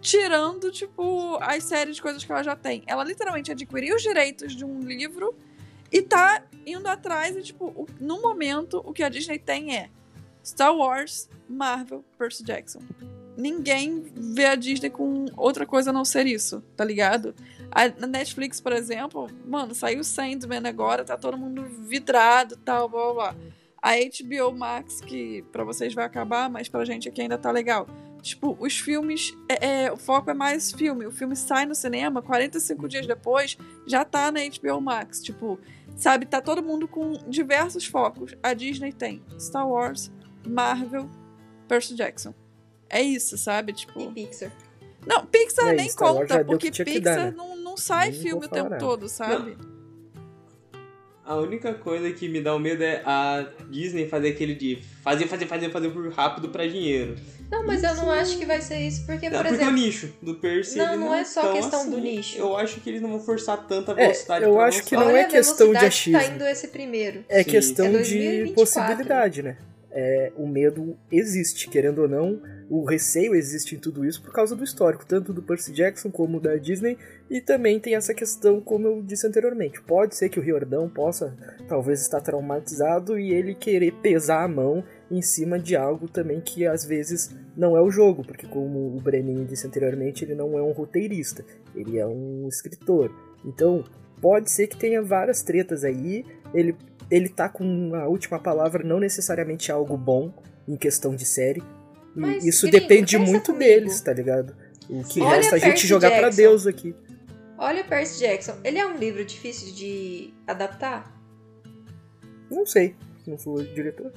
tirando, 0.01 0.71
tipo, 0.71 1.37
as 1.41 1.65
séries 1.65 1.97
de 1.97 2.03
coisas 2.03 2.25
que 2.25 2.31
ela 2.31 2.43
já 2.43 2.57
tem. 2.57 2.83
Ela 2.87 3.05
literalmente 3.05 3.51
adquiriu 3.51 3.97
os 3.97 4.03
direitos 4.03 4.55
de 4.55 4.65
um 4.65 4.81
livro 4.81 5.35
e 5.91 6.03
tá 6.03 6.43
indo 6.67 6.87
atrás. 6.87 7.37
E, 7.37 7.43
tipo, 7.43 7.87
no 8.01 8.21
momento, 8.21 8.83
o 8.85 8.93
que 8.93 9.03
a 9.03 9.09
Disney 9.09 9.39
tem 9.39 9.77
é 9.77 9.91
Star 10.45 10.75
Wars, 10.75 11.29
Marvel, 11.49 12.05
Percy 12.17 12.45
Jackson. 12.45 12.81
Ninguém 13.37 14.05
vê 14.15 14.47
a 14.47 14.55
Disney 14.57 14.91
com 14.91 15.27
outra 15.37 15.65
coisa 15.65 15.91
a 15.91 15.93
não 15.93 16.05
ser 16.05 16.27
isso, 16.27 16.61
tá 16.77 16.85
ligado? 16.85 17.35
A 17.71 17.89
Netflix, 18.07 18.61
por 18.61 18.73
exemplo, 18.73 19.29
mano, 19.47 19.75
saiu 19.75 20.03
Sandman 20.03 20.67
agora, 20.67 21.05
tá 21.05 21.17
todo 21.17 21.37
mundo 21.39 21.65
vidrado 21.65 22.57
tal, 22.57 22.89
blá 22.89 23.13
blá 23.13 23.15
blá. 23.15 23.37
A 23.81 23.93
HBO 23.95 24.53
Max, 24.53 25.01
que 25.01 25.43
pra 25.53 25.63
vocês 25.63 25.95
vai 25.95 26.05
acabar, 26.05 26.51
mas 26.51 26.69
pra 26.69 26.85
gente 26.85 27.09
aqui 27.09 27.21
ainda 27.21 27.39
tá 27.39 27.53
legal. 27.53 27.87
Tipo, 28.22 28.57
os 28.61 28.78
filmes, 28.78 29.37
é, 29.48 29.85
é, 29.85 29.92
o 29.92 29.96
foco 29.96 30.31
é 30.31 30.35
mais 30.35 30.72
filme. 30.72 31.07
O 31.07 31.11
filme 31.11 31.37
sai 31.37 31.66
no 31.66 31.74
cinema, 31.74 32.20
45 32.20 32.88
dias 32.88 33.07
depois, 33.07 33.57
já 33.87 34.04
tá 34.04 34.31
na 34.31 34.40
HBO 34.40 34.81
Max. 34.81 35.22
Tipo, 35.22 35.59
sabe, 35.96 36.26
tá 36.26 36.40
todo 36.40 36.62
mundo 36.62 36.87
com 36.88 37.12
diversos 37.28 37.87
focos. 37.87 38.35
A 38.42 38.54
Disney 38.54 38.92
tem 38.92 39.22
Star 39.38 39.68
Wars, 39.68 40.11
Marvel, 40.46 41.09
Percy 41.66 41.94
Jackson. 41.94 42.35
É 42.88 43.02
isso, 43.02 43.37
sabe? 43.37 43.72
Tipo. 43.72 44.00
E 44.00 44.12
Pixar. 44.12 44.52
Não, 45.07 45.24
Pixar 45.24 45.68
É, 45.68 45.74
nem 45.74 45.88
Star 45.88 46.09
conta, 46.12 46.44
porque 46.44 46.70
Pixar 46.70 47.00
dar, 47.02 47.16
né? 47.26 47.35
não, 47.37 47.57
não 47.57 47.76
sai 47.76 48.11
Nem 48.11 48.20
filme 48.20 48.46
o 48.46 48.48
tempo 48.48 48.76
todo, 48.78 49.09
sabe? 49.09 49.57
A 51.29 51.37
única 51.37 51.75
coisa 51.75 52.11
que 52.11 52.27
me 52.27 52.41
dá 52.41 52.55
o 52.55 52.59
medo 52.59 52.83
é 52.83 53.03
a 53.05 53.47
Disney 53.69 54.09
fazer 54.09 54.31
aquele 54.31 54.55
de 54.55 54.79
fazer, 55.05 55.27
fazer, 55.27 55.45
fazer, 55.47 55.71
fazer 55.71 55.91
por 55.91 56.11
rápido 56.11 56.49
pra 56.49 56.67
dinheiro. 56.67 57.17
Não, 57.51 57.67
mas 57.67 57.83
eu 57.83 57.95
não 57.97 58.11
acho 58.11 58.38
que 58.38 58.47
vai 58.47 58.62
ser 58.62 58.79
isso, 58.79 59.05
porque, 59.05 59.29
Não, 59.29 59.38
por 59.43 59.49
porque 59.49 59.62
é 59.62 59.67
o 59.67 59.71
exemplo, 59.71 59.85
nicho 59.85 60.12
do 60.23 60.35
Percy. 60.37 60.79
Não, 60.79 60.87
ele 60.95 60.97
não 61.05 61.14
é 61.14 61.25
só 61.25 61.43
tão 61.43 61.53
questão 61.53 61.91
do 61.91 61.97
assim. 61.99 62.17
nicho. 62.17 62.38
Eu 62.38 62.57
acho 62.57 62.81
que 62.81 62.88
eles 62.88 63.03
não 63.03 63.11
vão 63.11 63.21
forçar 63.21 63.67
tanta 63.67 63.93
É, 63.93 63.95
velocidade 63.97 64.45
eu 64.47 64.55
pra 64.55 64.64
acho 64.64 64.83
que 64.85 64.95
não 64.97 65.11
é 65.11 65.25
questão 65.25 65.67
de 65.67 65.73
velocidade 65.79 66.03
que 66.05 66.12
tá 66.12 66.19
achismo. 66.19 66.35
indo 66.37 66.45
esse 66.47 66.69
primeiro. 66.69 67.25
É 67.29 67.43
Sim. 67.43 67.51
questão 67.51 67.85
É 67.87 67.88
de 67.88 67.95
2024. 67.97 68.55
possibilidade, 68.55 69.43
né? 69.43 69.57
É, 69.91 70.33
o 70.35 70.47
medo 70.47 70.97
existe, 71.12 71.69
querendo 71.69 72.01
ou 72.03 72.09
não. 72.09 72.41
O 72.70 72.85
receio 72.85 73.35
existe 73.35 73.74
em 73.74 73.78
tudo 73.78 74.04
isso 74.04 74.22
por 74.22 74.33
causa 74.33 74.54
do 74.54 74.62
histórico, 74.62 75.07
tanto 75.07 75.33
do 75.33 75.42
Percy 75.42 75.72
Jackson 75.72 76.11
como 76.11 76.38
da 76.38 76.57
Disney, 76.57 76.98
e 77.31 77.40
também 77.40 77.81
tem 77.81 77.94
essa 77.94 78.12
questão, 78.12 78.61
como 78.61 78.87
eu 78.87 79.02
disse 79.02 79.26
anteriormente. 79.26 79.81
Pode 79.83 80.14
ser 80.16 80.28
que 80.28 80.38
o 80.38 80.42
Riordão 80.42 80.88
possa 80.88 81.35
talvez 81.66 82.00
estar 82.00 82.20
traumatizado 82.20 83.18
e 83.18 83.33
ele 83.33 83.54
querer 83.54 83.92
pesar 84.02 84.44
a 84.44 84.48
mão 84.48 84.85
em 85.11 85.22
cima 85.22 85.59
de 85.59 85.74
algo 85.74 86.09
também 86.09 86.40
que 86.40 86.66
às 86.66 86.85
vezes 86.85 87.35
não 87.57 87.76
é 87.76 87.81
o 87.81 87.90
jogo, 87.90 88.22
porque 88.22 88.46
como 88.46 88.94
o 88.94 89.00
Breninho 89.00 89.46
disse 89.46 89.66
anteriormente, 89.66 90.24
ele 90.24 90.35
não 90.35 90.59
é 90.59 90.62
um 90.62 90.72
roteirista, 90.72 91.44
ele 91.74 91.98
é 91.98 92.07
um 92.07 92.46
escritor. 92.48 93.11
Então, 93.44 93.83
pode 94.20 94.50
ser 94.50 94.66
que 94.66 94.76
tenha 94.76 95.00
várias 95.00 95.42
tretas 95.42 95.85
aí, 95.85 96.24
ele 96.52 96.76
ele 97.11 97.31
tá 97.31 97.48
com 97.48 97.94
a 97.94 98.07
última 98.07 98.38
palavra 98.38 98.85
não 98.85 99.00
necessariamente 99.00 99.72
algo 99.72 99.96
bom 99.96 100.31
em 100.68 100.76
questão 100.76 101.14
de 101.14 101.24
série, 101.24 101.62
Mas, 102.14 102.44
isso 102.44 102.66
gringo, 102.66 102.81
depende 102.81 103.18
muito 103.18 103.53
comigo. 103.53 103.59
deles, 103.59 104.01
tá 104.01 104.12
ligado? 104.12 104.57
O 104.88 105.05
que 105.05 105.21
Olha 105.21 105.37
resta 105.37 105.57
a 105.57 105.59
gente 105.59 105.87
jogar 105.87 106.11
pra 106.11 106.23
Jackson. 106.23 106.37
Deus 106.37 106.66
aqui. 106.66 106.94
Olha 107.59 107.83
Percy 107.83 108.21
Jackson, 108.21 108.57
ele 108.62 108.79
é 108.79 108.87
um 108.87 108.97
livro 108.97 109.25
difícil 109.25 109.75
de 109.75 110.33
adaptar? 110.47 111.12
Não 112.49 112.64
sei, 112.64 112.94
se 113.25 113.29
não 113.29 113.37
sou 113.37 113.62
diretor. 113.62 114.12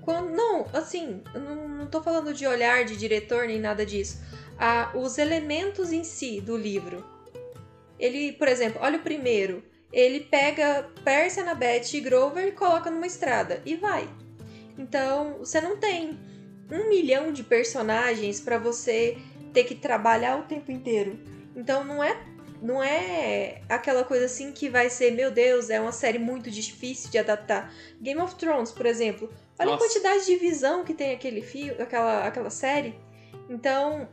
Quando, 0.00 0.30
não, 0.30 0.66
assim, 0.72 1.20
não, 1.34 1.68
não 1.68 1.86
tô 1.86 2.02
falando 2.02 2.32
de 2.32 2.46
olhar 2.46 2.84
de 2.84 2.96
diretor 2.96 3.46
nem 3.46 3.60
nada 3.60 3.84
disso. 3.84 4.22
Ah, 4.58 4.90
os 4.94 5.18
elementos 5.18 5.92
em 5.92 6.04
si 6.04 6.40
do 6.40 6.56
livro. 6.56 7.04
Ele, 7.98 8.32
por 8.32 8.48
exemplo, 8.48 8.80
olha 8.82 8.98
o 8.98 9.02
primeiro. 9.02 9.62
Ele 9.92 10.20
pega 10.20 10.88
Percy, 11.04 11.40
Annabeth 11.40 11.94
e 11.94 12.00
Grover 12.00 12.48
e 12.48 12.52
coloca 12.52 12.90
numa 12.90 13.06
estrada 13.06 13.60
e 13.64 13.76
vai. 13.76 14.08
Então, 14.78 15.38
você 15.38 15.60
não 15.60 15.76
tem 15.76 16.18
um 16.70 16.88
milhão 16.88 17.32
de 17.32 17.42
personagens 17.42 18.40
pra 18.40 18.58
você 18.58 19.18
ter 19.52 19.64
que 19.64 19.74
trabalhar 19.74 20.38
o 20.38 20.42
tempo 20.42 20.70
inteiro. 20.70 21.18
Então, 21.54 21.84
não 21.84 22.02
é 22.02 22.16
não 22.60 22.82
é 22.82 23.60
aquela 23.68 24.02
coisa 24.02 24.24
assim 24.26 24.50
que 24.50 24.68
vai 24.68 24.88
ser, 24.88 25.12
meu 25.12 25.30
Deus, 25.30 25.68
é 25.68 25.80
uma 25.80 25.92
série 25.92 26.18
muito 26.18 26.50
difícil 26.50 27.10
de 27.10 27.18
adaptar. 27.18 27.72
Game 28.00 28.20
of 28.20 28.34
Thrones, 28.36 28.70
por 28.70 28.86
exemplo. 28.86 29.30
Olha 29.58 29.70
Nossa. 29.70 29.84
a 29.84 29.88
quantidade 29.88 30.26
de 30.26 30.36
visão 30.36 30.82
que 30.82 30.94
tem 30.94 31.12
aquele 31.12 31.42
fio, 31.42 31.74
aquela, 31.80 32.26
aquela 32.26 32.50
série. 32.50 32.94
Então, 33.48 34.08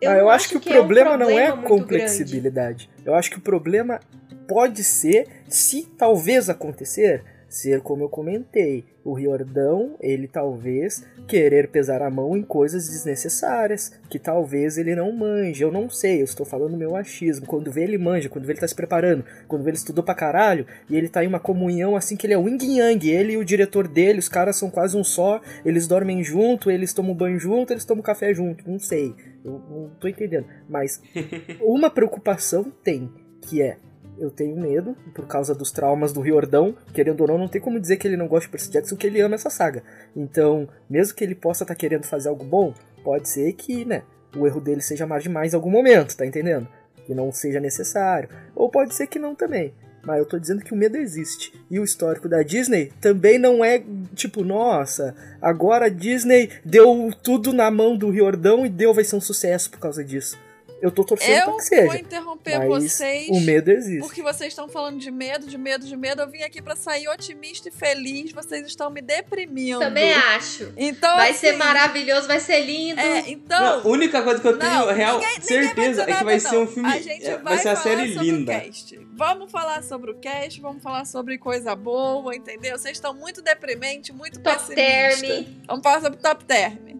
eu, 0.00 0.10
ah, 0.10 0.16
eu 0.16 0.28
acho 0.28 0.48
que 0.48 0.56
o 0.56 0.72
é 0.72 0.72
um 0.72 0.74
problema 0.74 1.16
não 1.16 1.30
é 1.30 1.46
a 1.46 1.56
muito 1.56 1.68
grande. 1.68 1.82
complexibilidade. 1.82 2.90
Eu 3.04 3.14
acho 3.14 3.30
que 3.30 3.38
o 3.38 3.40
problema 3.40 4.00
pode 4.48 4.82
ser, 4.82 5.28
se 5.48 5.86
talvez 5.96 6.48
acontecer, 6.48 7.24
ser 7.54 7.80
como 7.80 8.02
eu 8.02 8.08
comentei. 8.08 8.84
O 9.04 9.12
Riordão, 9.12 9.96
ele 10.00 10.26
talvez 10.26 11.06
querer 11.28 11.68
pesar 11.68 12.02
a 12.02 12.10
mão 12.10 12.36
em 12.36 12.42
coisas 12.42 12.88
desnecessárias, 12.88 13.92
que 14.10 14.18
talvez 14.18 14.76
ele 14.76 14.94
não 14.94 15.12
manje. 15.12 15.62
Eu 15.62 15.70
não 15.70 15.88
sei, 15.88 16.20
eu 16.20 16.24
estou 16.24 16.44
falando 16.44 16.76
meu 16.76 16.96
achismo. 16.96 17.46
Quando 17.46 17.70
vê 17.70 17.84
ele 17.84 17.98
manja, 17.98 18.28
quando 18.28 18.44
vê 18.44 18.52
ele 18.52 18.60
tá 18.60 18.66
se 18.66 18.74
preparando, 18.74 19.24
quando 19.46 19.62
vê 19.62 19.70
ele 19.70 19.76
estudou 19.76 20.02
pra 20.02 20.14
caralho, 20.14 20.66
e 20.88 20.96
ele 20.96 21.08
tá 21.08 21.22
em 21.22 21.28
uma 21.28 21.38
comunhão 21.38 21.94
assim 21.94 22.16
que 22.16 22.26
ele 22.26 22.34
é 22.34 22.38
o 22.38 22.48
Yin 22.48 22.78
Yang, 22.78 23.10
ele 23.10 23.32
e 23.34 23.36
o 23.36 23.44
diretor 23.44 23.86
dele, 23.86 24.18
os 24.18 24.28
caras 24.28 24.56
são 24.56 24.70
quase 24.70 24.96
um 24.96 25.04
só, 25.04 25.40
eles 25.64 25.86
dormem 25.86 26.24
junto, 26.24 26.70
eles 26.70 26.92
tomam 26.92 27.14
banho 27.14 27.38
junto, 27.38 27.72
eles 27.72 27.84
tomam 27.84 28.02
café 28.02 28.34
junto, 28.34 28.68
não 28.68 28.78
sei. 28.78 29.14
Eu 29.44 29.52
não 29.52 29.90
tô 30.00 30.08
entendendo. 30.08 30.46
Mas 30.68 31.00
uma 31.60 31.90
preocupação 31.90 32.64
tem, 32.82 33.12
que 33.42 33.62
é 33.62 33.76
eu 34.18 34.30
tenho 34.30 34.56
medo, 34.56 34.96
por 35.14 35.26
causa 35.26 35.54
dos 35.54 35.70
traumas 35.70 36.12
do 36.12 36.20
Riordão, 36.20 36.74
querendo 36.92 37.20
ou 37.20 37.28
não, 37.28 37.38
não 37.38 37.48
tem 37.48 37.60
como 37.60 37.80
dizer 37.80 37.96
que 37.96 38.06
ele 38.06 38.16
não 38.16 38.28
gosta 38.28 38.46
de 38.46 38.50
Percy 38.50 38.70
Jackson, 38.70 38.96
que 38.96 39.06
ele 39.06 39.20
ama 39.20 39.34
essa 39.34 39.50
saga. 39.50 39.82
Então, 40.14 40.68
mesmo 40.88 41.14
que 41.14 41.24
ele 41.24 41.34
possa 41.34 41.64
estar 41.64 41.74
querendo 41.74 42.04
fazer 42.04 42.28
algo 42.28 42.44
bom, 42.44 42.72
pode 43.02 43.28
ser 43.28 43.52
que, 43.52 43.84
né, 43.84 44.02
o 44.36 44.46
erro 44.46 44.60
dele 44.60 44.80
seja 44.80 45.06
mais 45.06 45.22
demais 45.22 45.52
em 45.52 45.56
algum 45.56 45.70
momento, 45.70 46.16
tá 46.16 46.26
entendendo? 46.26 46.68
Que 47.06 47.14
não 47.14 47.30
seja 47.32 47.60
necessário. 47.60 48.28
Ou 48.54 48.70
pode 48.70 48.94
ser 48.94 49.06
que 49.06 49.18
não 49.18 49.34
também. 49.34 49.74
Mas 50.04 50.18
eu 50.18 50.26
tô 50.26 50.38
dizendo 50.38 50.62
que 50.62 50.74
o 50.74 50.76
medo 50.76 50.96
existe. 50.96 51.52
E 51.70 51.78
o 51.78 51.84
histórico 51.84 52.28
da 52.28 52.42
Disney 52.42 52.92
também 53.00 53.38
não 53.38 53.64
é 53.64 53.82
tipo, 54.14 54.44
nossa, 54.44 55.14
agora 55.40 55.86
a 55.86 55.88
Disney 55.88 56.50
deu 56.64 57.10
tudo 57.22 57.52
na 57.52 57.70
mão 57.70 57.96
do 57.96 58.10
Riordão 58.10 58.66
e 58.66 58.68
deu, 58.68 58.92
vai 58.92 59.04
ser 59.04 59.16
um 59.16 59.20
sucesso 59.20 59.70
por 59.70 59.78
causa 59.78 60.04
disso. 60.04 60.38
Eu 60.82 60.90
tô 60.90 61.02
torcendo 61.02 61.28
pra 61.28 61.40
Eu 61.40 61.44
que 61.44 61.50
vou 61.52 61.60
seja. 61.62 61.98
interromper 61.98 62.58
Mas 62.58 62.68
vocês. 62.92 63.28
o 63.30 63.40
medo 63.40 63.70
existe. 63.70 64.00
Porque 64.00 64.22
vocês 64.22 64.48
estão 64.52 64.68
falando 64.68 64.98
de 64.98 65.10
medo, 65.10 65.46
de 65.46 65.56
medo, 65.56 65.86
de 65.86 65.96
medo. 65.96 66.20
Eu 66.20 66.28
vim 66.28 66.42
aqui 66.42 66.60
pra 66.60 66.76
sair 66.76 67.08
otimista 67.08 67.68
e 67.68 67.72
feliz. 67.72 68.32
Vocês 68.32 68.66
estão 68.66 68.90
me 68.90 69.00
deprimindo. 69.00 69.78
Também 69.80 70.12
acho. 70.12 70.72
Então, 70.76 71.16
Vai 71.16 71.30
assim, 71.30 71.38
ser 71.40 71.52
maravilhoso, 71.56 72.26
vai 72.26 72.38
ser 72.38 72.60
lindo. 72.60 73.00
É, 73.00 73.22
Não, 73.22 73.28
então. 73.28 73.80
a 73.80 73.88
única 73.88 74.22
coisa 74.22 74.40
que 74.40 74.46
eu 74.48 74.58
tenho 74.58 74.72
Não, 74.72 74.92
real 74.92 75.18
ninguém- 75.18 75.38
ninguém 75.38 75.62
certeza 75.64 76.02
é 76.02 76.06
que 76.06 76.12
vai 76.24 76.36
nada, 76.36 76.40
ser 76.40 76.56
um 76.56 76.60
não. 76.60 76.66
filme. 76.66 76.88
A 76.92 77.00
gente 77.00 77.24
é, 77.26 77.30
vai, 77.38 77.42
vai 77.44 77.58
ser 77.58 77.68
uma 77.68 77.76
falar 77.76 77.96
série 77.96 78.12
sobre 78.12 78.30
linda. 78.30 78.52
O 78.52 78.60
cast. 78.60 79.00
Vamos 79.16 79.50
falar 79.52 79.82
sobre 79.84 80.10
o 80.10 80.14
cast, 80.16 80.60
vamos 80.60 80.82
falar 80.82 81.04
sobre 81.06 81.38
coisa 81.38 81.74
boa, 81.74 82.34
entendeu? 82.36 82.76
Vocês 82.76 82.96
estão 82.96 83.14
muito 83.14 83.40
deprimente, 83.40 84.12
muito 84.12 84.38
Top 84.40 84.56
pessimista. 84.74 85.26
term. 85.26 85.44
Vamos 85.66 85.82
falar 85.82 86.00
sobre 86.02 86.18
top 86.18 86.44
term. 86.44 86.94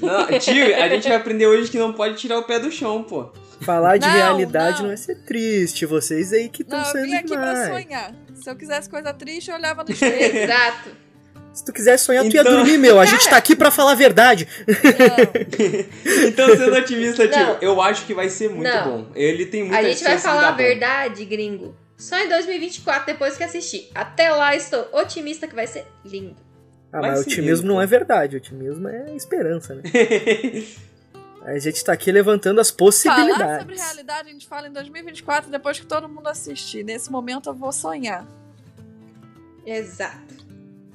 Não, 0.00 0.26
tio, 0.38 0.74
a 0.76 0.88
gente 0.88 1.08
vai 1.08 1.16
aprender 1.16 1.46
hoje 1.46 1.70
que 1.70 1.78
não 1.78 1.92
pode 1.92 2.16
tirar 2.16 2.38
o 2.38 2.42
pé 2.42 2.58
do 2.58 2.70
chão, 2.70 3.02
pô. 3.02 3.30
Falar 3.60 3.96
de 3.96 4.06
Não, 4.06 4.12
realidade 4.14 4.78
não. 4.78 4.86
não. 4.88 4.92
é 4.92 4.96
ser 4.96 5.16
triste. 5.24 5.86
Vocês 5.86 6.32
aí 6.32 6.48
que 6.48 6.62
estão 6.62 6.78
Não, 6.78 6.86
eu 6.86 6.92
sendo 6.92 7.04
vim 7.04 7.14
aqui 7.14 7.28
pra 7.28 7.52
demais. 7.54 7.68
sonhar. 7.84 8.14
Se 8.34 8.50
eu 8.50 8.56
quisesse 8.56 8.90
coisa 8.90 9.12
triste, 9.14 9.50
eu 9.50 9.56
olhava 9.56 9.84
no 9.84 9.90
espelho. 9.90 10.36
Exato. 10.42 10.90
Se 11.52 11.64
tu 11.64 11.72
quiser 11.72 11.96
sonhar, 11.98 12.24
tu 12.24 12.34
ia 12.34 12.40
Então- 12.40 12.52
dormir, 12.52 12.76
meu. 12.78 12.98
A 12.98 13.04
gente 13.06 13.28
tá 13.30 13.36
aqui 13.36 13.54
pra 13.54 13.70
falar 13.70 13.92
a 13.92 13.94
verdade. 13.94 14.48
Não. 14.66 16.24
Então, 16.28 16.48
sendo 16.56 16.74
otimista, 16.76 17.28
tio, 17.28 17.38
Não. 17.38 17.58
eu 17.60 17.80
acho 17.80 18.04
que 18.06 18.12
vai 18.14 18.28
ser 18.28 18.50
muito 18.50 18.64
Não. 18.68 18.84
bom. 19.02 19.06
Ele 19.14 19.46
tem 19.46 19.62
muita 19.62 19.78
A 19.78 19.82
gente 19.82 20.02
vai 20.02 20.18
falar 20.18 20.48
a 20.48 20.50
bom. 20.52 20.56
verdade, 20.58 21.24
gringo. 21.24 21.74
Só 21.96 22.18
em 22.18 22.28
2024, 22.28 23.06
depois 23.06 23.36
que 23.36 23.44
assistir. 23.44 23.88
Até 23.94 24.30
lá, 24.30 24.54
estou 24.56 24.88
otimista 24.92 25.46
que 25.46 25.54
vai 25.54 25.66
ser 25.68 25.86
lindo. 26.04 26.34
Ah, 26.94 27.00
Vai 27.00 27.10
mas 27.10 27.20
sim, 27.20 27.30
otimismo 27.32 27.66
não 27.66 27.82
é 27.82 27.86
verdade. 27.86 28.36
Otimismo 28.36 28.86
é 28.88 29.16
esperança, 29.16 29.74
né? 29.74 29.82
A 31.44 31.58
gente 31.58 31.84
tá 31.84 31.92
aqui 31.92 32.10
levantando 32.10 32.58
as 32.60 32.70
possibilidades. 32.70 33.36
Falar 33.38 33.58
sobre 33.60 33.74
realidade 33.76 34.28
a 34.30 34.32
gente 34.32 34.46
fala 34.46 34.66
em 34.66 34.72
2024, 34.72 35.50
depois 35.50 35.78
que 35.78 35.84
todo 35.84 36.08
mundo 36.08 36.26
assistir. 36.26 36.82
Nesse 36.82 37.12
momento 37.12 37.50
eu 37.50 37.54
vou 37.54 37.70
sonhar. 37.70 38.26
Exato. 39.66 40.34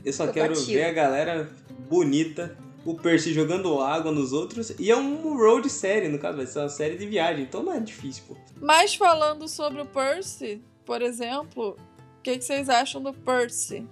Eu 0.03 0.11
só 0.11 0.25
Tô 0.25 0.33
quero 0.33 0.55
batido. 0.55 0.71
ver 0.71 0.85
a 0.85 0.91
galera 0.91 1.49
bonita, 1.87 2.57
o 2.83 2.95
Percy 2.95 3.31
jogando 3.31 3.79
água 3.79 4.11
nos 4.11 4.33
outros. 4.33 4.73
E 4.79 4.89
é 4.89 4.95
um 4.95 5.37
road 5.37 5.69
série, 5.69 6.07
no 6.07 6.17
caso, 6.17 6.37
vai 6.37 6.47
ser 6.47 6.59
uma 6.59 6.69
série 6.69 6.97
de 6.97 7.05
viagem. 7.05 7.43
Então 7.43 7.61
não 7.61 7.73
é 7.73 7.79
difícil, 7.79 8.23
pô. 8.27 8.35
Mas 8.59 8.95
falando 8.95 9.47
sobre 9.47 9.81
o 9.81 9.85
Percy, 9.85 10.63
por 10.83 11.03
exemplo, 11.03 11.77
o 12.17 12.21
que, 12.23 12.37
que 12.39 12.43
vocês 12.43 12.69
acham 12.69 13.03
do 13.03 13.13
Percy? 13.13 13.85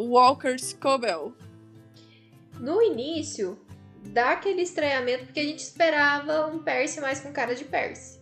O 0.00 0.12
Walker 0.12 0.58
Scobell. 0.58 1.34
No 2.58 2.80
início, 2.80 3.58
dá 4.02 4.30
aquele 4.30 4.62
estranhamento 4.62 5.26
porque 5.26 5.40
a 5.40 5.44
gente 5.44 5.58
esperava 5.58 6.46
um 6.46 6.58
Percy 6.60 7.02
mais 7.02 7.20
com 7.20 7.30
cara 7.30 7.54
de 7.54 7.64
Percy. 7.64 8.18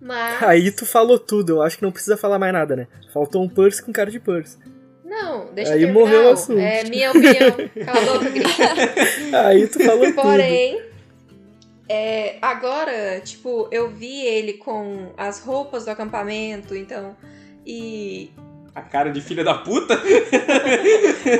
Mas. 0.00 0.40
Aí 0.40 0.70
tu 0.70 0.86
falou 0.86 1.18
tudo. 1.18 1.54
Eu 1.54 1.62
acho 1.62 1.78
que 1.78 1.82
não 1.82 1.90
precisa 1.90 2.16
falar 2.16 2.38
mais 2.38 2.52
nada, 2.52 2.76
né? 2.76 2.86
Faltou 3.12 3.42
um 3.42 3.48
Percy 3.48 3.82
com 3.82 3.92
cara 3.92 4.08
de 4.08 4.20
Percy. 4.20 4.56
Não, 5.04 5.52
deixa 5.52 5.72
Aí 5.72 5.82
eu 5.82 5.88
terminar. 5.88 6.00
morreu 6.00 6.28
o 6.28 6.32
assunto. 6.32 6.60
É 6.60 6.84
minha 6.84 7.10
opinião. 7.10 7.56
Cala 7.84 8.00
a 8.00 8.12
boca, 8.12 8.30
gringo. 8.30 9.36
Aí 9.36 9.66
tu 9.66 9.82
falou 9.84 10.06
tudo. 10.06 10.14
Porém, 10.22 10.80
é, 11.88 12.38
agora, 12.40 13.20
tipo, 13.20 13.68
eu 13.72 13.90
vi 13.90 14.20
ele 14.24 14.52
com 14.52 15.12
as 15.16 15.40
roupas 15.40 15.86
do 15.86 15.90
acampamento, 15.90 16.76
então. 16.76 17.16
E 17.66 18.30
A 18.76 18.82
cara 18.82 19.10
de 19.10 19.22
filha 19.22 19.42
da 19.42 19.54
puta. 19.54 19.94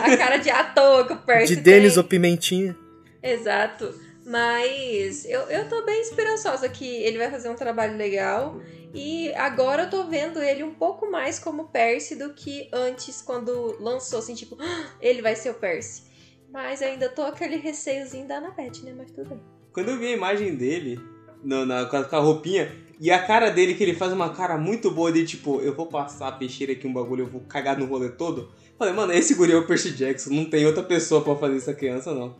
a 0.02 0.16
cara 0.16 0.38
de 0.38 0.48
à 0.50 0.64
toa 0.64 1.06
que 1.06 1.12
o 1.12 1.16
Percy 1.18 1.54
De 1.56 1.60
Denis 1.60 1.96
ou 1.98 2.04
Pimentinha. 2.04 2.74
Exato. 3.22 3.94
Mas 4.24 5.24
eu, 5.26 5.42
eu 5.42 5.68
tô 5.68 5.84
bem 5.84 6.00
esperançosa 6.00 6.66
que 6.68 6.86
ele 7.04 7.18
vai 7.18 7.30
fazer 7.30 7.48
um 7.50 7.54
trabalho 7.54 7.96
legal. 7.96 8.60
E 8.94 9.32
agora 9.34 9.82
eu 9.82 9.90
tô 9.90 10.04
vendo 10.04 10.42
ele 10.42 10.62
um 10.64 10.72
pouco 10.74 11.10
mais 11.10 11.38
como 11.38 11.68
Percy 11.68 12.16
do 12.16 12.32
que 12.32 12.68
antes, 12.72 13.20
quando 13.20 13.76
lançou, 13.80 14.18
assim, 14.20 14.34
tipo, 14.34 14.56
"Ah, 14.58 14.86
ele 15.00 15.20
vai 15.20 15.36
ser 15.36 15.50
o 15.50 15.54
Percy. 15.54 16.04
Mas 16.50 16.80
ainda 16.80 17.08
tô 17.10 17.22
aquele 17.22 17.56
receiozinho 17.56 18.26
da 18.26 18.36
Annabeth, 18.38 18.82
né? 18.82 18.94
Mas 18.96 19.10
tudo 19.10 19.28
bem. 19.28 19.40
Quando 19.72 19.90
eu 19.90 19.98
vi 19.98 20.06
a 20.06 20.12
imagem 20.12 20.54
dele 20.56 20.98
no- 21.44 21.66
na, 21.66 21.84
com 21.84 21.96
a 21.96 22.18
roupinha 22.18 22.72
e 22.98 23.10
a 23.10 23.18
cara 23.18 23.50
dele, 23.50 23.74
que 23.74 23.82
ele 23.82 23.94
faz 23.94 24.12
uma 24.12 24.30
cara 24.30 24.56
muito 24.56 24.90
boa 24.90 25.12
de 25.12 25.24
tipo, 25.24 25.60
eu 25.60 25.74
vou 25.74 25.86
passar 25.86 26.28
a 26.28 26.32
peixeira 26.32 26.72
aqui 26.72 26.86
um 26.86 26.92
bagulho, 26.92 27.24
eu 27.24 27.28
vou 27.28 27.42
cagar 27.42 27.78
no 27.78 27.84
rolê 27.84 28.08
todo. 28.08 28.50
Falei, 28.78 28.94
mano, 28.94 29.12
esse 29.12 29.34
guri 29.34 29.52
é 29.52 29.56
o 29.56 29.66
Percy 29.66 29.90
Jackson, 29.90 30.30
não 30.30 30.44
tem 30.46 30.64
outra 30.64 30.82
pessoa 30.82 31.22
pra 31.22 31.36
fazer 31.36 31.56
essa 31.56 31.74
criança, 31.74 32.14
não. 32.14 32.34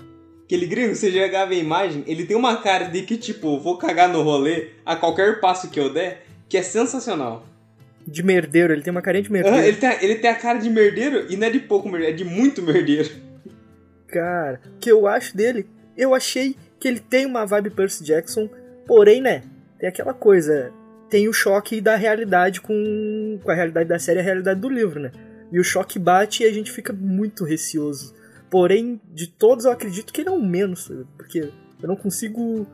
Aquele 0.44 0.66
gringo, 0.66 0.94
você 0.94 1.10
já 1.10 1.44
ver 1.44 1.56
a 1.56 1.58
imagem, 1.58 2.04
ele 2.06 2.24
tem 2.24 2.36
uma 2.36 2.56
cara 2.62 2.84
de 2.84 3.02
que, 3.02 3.16
tipo, 3.16 3.58
vou 3.58 3.76
cagar 3.76 4.08
no 4.08 4.22
rolê 4.22 4.68
a 4.84 4.94
qualquer 4.94 5.40
passo 5.40 5.68
que 5.68 5.80
eu 5.80 5.92
der, 5.92 6.24
que 6.48 6.56
é 6.56 6.62
sensacional. 6.62 7.44
De 8.06 8.22
merdeiro. 8.22 8.72
Ele 8.72 8.82
tem 8.82 8.92
uma 8.92 9.02
carinha 9.02 9.24
de 9.24 9.32
merdeiro. 9.32 9.58
ele, 9.58 9.76
tem, 9.76 9.90
ele 10.00 10.14
tem 10.14 10.30
a 10.30 10.36
cara 10.36 10.58
de 10.58 10.70
merdeiro 10.70 11.26
e 11.28 11.36
não 11.36 11.48
é 11.48 11.50
de 11.50 11.58
pouco 11.58 11.88
merdeiro, 11.88 12.14
é 12.14 12.16
de 12.16 12.24
muito 12.24 12.62
merdeiro. 12.62 13.10
Cara, 14.06 14.60
o 14.76 14.78
que 14.78 14.90
eu 14.90 15.06
acho 15.06 15.36
dele, 15.36 15.66
eu 15.96 16.14
achei 16.14 16.54
que 16.78 16.86
ele 16.86 17.00
tem 17.00 17.26
uma 17.26 17.44
vibe 17.44 17.70
Percy 17.70 18.04
Jackson, 18.04 18.48
porém, 18.86 19.20
né, 19.20 19.42
tem 19.86 19.88
aquela 19.88 20.12
coisa, 20.12 20.72
tem 21.08 21.28
o 21.28 21.32
choque 21.32 21.80
da 21.80 21.96
realidade 21.96 22.60
com, 22.60 23.38
com 23.42 23.50
a 23.50 23.54
realidade 23.54 23.88
da 23.88 23.98
série 23.98 24.18
e 24.18 24.22
a 24.22 24.24
realidade 24.24 24.60
do 24.60 24.68
livro, 24.68 25.00
né? 25.00 25.12
E 25.52 25.60
o 25.60 25.64
choque 25.64 25.98
bate 25.98 26.42
e 26.42 26.46
a 26.46 26.52
gente 26.52 26.72
fica 26.72 26.92
muito 26.92 27.44
receoso. 27.44 28.14
Porém, 28.50 29.00
de 29.12 29.28
todos 29.28 29.64
eu 29.64 29.70
acredito 29.70 30.12
que 30.12 30.20
ele 30.20 30.28
é 30.28 30.32
o 30.32 30.42
menos, 30.42 30.90
porque 31.16 31.50
eu 31.82 31.88
não 31.88 31.96
consigo. 31.96 32.66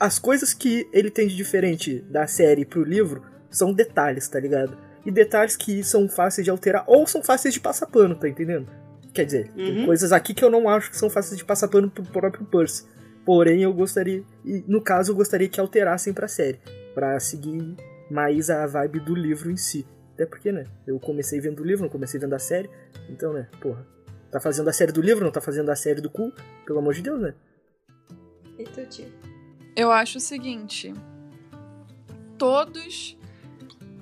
As 0.00 0.18
coisas 0.18 0.54
que 0.54 0.88
ele 0.92 1.10
tem 1.10 1.28
de 1.28 1.36
diferente 1.36 2.00
da 2.10 2.26
série 2.26 2.64
pro 2.64 2.82
livro 2.82 3.22
são 3.50 3.72
detalhes, 3.72 4.26
tá 4.26 4.40
ligado? 4.40 4.76
E 5.04 5.10
detalhes 5.10 5.56
que 5.56 5.84
são 5.84 6.08
fáceis 6.08 6.44
de 6.44 6.50
alterar 6.50 6.84
ou 6.86 7.06
são 7.06 7.22
fáceis 7.22 7.52
de 7.52 7.60
passar 7.60 7.86
pano, 7.86 8.14
tá 8.14 8.28
entendendo? 8.28 8.66
Quer 9.12 9.26
dizer, 9.26 9.50
uhum. 9.50 9.64
tem 9.64 9.86
coisas 9.86 10.10
aqui 10.10 10.34
que 10.34 10.44
eu 10.44 10.50
não 10.50 10.68
acho 10.68 10.90
que 10.90 10.96
são 10.96 11.10
fáceis 11.10 11.36
de 11.36 11.44
passar 11.44 11.68
pano 11.68 11.90
pro 11.90 12.02
próprio 12.02 12.44
Percy. 12.46 12.84
Porém, 13.24 13.62
eu 13.62 13.72
gostaria. 13.72 14.22
E 14.44 14.64
no 14.66 14.80
caso, 14.82 15.12
eu 15.12 15.16
gostaria 15.16 15.48
que 15.48 15.60
alterassem 15.60 16.12
pra 16.12 16.28
série. 16.28 16.60
para 16.94 17.18
seguir 17.18 17.76
mais 18.10 18.50
a 18.50 18.66
vibe 18.66 19.00
do 19.00 19.14
livro 19.14 19.50
em 19.50 19.56
si. 19.56 19.86
Até 20.14 20.26
porque, 20.26 20.52
né? 20.52 20.64
Eu 20.86 21.00
comecei 21.00 21.40
vendo 21.40 21.60
o 21.60 21.64
livro, 21.64 21.82
não 21.82 21.90
comecei 21.90 22.20
vendo 22.20 22.34
a 22.34 22.38
série. 22.38 22.70
Então, 23.08 23.32
né, 23.32 23.48
porra. 23.60 23.84
Tá 24.30 24.40
fazendo 24.40 24.68
a 24.68 24.72
série 24.72 24.92
do 24.92 25.00
livro, 25.00 25.24
não 25.24 25.32
tá 25.32 25.40
fazendo 25.40 25.70
a 25.70 25.76
série 25.76 26.00
do 26.00 26.10
cu? 26.10 26.32
Pelo 26.66 26.78
amor 26.78 26.94
de 26.94 27.02
Deus, 27.02 27.20
né? 27.20 27.34
E 28.58 28.64
tu, 28.64 28.84
tio? 28.86 29.06
Eu 29.76 29.90
acho 29.90 30.18
o 30.18 30.20
seguinte. 30.20 30.92
Todos 32.38 33.16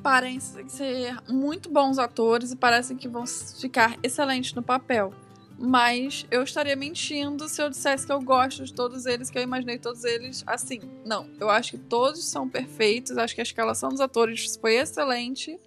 parecem 0.03 0.69
ser 0.69 1.17
muito 1.29 1.71
bons 1.71 1.99
atores 1.99 2.53
e 2.53 2.57
parecem 2.57 2.97
que 2.97 3.09
vão 3.09 3.25
ficar 3.27 3.97
excelentes 4.03 4.53
no 4.55 4.63
papel. 4.63 5.13
Mas 5.65 6.27
eu 6.29 6.43
estaria 6.43 6.75
mentindo 6.75 7.49
se 7.49 7.63
eu 7.63 7.71
dissesse 7.71 8.05
que 8.05 8.13
eu 8.13 8.21
gosto 8.21 8.65
de 8.65 8.75
todos 8.75 9.07
eles, 9.07 9.31
que 9.31 9.39
eu 9.39 9.43
imaginei 9.43 9.79
todos 9.79 10.03
eles 10.03 10.43
assim. 10.45 10.81
Não, 11.05 11.31
eu 11.39 11.49
acho 11.49 11.71
que 11.71 11.79
todos 11.79 12.25
são 12.25 12.49
perfeitos, 12.49 13.17
acho 13.17 13.33
que 13.33 13.41
a 13.41 13.45
escalação 13.45 13.91
dos 13.91 14.01
atores 14.01 14.57
foi 14.57 14.75
excelente, 14.75 15.61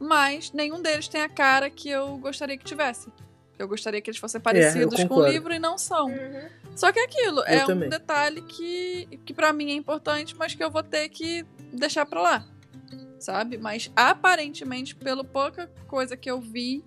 mas 0.00 0.50
nenhum 0.50 0.80
deles 0.80 1.08
tem 1.08 1.20
a 1.20 1.28
cara 1.28 1.68
que 1.68 1.90
eu 1.90 2.16
gostaria 2.16 2.56
que 2.56 2.64
tivesse. 2.64 3.12
Eu 3.58 3.68
gostaria 3.68 4.00
que 4.00 4.08
eles 4.08 4.18
fossem 4.18 4.38
é, 4.38 4.42
parecidos 4.42 4.98
é, 4.98 5.06
com 5.06 5.16
o 5.16 5.26
livro 5.28 5.52
e 5.52 5.58
não 5.58 5.76
são. 5.76 6.06
Uhum. 6.06 6.48
Só 6.74 6.90
que 6.90 6.98
é 6.98 7.04
aquilo, 7.04 7.40
eu 7.40 7.44
é 7.44 7.66
também. 7.66 7.88
um 7.88 7.90
detalhe 7.90 8.40
que, 8.40 9.20
que 9.26 9.34
para 9.34 9.52
mim 9.52 9.72
é 9.72 9.74
importante, 9.74 10.34
mas 10.38 10.54
que 10.54 10.64
eu 10.64 10.70
vou 10.70 10.82
ter 10.82 11.10
que 11.10 11.44
deixar 11.70 12.06
pra 12.06 12.22
lá. 12.22 12.46
Sabe? 13.20 13.58
Mas 13.58 13.92
aparentemente, 13.94 14.96
pela 14.96 15.22
pouca 15.22 15.70
coisa 15.86 16.16
que 16.16 16.30
eu 16.30 16.40
vi, 16.40 16.82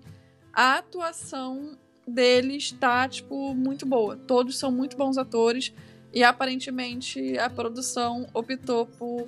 a 0.51 0.79
atuação 0.79 1.77
deles 2.11 2.71
tá, 2.71 3.07
tipo, 3.07 3.53
muito 3.53 3.85
boa. 3.85 4.15
Todos 4.15 4.57
são 4.57 4.71
muito 4.71 4.97
bons 4.97 5.17
atores. 5.17 5.73
E 6.13 6.23
aparentemente 6.23 7.37
a 7.37 7.49
produção 7.49 8.27
optou 8.33 8.85
por 8.85 9.27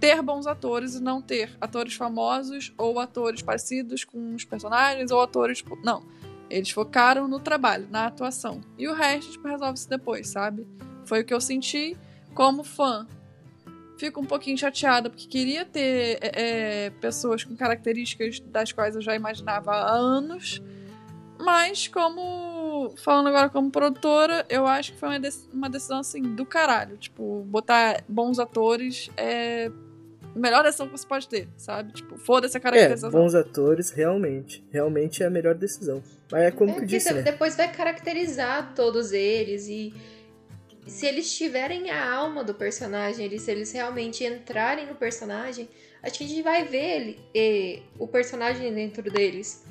ter 0.00 0.20
bons 0.22 0.46
atores 0.46 0.94
e 0.94 1.02
não 1.02 1.22
ter 1.22 1.50
atores 1.60 1.94
famosos 1.94 2.72
ou 2.76 2.98
atores 2.98 3.42
parecidos 3.42 4.04
com 4.04 4.34
os 4.34 4.44
personagens 4.44 5.10
ou 5.10 5.20
atores. 5.20 5.58
Tipo, 5.58 5.76
não 5.84 6.02
eles 6.50 6.70
focaram 6.70 7.26
no 7.26 7.40
trabalho, 7.40 7.88
na 7.90 8.06
atuação. 8.06 8.60
E 8.78 8.86
o 8.88 8.94
resto, 8.94 9.32
tipo, 9.32 9.48
resolve-se 9.48 9.88
depois, 9.88 10.28
sabe? 10.28 10.66
Foi 11.04 11.20
o 11.20 11.24
que 11.24 11.34
eu 11.34 11.40
senti 11.40 11.96
como 12.34 12.62
fã. 12.62 13.06
Fico 13.98 14.20
um 14.20 14.24
pouquinho 14.24 14.58
chateada, 14.58 15.08
porque 15.08 15.26
queria 15.26 15.64
ter 15.64 16.18
é, 16.20 16.86
é, 16.86 16.90
pessoas 16.90 17.44
com 17.44 17.56
características 17.56 18.40
das 18.40 18.72
quais 18.72 18.94
eu 18.96 19.02
já 19.02 19.14
imaginava 19.14 19.72
há 19.72 19.92
anos. 19.92 20.60
Mas, 21.44 21.88
como. 21.88 22.94
Falando 22.96 23.28
agora 23.28 23.48
como 23.48 23.70
produtora, 23.70 24.44
eu 24.48 24.66
acho 24.66 24.92
que 24.92 24.98
foi 24.98 25.08
uma, 25.08 25.28
uma 25.52 25.70
decisão, 25.70 26.00
assim, 26.00 26.22
do 26.22 26.44
caralho. 26.44 26.96
Tipo, 26.96 27.44
botar 27.44 28.02
bons 28.08 28.38
atores 28.38 29.10
é 29.16 29.70
melhor 30.34 30.64
decisão 30.64 30.86
que 30.86 30.92
você 30.92 31.06
pode 31.06 31.28
ter, 31.28 31.48
sabe? 31.56 31.92
Tipo, 31.92 32.18
foda-se 32.18 32.56
a 32.56 32.60
caracterização. 32.60 33.08
É, 33.08 33.12
bons 33.12 33.34
atores, 33.34 33.90
realmente. 33.90 34.64
Realmente 34.70 35.22
é 35.22 35.26
a 35.26 35.30
melhor 35.30 35.54
decisão. 35.54 36.02
Mas 36.30 36.42
é 36.42 36.50
como 36.50 36.72
é, 36.72 36.80
que 36.80 36.86
disse, 36.86 37.12
né? 37.12 37.22
Depois 37.22 37.56
vai 37.56 37.72
caracterizar 37.72 38.74
todos 38.74 39.12
eles 39.12 39.68
e 39.68 39.94
se 40.86 41.06
eles 41.06 41.34
tiverem 41.34 41.90
a 41.90 42.12
alma 42.12 42.44
do 42.44 42.54
personagem, 42.54 43.24
eles, 43.24 43.42
se 43.42 43.50
eles 43.50 43.72
realmente 43.72 44.24
entrarem 44.24 44.86
no 44.86 44.94
personagem, 44.94 45.68
acho 46.02 46.18
que 46.18 46.24
a 46.24 46.26
gente 46.26 46.42
vai 46.42 46.64
ver 46.64 46.96
ele, 46.96 47.20
e, 47.34 47.82
o 47.98 48.06
personagem 48.06 48.72
dentro 48.72 49.10
deles. 49.10 49.63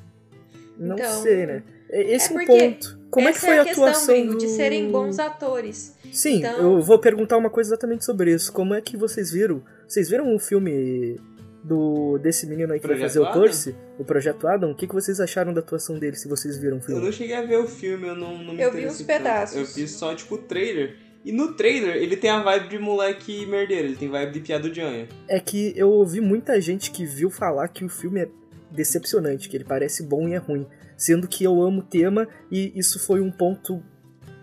Não 0.78 0.96
então, 0.96 1.22
sei, 1.22 1.46
né? 1.46 1.62
Esse 1.90 2.32
é, 2.32 2.36
é 2.36 2.40
um 2.40 2.46
ponto. 2.46 2.98
Como 3.10 3.28
é 3.28 3.32
que 3.32 3.40
foi 3.40 3.50
é 3.50 3.58
a, 3.58 3.62
a 3.62 3.70
atuação 3.70 4.14
questão, 4.14 4.32
do... 4.32 4.38
de 4.38 4.48
serem 4.48 4.90
bons 4.90 5.18
atores. 5.18 5.94
Sim, 6.12 6.38
então... 6.38 6.74
eu 6.76 6.82
vou 6.82 6.98
perguntar 6.98 7.36
uma 7.36 7.50
coisa 7.50 7.70
exatamente 7.70 8.04
sobre 8.04 8.32
isso. 8.32 8.52
Como 8.52 8.74
é 8.74 8.80
que 8.80 8.96
vocês 8.96 9.30
viram 9.30 9.62
vocês 9.86 10.08
viram 10.08 10.34
o 10.34 10.38
filme 10.38 11.20
do 11.62 12.18
desse 12.18 12.46
menino 12.46 12.72
aí 12.72 12.80
que 12.80 12.86
vai 12.86 12.98
fazer 12.98 13.20
o 13.20 13.32
Percy, 13.32 13.74
o 13.98 14.04
Projeto 14.04 14.46
Adam? 14.46 14.72
O 14.72 14.74
que, 14.74 14.86
que 14.86 14.94
vocês 14.94 15.20
acharam 15.20 15.52
da 15.52 15.60
atuação 15.60 15.98
dele, 15.98 16.16
se 16.16 16.28
vocês 16.28 16.58
viram 16.58 16.78
o 16.78 16.80
filme? 16.80 17.00
Eu 17.00 17.04
não 17.04 17.12
cheguei 17.12 17.36
a 17.36 17.42
ver 17.42 17.58
o 17.58 17.68
filme, 17.68 18.08
eu 18.08 18.16
não, 18.16 18.36
não 18.42 18.54
me 18.54 18.62
Eu 18.62 18.72
vi 18.72 18.86
uns 18.86 19.00
pedaços. 19.02 19.56
Eu 19.56 19.64
vi 19.64 19.86
só, 19.86 20.14
tipo, 20.14 20.34
o 20.34 20.38
trailer. 20.38 20.96
E 21.24 21.32
no 21.32 21.54
trailer, 21.54 21.96
ele 21.96 22.16
tem 22.16 22.28
a 22.28 22.42
vibe 22.42 22.68
de 22.68 22.78
moleque 22.78 23.46
merdeiro, 23.46 23.88
ele 23.88 23.96
tem 23.96 24.10
vibe 24.10 24.32
de 24.32 24.40
piada 24.40 24.68
de 24.68 24.80
anha. 24.80 25.08
É 25.26 25.40
que 25.40 25.72
eu 25.74 25.90
ouvi 25.90 26.20
muita 26.20 26.60
gente 26.60 26.90
que 26.90 27.06
viu 27.06 27.30
falar 27.30 27.68
que 27.68 27.84
o 27.84 27.88
filme 27.88 28.20
é 28.20 28.28
decepcionante, 28.74 29.48
que 29.48 29.56
ele 29.56 29.64
parece 29.64 30.02
bom 30.02 30.28
e 30.28 30.34
é 30.34 30.38
ruim. 30.38 30.66
Sendo 30.96 31.26
que 31.26 31.44
eu 31.44 31.62
amo 31.62 31.80
o 31.80 31.84
tema 31.84 32.28
e 32.50 32.72
isso 32.74 32.98
foi 32.98 33.20
um 33.20 33.30
ponto 33.30 33.82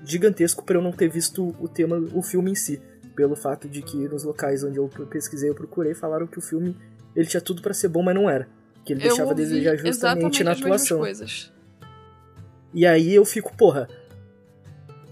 gigantesco 0.04 0.64
para 0.64 0.78
eu 0.78 0.82
não 0.82 0.92
ter 0.92 1.10
visto 1.10 1.56
o 1.60 1.68
tema, 1.68 1.98
o 2.14 2.22
filme 2.22 2.52
em 2.52 2.56
si 2.56 2.82
pelo 3.16 3.36
fato 3.36 3.68
de 3.68 3.82
que 3.82 3.98
nos 4.08 4.24
locais 4.24 4.64
onde 4.64 4.78
eu 4.78 4.90
pesquisei, 5.10 5.50
eu 5.50 5.56
procurei, 5.56 5.94
falaram 5.94 6.26
que 6.26 6.40
o 6.40 6.42
filme 6.42 6.76
ele 7.16 7.28
tinha 7.28 7.42
tudo 7.42 7.62
para 7.62 7.74
ser 7.74 7.90
bom, 7.90 8.02
mas 8.02 8.16
não 8.16 8.30
era. 8.30 8.48
Que 8.84 8.94
ele 8.94 9.02
eu 9.04 9.10
deixava 9.10 9.32
a 9.32 9.34
desejar 9.34 9.78
justamente 9.78 10.44
na 10.44 10.54
atuação. 10.54 11.04
E 12.74 12.86
aí 12.86 13.14
eu 13.14 13.26
fico, 13.26 13.56
porra, 13.56 13.88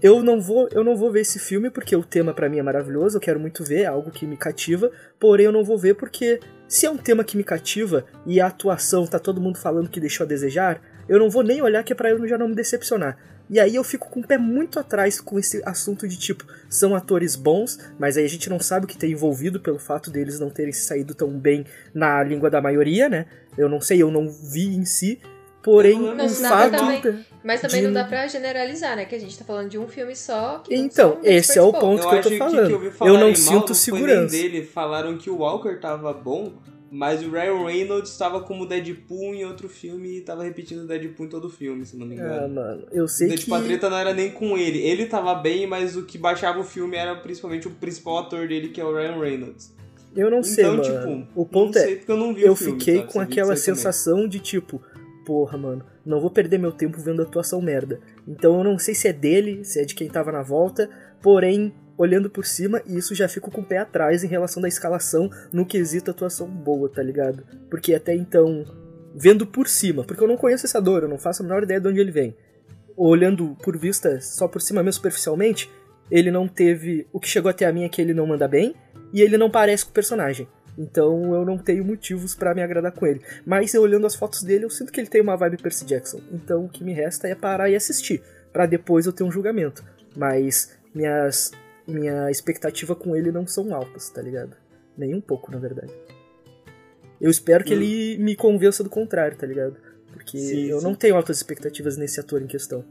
eu 0.02 0.22
não 0.22 0.40
vou, 0.40 0.68
eu 0.72 0.82
não 0.82 0.96
vou 0.96 1.12
ver 1.12 1.20
esse 1.20 1.38
filme 1.38 1.70
porque 1.70 1.94
o 1.94 2.02
tema 2.02 2.32
para 2.32 2.48
mim 2.48 2.58
é 2.58 2.62
maravilhoso, 2.62 3.18
eu 3.18 3.20
quero 3.20 3.38
muito 3.38 3.62
ver, 3.62 3.82
é 3.82 3.86
algo 3.86 4.10
que 4.10 4.26
me 4.26 4.36
cativa, 4.36 4.90
porém 5.18 5.46
eu 5.46 5.52
não 5.52 5.62
vou 5.62 5.78
ver 5.78 5.94
porque 5.94 6.40
se 6.70 6.86
é 6.86 6.90
um 6.90 6.96
tema 6.96 7.24
que 7.24 7.36
me 7.36 7.42
cativa 7.42 8.04
e 8.24 8.40
a 8.40 8.46
atuação 8.46 9.04
tá 9.04 9.18
todo 9.18 9.40
mundo 9.40 9.58
falando 9.58 9.90
que 9.90 9.98
deixou 9.98 10.24
a 10.24 10.28
desejar, 10.28 10.80
eu 11.08 11.18
não 11.18 11.28
vou 11.28 11.42
nem 11.42 11.60
olhar 11.60 11.82
que 11.82 11.92
é 11.92 11.96
para 11.96 12.10
eu 12.10 12.28
já 12.28 12.38
não 12.38 12.46
me 12.46 12.54
decepcionar. 12.54 13.18
E 13.50 13.58
aí 13.58 13.74
eu 13.74 13.82
fico 13.82 14.08
com 14.08 14.20
o 14.20 14.24
pé 14.24 14.38
muito 14.38 14.78
atrás 14.78 15.20
com 15.20 15.36
esse 15.36 15.60
assunto 15.66 16.06
de 16.06 16.16
tipo, 16.16 16.44
são 16.68 16.94
atores 16.94 17.34
bons, 17.34 17.76
mas 17.98 18.16
aí 18.16 18.24
a 18.24 18.28
gente 18.28 18.48
não 18.48 18.60
sabe 18.60 18.84
o 18.84 18.88
que 18.88 18.96
tem 18.96 19.10
envolvido 19.10 19.58
pelo 19.58 19.80
fato 19.80 20.12
deles 20.12 20.38
não 20.38 20.48
terem 20.48 20.72
saído 20.72 21.12
tão 21.12 21.36
bem 21.36 21.66
na 21.92 22.22
língua 22.22 22.48
da 22.48 22.62
maioria, 22.62 23.08
né? 23.08 23.26
Eu 23.58 23.68
não 23.68 23.80
sei, 23.80 24.00
eu 24.00 24.08
não 24.08 24.30
vi 24.30 24.68
em 24.68 24.84
si. 24.84 25.20
Porém, 25.62 25.98
não, 25.98 26.24
o 26.24 26.28
fato. 26.28 26.76
Também, 26.76 27.24
mas 27.44 27.60
também 27.60 27.80
de... 27.80 27.86
não 27.86 27.92
dá 27.92 28.04
pra 28.04 28.26
generalizar, 28.26 28.96
né? 28.96 29.04
Que 29.04 29.14
a 29.14 29.18
gente 29.18 29.38
tá 29.38 29.44
falando 29.44 29.68
de 29.68 29.78
um 29.78 29.86
filme 29.86 30.16
só. 30.16 30.62
então, 30.70 31.18
esse 31.22 31.58
é 31.58 31.62
o 31.62 31.72
ponto 31.72 32.02
eu 32.02 32.08
que 32.08 32.16
eu 32.16 32.22
tô 32.22 32.36
falando. 32.36 32.80
Que, 32.80 32.90
que 32.90 33.02
eu, 33.02 33.06
eu 33.06 33.18
não 33.18 33.34
sinto 33.34 33.74
segurança. 33.74 34.34
dele 34.34 34.62
falaram 34.62 35.18
que 35.18 35.28
o 35.28 35.38
Walker 35.38 35.78
tava 35.78 36.12
bom, 36.14 36.52
mas 36.90 37.22
o 37.22 37.30
Ryan 37.30 37.66
Reynolds 37.66 38.10
estava 38.10 38.40
como 38.40 38.66
Deadpool 38.66 39.34
em 39.34 39.44
outro 39.44 39.68
filme 39.68 40.08
e 40.08 40.18
estava 40.18 40.42
repetindo 40.42 40.80
o 40.80 40.86
Deadpool 40.86 41.26
em 41.26 41.28
todo 41.28 41.44
o 41.46 41.50
filme, 41.50 41.84
se 41.84 41.96
não 41.96 42.06
me 42.06 42.14
engano. 42.14 42.44
Ah, 42.44 42.48
mano, 42.48 42.86
eu 42.90 43.06
sei 43.06 43.26
o 43.26 43.30
Deadpool 43.30 43.58
que... 43.58 43.62
a 43.62 43.66
treta 43.66 43.90
não 43.90 43.98
era 43.98 44.14
nem 44.14 44.30
com 44.30 44.56
ele. 44.56 44.78
Ele 44.78 45.04
tava 45.06 45.34
bem, 45.34 45.66
mas 45.66 45.94
o 45.94 46.04
que 46.04 46.16
baixava 46.16 46.58
o 46.58 46.64
filme 46.64 46.96
era 46.96 47.14
principalmente 47.16 47.68
o 47.68 47.70
principal 47.70 48.18
ator 48.18 48.48
dele, 48.48 48.70
que 48.70 48.80
é 48.80 48.84
o 48.84 48.94
Ryan 48.94 49.18
Reynolds. 49.18 49.74
Eu 50.16 50.30
não 50.30 50.38
então, 50.38 50.50
sei, 50.50 50.64
mano. 50.64 50.82
Tipo, 50.82 51.40
o 51.40 51.46
ponto 51.46 51.78
é, 51.78 52.00
eu, 52.06 52.16
não 52.16 52.36
eu 52.36 52.56
filme, 52.56 52.80
fiquei 52.80 53.02
com 53.04 53.20
aquela 53.20 53.54
sensação 53.54 54.16
também. 54.16 54.30
de 54.30 54.40
tipo, 54.40 54.82
porra, 55.30 55.56
mano, 55.56 55.84
não 56.04 56.20
vou 56.20 56.28
perder 56.28 56.58
meu 56.58 56.72
tempo 56.72 57.00
vendo 57.00 57.22
atuação 57.22 57.62
merda. 57.62 58.00
Então 58.26 58.58
eu 58.58 58.64
não 58.64 58.76
sei 58.76 58.96
se 58.96 59.06
é 59.06 59.12
dele, 59.12 59.64
se 59.64 59.80
é 59.80 59.84
de 59.84 59.94
quem 59.94 60.08
tava 60.08 60.32
na 60.32 60.42
volta, 60.42 60.90
porém 61.22 61.72
olhando 61.96 62.28
por 62.28 62.44
cima 62.44 62.82
isso 62.84 63.14
já 63.14 63.28
fico 63.28 63.48
com 63.48 63.60
o 63.60 63.64
pé 63.64 63.78
atrás 63.78 64.24
em 64.24 64.26
relação 64.26 64.60
da 64.60 64.66
escalação 64.66 65.30
no 65.52 65.64
quesito 65.64 66.10
atuação 66.10 66.48
boa, 66.48 66.88
tá 66.88 67.00
ligado? 67.00 67.44
Porque 67.70 67.94
até 67.94 68.12
então, 68.12 68.64
vendo 69.14 69.46
por 69.46 69.68
cima, 69.68 70.02
porque 70.02 70.20
eu 70.20 70.26
não 70.26 70.36
conheço 70.36 70.66
essa 70.66 70.82
dor, 70.82 71.04
eu 71.04 71.08
não 71.08 71.16
faço 71.16 71.44
a 71.44 71.46
menor 71.46 71.62
ideia 71.62 71.80
de 71.80 71.86
onde 71.86 72.00
ele 72.00 72.10
vem. 72.10 72.36
Olhando 72.96 73.56
por 73.62 73.78
vista 73.78 74.20
só 74.20 74.48
por 74.48 74.60
cima 74.60 74.82
mesmo 74.82 74.94
superficialmente, 74.94 75.70
ele 76.10 76.32
não 76.32 76.48
teve. 76.48 77.06
O 77.12 77.20
que 77.20 77.28
chegou 77.28 77.48
até 77.48 77.66
a 77.66 77.72
mim 77.72 77.84
é 77.84 77.88
que 77.88 78.02
ele 78.02 78.12
não 78.12 78.26
manda 78.26 78.48
bem 78.48 78.74
e 79.12 79.22
ele 79.22 79.38
não 79.38 79.48
parece 79.48 79.84
com 79.84 79.92
o 79.92 79.94
personagem. 79.94 80.48
Então 80.78 81.34
eu 81.34 81.44
não 81.44 81.58
tenho 81.58 81.84
motivos 81.84 82.34
para 82.34 82.54
me 82.54 82.62
agradar 82.62 82.92
com 82.92 83.06
ele. 83.06 83.20
Mas 83.44 83.74
olhando 83.74 84.06
as 84.06 84.14
fotos 84.14 84.42
dele, 84.42 84.64
eu 84.64 84.70
sinto 84.70 84.92
que 84.92 85.00
ele 85.00 85.08
tem 85.08 85.20
uma 85.20 85.36
vibe 85.36 85.58
Percy 85.58 85.84
Jackson. 85.84 86.20
Então 86.32 86.64
o 86.64 86.68
que 86.68 86.84
me 86.84 86.92
resta 86.92 87.28
é 87.28 87.34
parar 87.34 87.68
e 87.70 87.76
assistir, 87.76 88.22
para 88.52 88.66
depois 88.66 89.06
eu 89.06 89.12
ter 89.12 89.24
um 89.24 89.30
julgamento. 89.30 89.84
Mas 90.16 90.76
minhas 90.94 91.52
minha 91.86 92.30
expectativa 92.30 92.94
com 92.94 93.16
ele 93.16 93.32
não 93.32 93.46
são 93.46 93.74
altas, 93.74 94.08
tá 94.08 94.22
ligado? 94.22 94.56
Nem 94.96 95.14
um 95.14 95.20
pouco, 95.20 95.50
na 95.50 95.58
verdade. 95.58 95.92
Eu 97.20 97.30
espero 97.30 97.64
que 97.64 97.74
hum. 97.74 97.76
ele 97.76 98.18
me 98.18 98.34
convença 98.36 98.82
do 98.82 98.90
contrário, 98.90 99.36
tá 99.36 99.46
ligado? 99.46 99.76
Porque 100.12 100.38
sim, 100.38 100.66
eu 100.66 100.78
sim. 100.78 100.84
não 100.84 100.94
tenho 100.94 101.16
altas 101.16 101.36
expectativas 101.36 101.96
nesse 101.96 102.18
ator 102.20 102.40
em 102.40 102.46
questão. 102.46 102.84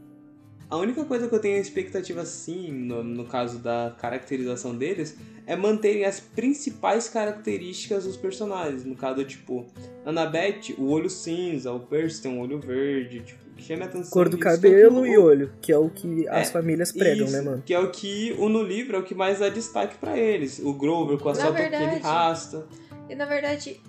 A 0.70 0.76
única 0.76 1.04
coisa 1.04 1.26
que 1.26 1.34
eu 1.34 1.40
tenho 1.40 1.58
expectativa, 1.58 2.24
sim, 2.24 2.70
no, 2.70 3.02
no 3.02 3.24
caso 3.24 3.58
da 3.58 3.92
caracterização 3.98 4.76
deles, 4.76 5.16
é 5.44 5.56
manterem 5.56 6.04
as 6.04 6.20
principais 6.20 7.08
características 7.08 8.04
dos 8.04 8.16
personagens. 8.16 8.84
No 8.84 8.94
caso, 8.94 9.24
tipo, 9.24 9.66
Annabeth, 10.06 10.74
o 10.78 10.90
olho 10.90 11.10
cinza, 11.10 11.72
o 11.72 11.80
Percy 11.80 12.22
tem 12.22 12.30
um 12.30 12.40
olho 12.40 12.60
verde, 12.60 13.20
tipo, 13.20 13.50
que 13.56 13.64
chama 13.64 13.86
atenção. 13.86 14.12
Cor 14.12 14.28
do 14.28 14.36
disso, 14.36 14.48
que 14.48 14.48
é 14.48 14.70
cabelo 14.70 15.02
que 15.02 15.08
e 15.08 15.18
olho, 15.18 15.52
que 15.60 15.72
é 15.72 15.76
o 15.76 15.90
que 15.90 16.28
as 16.28 16.48
É, 16.48 16.52
famílias 16.52 16.92
pregam, 16.92 17.26
Isso, 17.26 17.36
né, 17.36 17.42
mano? 17.42 17.62
Que 17.66 17.74
é 17.74 17.78
o 17.80 17.90
que 17.90 18.36
o 18.38 18.48
no 18.48 18.62
livro 18.62 18.96
é 18.96 19.00
o 19.00 19.02
que 19.02 19.14
mais 19.14 19.40
dá 19.40 19.48
destaque 19.48 19.98
pra 19.98 20.16
eles. 20.16 20.60
O 20.60 20.72
Grover 20.72 21.18
com 21.18 21.30
a 21.30 21.32
Na 21.32 21.40
sua 21.40 21.52
que 21.52 21.62
ele 21.62 21.70
verdade, 21.70 22.00
rasta. 22.00 22.64
E 23.08 23.14
na 23.16 23.24
verdade, 23.24 23.80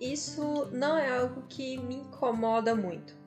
isso 0.00 0.68
não 0.70 0.96
é 0.96 1.18
algo 1.18 1.42
que 1.48 1.76
me 1.78 1.96
incomoda 1.96 2.76
muito. 2.76 3.23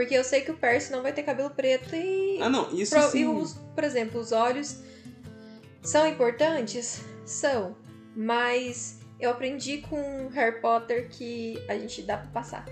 Porque 0.00 0.14
eu 0.14 0.24
sei 0.24 0.40
que 0.40 0.50
o 0.50 0.54
Percy 0.54 0.90
não 0.90 1.02
vai 1.02 1.12
ter 1.12 1.22
cabelo 1.22 1.50
preto 1.50 1.94
e. 1.94 2.38
Ah, 2.40 2.48
não, 2.48 2.72
isso 2.72 2.94
Pro- 2.94 3.10
sim. 3.10 3.18
e 3.18 3.26
os, 3.26 3.52
por 3.74 3.84
exemplo, 3.84 4.18
os 4.18 4.32
olhos 4.32 4.78
são 5.82 6.06
importantes? 6.08 7.02
São. 7.26 7.76
Mas 8.16 8.98
eu 9.20 9.28
aprendi 9.28 9.84
com 9.90 10.28
Harry 10.28 10.58
Potter 10.58 11.10
que 11.10 11.62
a 11.68 11.74
gente 11.74 12.00
dá 12.00 12.16
pra 12.16 12.28
passar. 12.28 12.64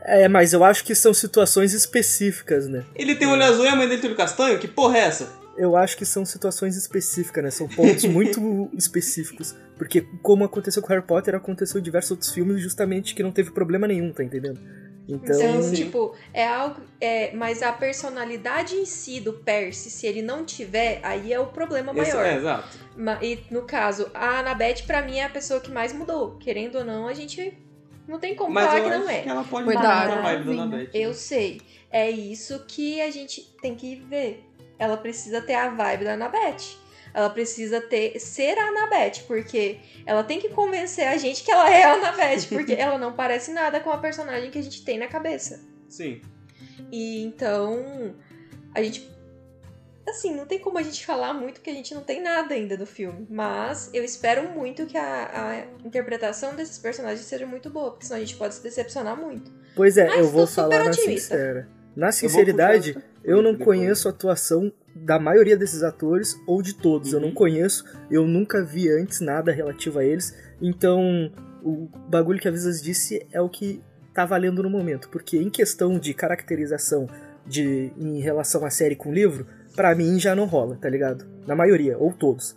É, 0.00 0.26
mas 0.26 0.52
eu 0.52 0.64
acho 0.64 0.84
que 0.84 0.92
são 0.92 1.14
situações 1.14 1.72
específicas, 1.72 2.66
né? 2.66 2.84
Ele 2.96 3.14
tem 3.14 3.28
olho 3.28 3.44
azul 3.44 3.64
e 3.64 3.68
a 3.68 3.76
mãe 3.76 3.86
dele 3.88 4.00
tem 4.00 4.10
olho 4.10 4.16
castanho? 4.16 4.58
Que 4.58 4.66
porra 4.66 4.98
é 4.98 5.02
essa? 5.02 5.32
Eu 5.56 5.76
acho 5.76 5.96
que 5.96 6.04
são 6.04 6.24
situações 6.24 6.76
específicas, 6.76 7.44
né? 7.44 7.50
São 7.52 7.68
pontos 7.68 8.02
muito 8.10 8.68
específicos. 8.76 9.54
Porque, 9.78 10.00
como 10.20 10.42
aconteceu 10.42 10.82
com 10.82 10.88
Harry 10.88 11.06
Potter, 11.06 11.36
aconteceu 11.36 11.78
em 11.78 11.84
diversos 11.84 12.10
outros 12.10 12.32
filmes 12.32 12.60
justamente 12.60 13.14
que 13.14 13.22
não 13.22 13.30
teve 13.30 13.52
problema 13.52 13.86
nenhum, 13.86 14.12
tá 14.12 14.24
entendendo? 14.24 14.60
Então, 15.08 15.36
Então, 15.40 15.72
tipo, 15.72 16.14
é 16.34 16.46
algo. 16.46 16.80
É, 17.00 17.30
mas 17.34 17.62
a 17.62 17.72
personalidade 17.72 18.74
em 18.74 18.84
si 18.84 19.20
do 19.20 19.32
Percy, 19.34 19.88
se 19.90 20.06
ele 20.06 20.20
não 20.22 20.44
tiver, 20.44 20.98
aí 21.02 21.32
é 21.32 21.38
o 21.38 21.46
problema 21.46 21.92
Esse- 21.96 22.12
maior. 22.12 22.26
é, 22.26 22.34
exato. 22.36 22.78
E 23.22 23.38
no 23.50 23.62
caso, 23.62 24.10
a 24.14 24.40
Annabeth, 24.40 24.82
pra 24.86 25.02
mim, 25.02 25.18
é 25.18 25.24
a 25.24 25.28
pessoa 25.28 25.60
que 25.60 25.70
mais 25.70 25.92
mudou. 25.92 26.36
Querendo 26.38 26.78
ou 26.78 26.84
não, 26.84 27.06
a 27.06 27.14
gente 27.14 27.56
não 28.08 28.18
tem 28.18 28.34
como 28.34 28.52
Mas 28.52 28.66
falar 28.66 28.80
que 28.80 28.90
não 28.90 29.08
é. 29.08 29.22
que 29.22 29.28
ela 29.28 29.44
pode 29.44 29.66
mudar 29.66 30.10
a 30.10 30.22
vibe 30.22 30.44
da 30.44 30.50
Vinha. 30.50 30.62
Annabeth. 30.64 30.90
Eu 30.94 31.14
sei. 31.14 31.60
É 31.90 32.10
isso 32.10 32.64
que 32.66 33.00
a 33.00 33.10
gente 33.10 33.42
tem 33.62 33.74
que 33.76 33.94
ver. 33.96 34.44
Ela 34.78 34.96
precisa 34.96 35.40
ter 35.40 35.54
a 35.54 35.68
vibe 35.70 36.04
da 36.04 36.14
Annabeth. 36.14 36.76
Ela 37.16 37.30
precisa 37.30 37.80
ter 37.80 38.20
ser 38.20 38.58
a 38.58 38.68
Annabeth, 38.68 39.22
porque 39.26 39.78
ela 40.04 40.22
tem 40.22 40.38
que 40.38 40.50
convencer 40.50 41.08
a 41.08 41.16
gente 41.16 41.42
que 41.42 41.50
ela 41.50 41.72
é 41.72 41.82
a 41.82 41.94
Annabeth, 41.96 42.46
porque 42.50 42.74
ela 42.74 42.98
não 42.98 43.14
parece 43.14 43.52
nada 43.52 43.80
com 43.80 43.90
a 43.90 43.96
personagem 43.96 44.50
que 44.50 44.58
a 44.58 44.62
gente 44.62 44.84
tem 44.84 44.98
na 44.98 45.08
cabeça. 45.08 45.64
Sim. 45.88 46.20
E 46.92 47.24
então, 47.24 48.14
a 48.74 48.82
gente. 48.82 49.10
Assim, 50.06 50.36
não 50.36 50.44
tem 50.44 50.58
como 50.58 50.76
a 50.76 50.82
gente 50.82 51.06
falar 51.06 51.32
muito 51.32 51.54
porque 51.54 51.70
a 51.70 51.74
gente 51.74 51.94
não 51.94 52.02
tem 52.02 52.22
nada 52.22 52.52
ainda 52.52 52.76
do 52.76 52.84
filme. 52.84 53.26
Mas 53.30 53.88
eu 53.94 54.04
espero 54.04 54.50
muito 54.50 54.84
que 54.84 54.98
a, 54.98 55.30
a 55.32 55.86
interpretação 55.86 56.54
desses 56.54 56.76
personagens 56.76 57.24
seja 57.24 57.46
muito 57.46 57.70
boa, 57.70 57.92
porque 57.92 58.04
senão 58.04 58.18
a 58.18 58.20
gente 58.20 58.36
pode 58.36 58.56
se 58.56 58.62
decepcionar 58.62 59.18
muito. 59.18 59.50
pois 59.74 59.96
é, 59.96 60.06
Mas 60.06 60.18
eu 60.18 60.28
vou 60.28 60.46
falar 60.46 60.84
na 60.84 60.92
sincera. 60.92 61.66
Na 61.96 62.08
Eu 62.08 62.10
vou 62.10 62.12
sinceridade, 62.12 62.94
eu 63.26 63.42
não 63.42 63.56
conheço 63.56 64.08
a 64.08 64.10
atuação 64.10 64.72
da 64.94 65.18
maioria 65.18 65.56
desses 65.56 65.82
atores 65.82 66.40
ou 66.46 66.62
de 66.62 66.74
todos. 66.74 67.12
Eu 67.12 67.18
Uhum. 67.18 67.26
não 67.26 67.34
conheço, 67.34 67.84
eu 68.10 68.26
nunca 68.26 68.64
vi 68.64 68.88
antes 68.88 69.20
nada 69.20 69.52
relativo 69.52 69.98
a 69.98 70.04
eles. 70.04 70.34
Então, 70.62 71.30
o 71.62 71.88
bagulho 72.08 72.40
que 72.40 72.48
a 72.48 72.50
Visas 72.50 72.80
disse 72.80 73.26
é 73.32 73.40
o 73.40 73.48
que 73.48 73.82
tá 74.14 74.24
valendo 74.24 74.62
no 74.62 74.70
momento. 74.70 75.08
Porque 75.10 75.36
em 75.36 75.50
questão 75.50 75.98
de 75.98 76.14
caracterização 76.14 77.06
de 77.46 77.92
em 77.98 78.20
relação 78.20 78.64
à 78.64 78.70
série 78.70 78.96
com 78.96 79.10
o 79.10 79.14
livro, 79.14 79.46
pra 79.74 79.94
mim 79.94 80.18
já 80.18 80.34
não 80.34 80.46
rola, 80.46 80.76
tá 80.80 80.88
ligado? 80.88 81.26
Na 81.46 81.54
maioria, 81.54 81.98
ou 81.98 82.12
todos. 82.12 82.56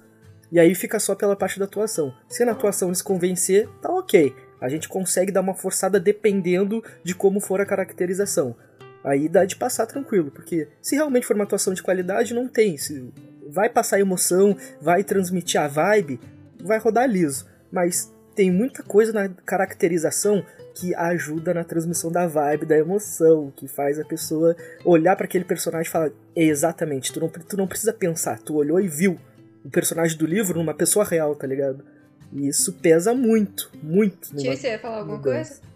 E 0.51 0.59
aí 0.59 0.73
fica 0.73 0.99
só 0.99 1.13
pela 1.13 1.35
parte 1.35 1.59
da 1.59 1.65
atuação. 1.65 2.13
Se 2.27 2.43
na 2.45 2.53
atuação 2.53 2.89
eles 2.89 3.01
convencer, 3.01 3.67
tá 3.81 3.89
ok. 3.91 4.33
A 4.61 4.67
gente 4.67 4.89
consegue 4.89 5.31
dar 5.31 5.41
uma 5.41 5.53
forçada 5.53 5.99
dependendo 5.99 6.83
de 7.03 7.13
como 7.13 7.39
for 7.39 7.61
a 7.61 7.65
caracterização. 7.65 8.55
Aí 9.03 9.29
dá 9.29 9.45
de 9.45 9.55
passar 9.55 9.85
tranquilo, 9.85 10.29
porque 10.31 10.67
se 10.81 10.95
realmente 10.95 11.25
for 11.25 11.35
uma 11.35 11.45
atuação 11.45 11.73
de 11.73 11.81
qualidade, 11.81 12.33
não 12.33 12.47
tem. 12.47 12.77
Se 12.77 13.11
vai 13.47 13.69
passar 13.69 13.99
emoção, 13.99 14.55
vai 14.81 15.03
transmitir 15.03 15.59
a 15.59 15.67
vibe, 15.67 16.19
vai 16.61 16.77
rodar 16.79 17.09
liso. 17.09 17.47
Mas 17.71 18.11
tem 18.35 18.51
muita 18.51 18.83
coisa 18.83 19.11
na 19.11 19.29
caracterização 19.29 20.45
que 20.75 20.95
ajuda 20.95 21.53
na 21.53 21.63
transmissão 21.63 22.11
da 22.11 22.25
vibe, 22.27 22.65
da 22.65 22.77
emoção, 22.77 23.51
que 23.55 23.67
faz 23.67 23.99
a 23.99 24.05
pessoa 24.05 24.55
olhar 24.85 25.15
para 25.15 25.25
aquele 25.25 25.43
personagem 25.43 25.89
e 25.89 25.91
falar: 25.91 26.11
é 26.35 26.43
exatamente, 26.43 27.11
tu 27.11 27.19
não, 27.19 27.29
tu 27.29 27.57
não 27.57 27.67
precisa 27.67 27.93
pensar, 27.93 28.39
tu 28.39 28.55
olhou 28.55 28.79
e 28.79 28.87
viu 28.87 29.19
o 29.63 29.69
personagem 29.69 30.17
do 30.17 30.25
livro 30.25 30.57
numa 30.57 30.73
pessoa 30.73 31.03
real, 31.03 31.35
tá 31.35 31.45
ligado? 31.45 31.83
E 32.31 32.47
isso 32.47 32.73
pesa 32.73 33.13
muito, 33.13 33.71
muito. 33.81 34.35
Tia, 34.35 34.55
você 34.55 34.69
ia 34.69 34.79
falar 34.79 34.99
alguma 34.99 35.17
mudança. 35.17 35.55
coisa? 35.55 35.68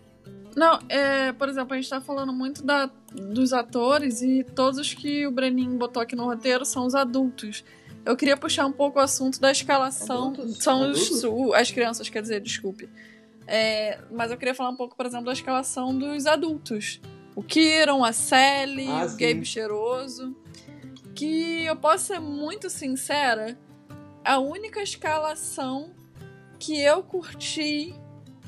Não, 0.55 0.79
é, 0.89 1.31
por 1.33 1.49
exemplo, 1.49 1.73
a 1.73 1.77
gente 1.77 1.89
tá 1.89 1.99
falando 1.99 2.31
muito 2.31 2.63
da, 2.63 2.89
dos 3.11 3.53
atores 3.53 4.21
e 4.21 4.43
todos 4.43 4.79
os 4.79 4.93
que 4.93 5.25
o 5.25 5.31
Breninho 5.31 5.77
botou 5.77 6.01
aqui 6.01 6.15
no 6.15 6.25
roteiro 6.25 6.63
são 6.65 6.85
os 6.85 6.93
adultos. 6.95 7.63
Eu 8.05 8.15
queria 8.17 8.35
puxar 8.37 8.65
um 8.65 8.71
pouco 8.71 8.99
o 8.99 9.01
assunto 9.01 9.39
da 9.39 9.51
escalação. 9.51 10.29
Adultos? 10.29 10.57
São 10.63 10.91
os, 10.91 11.23
o- 11.23 11.53
as 11.53 11.71
crianças, 11.71 12.09
quer 12.09 12.21
dizer, 12.21 12.39
desculpe. 12.41 12.87
É, 13.47 13.99
mas 14.11 14.29
eu 14.31 14.37
queria 14.37 14.53
falar 14.53 14.69
um 14.69 14.75
pouco, 14.75 14.95
por 14.95 15.05
exemplo, 15.05 15.25
da 15.25 15.33
escalação 15.33 15.97
dos 15.97 16.25
adultos. 16.25 16.99
O 17.35 17.41
Kiron, 17.41 18.03
a 18.03 18.13
Sally, 18.13 18.87
Ah, 18.87 19.05
o 19.05 19.09
sim. 19.09 19.17
Gabe 19.17 19.45
Cheiroso. 19.45 20.35
Que 21.15 21.63
eu 21.63 21.75
posso 21.75 22.05
ser 22.07 22.19
muito 22.19 22.69
sincera, 22.69 23.57
a 24.25 24.39
única 24.39 24.81
escalação 24.81 25.91
que 26.59 26.79
eu 26.81 27.03
curti, 27.03 27.93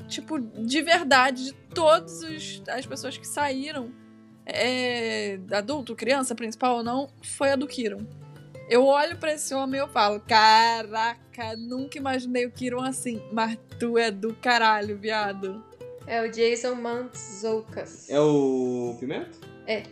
tipo, 0.06 0.38
de 0.38 0.82
verdade, 0.82 1.46
de 1.46 1.52
todas 1.52 2.22
as 2.68 2.86
pessoas 2.86 3.16
que 3.16 3.26
saíram, 3.26 3.90
é, 4.44 5.38
adulto, 5.52 5.94
criança, 5.94 6.34
principal 6.34 6.76
ou 6.76 6.82
não, 6.82 7.08
foi 7.22 7.50
a 7.50 7.56
do 7.56 7.66
Kiron. 7.66 8.06
Eu 8.68 8.84
olho 8.84 9.16
pra 9.16 9.34
esse 9.34 9.54
homem 9.54 9.80
e 9.80 9.82
eu 9.82 9.88
falo, 9.88 10.20
caraca, 10.20 11.56
nunca 11.56 11.98
imaginei 11.98 12.46
o 12.46 12.50
Kiron 12.50 12.82
assim, 12.82 13.22
mas 13.32 13.56
tu 13.78 13.96
é 13.96 14.10
do 14.10 14.34
caralho, 14.34 14.96
viado. 14.96 15.62
É 16.06 16.22
o 16.22 16.30
Jason 16.30 16.74
Mantzoukas. 16.74 18.08
É 18.08 18.20
o 18.20 18.96
Pimenta? 18.98 19.38
É. 19.66 19.82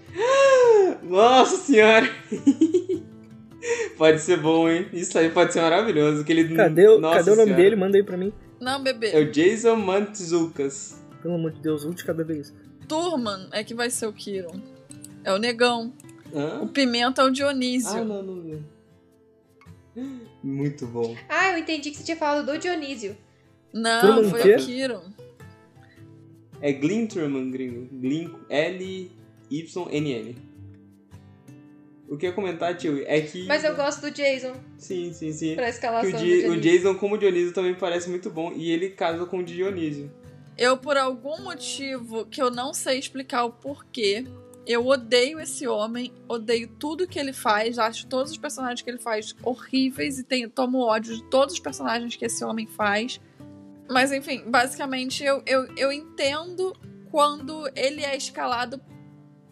Nossa 1.03 1.57
senhora! 1.57 2.09
pode 3.97 4.21
ser 4.21 4.39
bom, 4.41 4.69
hein? 4.69 4.87
Isso 4.93 5.19
aí 5.19 5.31
pode 5.31 5.53
ser 5.53 5.61
maravilhoso. 5.63 6.25
Que 6.25 6.33
ele... 6.33 6.55
Cadê, 6.55 6.89
o- 6.89 6.99
Nossa 7.01 7.19
cadê 7.19 7.31
o 7.31 7.37
nome 7.37 7.45
Senhora. 7.47 7.63
dele? 7.63 7.77
Manda 7.77 7.97
aí 7.97 8.03
pra 8.03 8.17
mim. 8.17 8.33
Não, 8.61 8.83
bebê. 8.83 9.11
É 9.11 9.21
o 9.21 9.31
Jason 9.31 9.77
Mantzoukas. 9.77 11.03
Pelo 11.23 11.35
amor 11.35 11.53
de 11.53 11.61
Deus, 11.61 11.85
onde 11.85 12.05
cada 12.05 12.23
vez 12.25 12.49
isso? 12.49 12.55
Turman 12.89 13.49
é 13.53 13.65
que 13.65 13.75
vai 13.75 13.91
ser 13.91 14.07
o 14.07 14.13
Kiron. 14.13 14.61
É 15.25 15.33
o 15.33 15.39
negão. 15.39 15.93
O 16.33 16.39
Hã? 16.39 16.67
Pimenta 16.69 17.23
é 17.23 17.25
o 17.25 17.31
Dionísio. 17.31 18.01
Ah, 18.01 18.05
não, 18.05 18.23
não 18.23 18.43
vi. 18.43 18.59
Muito 20.43 20.87
bom. 20.87 21.17
Ah, 21.29 21.53
eu 21.53 21.59
entendi 21.59 21.91
que 21.91 21.97
você 21.97 22.05
tinha 22.05 22.17
falado 22.17 22.45
do 22.45 22.59
Dionísio. 22.59 23.17
Não, 23.73 24.01
Turman 24.01 24.31
foi 24.31 24.41
o 24.41 24.43
quê? 24.43 24.55
o 24.55 24.59
Kiron. 24.67 25.03
É 26.61 26.73
Glinterman, 26.73 27.51
gringo. 27.51 27.89
Glin... 27.93 28.35
L-Y-N-N. 28.49 30.37
O 32.15 32.19
que 32.19 32.27
eu 32.27 32.31
ia 32.31 32.35
comentar, 32.35 32.77
tio, 32.77 33.03
é 33.07 33.21
que... 33.21 33.47
Mas 33.47 33.65
eu 33.65 33.75
gosto 33.75 34.01
do 34.01 34.11
Jason 34.11 34.55
Sim, 34.79 35.13
sim, 35.13 35.33
sim. 35.33 35.55
pra 35.55 35.65
Que 35.65 35.71
escalação 35.71 36.11
o, 36.11 36.13
do 36.13 36.19
Di- 36.19 36.49
o. 36.49 36.61
Jason, 36.61 36.95
como 36.95 37.19
Dionísio, 37.19 37.53
também 37.53 37.75
parece 37.75 38.09
muito 38.09 38.31
bom. 38.31 38.53
E 38.53 38.71
ele 38.71 38.91
casa 38.91 39.27
com 39.27 39.39
o 39.39 39.45
Dionísio. 39.45 40.11
Eu, 40.57 40.77
por 40.77 40.97
algum 40.97 41.43
motivo 41.43 42.27
que 42.27 42.41
eu 42.41 42.51
não 42.51 42.73
sei 42.73 42.99
explicar 42.99 43.45
o 43.45 43.51
porquê, 43.51 44.25
eu 44.67 44.87
odeio 44.87 45.41
esse 45.41 45.67
homem, 45.67 46.13
odeio 46.29 46.69
tudo 46.79 47.07
que 47.07 47.19
ele 47.19 47.33
faz, 47.33 47.79
acho 47.79 48.07
todos 48.07 48.31
os 48.31 48.39
personagens 48.39 48.81
que 48.81 48.89
ele 48.89 48.99
faz 48.99 49.35
horríveis 49.43 50.19
e 50.19 50.25
tenho, 50.25 50.49
tomo 50.49 50.79
ódio 50.79 51.17
de 51.17 51.25
todos 51.25 51.55
os 51.55 51.61
personagens 51.61 52.15
que 52.17 52.25
esse 52.25 52.45
homem 52.45 52.67
faz. 52.67 53.21
Mas 53.91 54.13
enfim, 54.13 54.45
basicamente 54.47 55.23
eu, 55.25 55.43
eu, 55.45 55.67
eu 55.77 55.93
entendo 55.93 56.75
quando 57.11 57.69
ele 57.75 58.03
é 58.03 58.17
escalado 58.17 58.81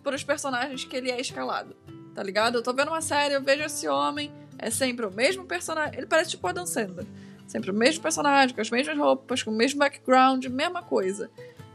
pros 0.02 0.24
personagens 0.24 0.84
que 0.84 0.96
ele 0.96 1.10
é 1.10 1.20
escalado. 1.20 1.76
Tá 2.14 2.22
ligado? 2.22 2.56
Eu 2.58 2.62
tô 2.62 2.72
vendo 2.72 2.88
uma 2.88 3.00
série, 3.00 3.34
eu 3.34 3.42
vejo 3.42 3.62
esse 3.64 3.88
homem, 3.88 4.30
é 4.58 4.70
sempre 4.70 5.06
o 5.06 5.10
mesmo 5.10 5.44
personagem. 5.44 5.96
Ele 5.98 6.06
parece 6.06 6.30
tipo 6.30 6.46
Adam 6.46 6.66
Sandler. 6.66 7.06
Sempre 7.46 7.70
o 7.70 7.74
mesmo 7.74 8.02
personagem, 8.02 8.54
com 8.54 8.60
as 8.60 8.70
mesmas 8.70 8.96
roupas, 8.98 9.42
com 9.42 9.50
o 9.50 9.54
mesmo 9.54 9.78
background, 9.78 10.44
mesma 10.46 10.82
coisa. 10.82 11.30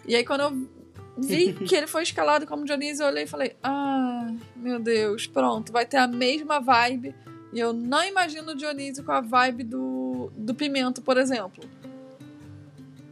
E 0.07 0.15
aí 0.15 0.23
quando 0.25 0.41
eu 0.41 0.67
vi 1.17 1.53
que 1.65 1.75
ele 1.75 1.87
foi 1.87 2.03
escalado 2.03 2.45
como 2.47 2.65
Dionísio, 2.65 3.03
eu 3.03 3.07
olhei 3.07 3.23
e 3.23 3.27
falei: 3.27 3.55
Ah, 3.63 4.27
meu 4.55 4.79
Deus, 4.79 5.27
pronto, 5.27 5.71
vai 5.71 5.85
ter 5.85 5.97
a 5.97 6.07
mesma 6.07 6.59
vibe. 6.59 7.13
E 7.53 7.59
eu 7.59 7.73
não 7.73 8.03
imagino 8.03 8.51
o 8.51 8.55
Dionísio 8.55 9.03
com 9.03 9.11
a 9.11 9.21
vibe 9.21 9.63
do, 9.63 10.31
do 10.35 10.53
Pimento, 10.53 11.01
por 11.01 11.17
exemplo. 11.17 11.63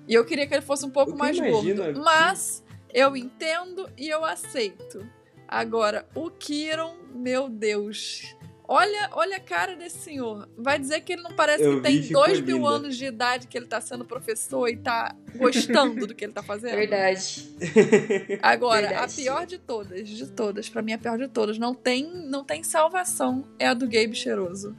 E 0.08 0.14
eu 0.14 0.24
queria 0.26 0.46
que 0.46 0.54
ele 0.54 0.62
fosse 0.62 0.86
um 0.86 0.90
pouco 0.90 1.12
mais 1.18 1.38
gordo. 1.52 1.84
é 1.84 1.94
que- 1.94 2.00
Mas 2.00 2.64
eu 2.94 3.16
entendo 3.18 3.90
e 3.98 4.08
eu 4.08 4.24
aceito. 4.24 5.06
Agora, 5.48 6.08
o 6.16 6.30
Kiron, 6.30 6.96
meu 7.14 7.48
Deus. 7.50 8.36
Olha, 8.68 9.10
olha 9.14 9.38
a 9.38 9.40
cara 9.40 9.76
desse 9.76 10.00
senhor. 10.00 10.50
Vai 10.58 10.80
dizer 10.80 11.02
que 11.02 11.14
ele 11.14 11.22
não 11.22 11.36
parece 11.36 11.64
Eu 11.64 11.76
que 11.76 11.82
tem 11.84 12.02
dois 12.10 12.42
mil 12.42 12.58
linda. 12.58 12.70
anos 12.70 12.98
de 12.98 13.06
idade 13.06 13.46
que 13.46 13.56
ele 13.56 13.68
tá 13.68 13.80
sendo 13.80 14.04
professor 14.04 14.68
e 14.68 14.76
tá 14.76 15.16
gostando 15.36 16.08
do 16.08 16.16
que 16.16 16.26
ele 16.26 16.34
tá 16.34 16.42
fazendo? 16.42 16.74
Verdade. 16.76 17.48
Agora, 18.42 18.88
Verdade. 18.88 19.14
a 19.14 19.16
pior 19.24 19.46
de 19.46 19.60
todas, 19.60 20.10
de 20.10 20.28
todas, 20.32 20.68
pra 20.68 20.82
mim 20.82 20.94
a 20.94 20.98
pior 20.98 21.16
de 21.16 21.28
todas, 21.28 21.60
não 21.60 21.76
tem, 21.76 22.12
não 22.28 22.44
tem 22.44 22.64
salvação, 22.64 23.46
é 23.60 23.68
a 23.68 23.76
do 23.76 23.86
Gabe 23.86 24.16
cheiroso. 24.16 24.76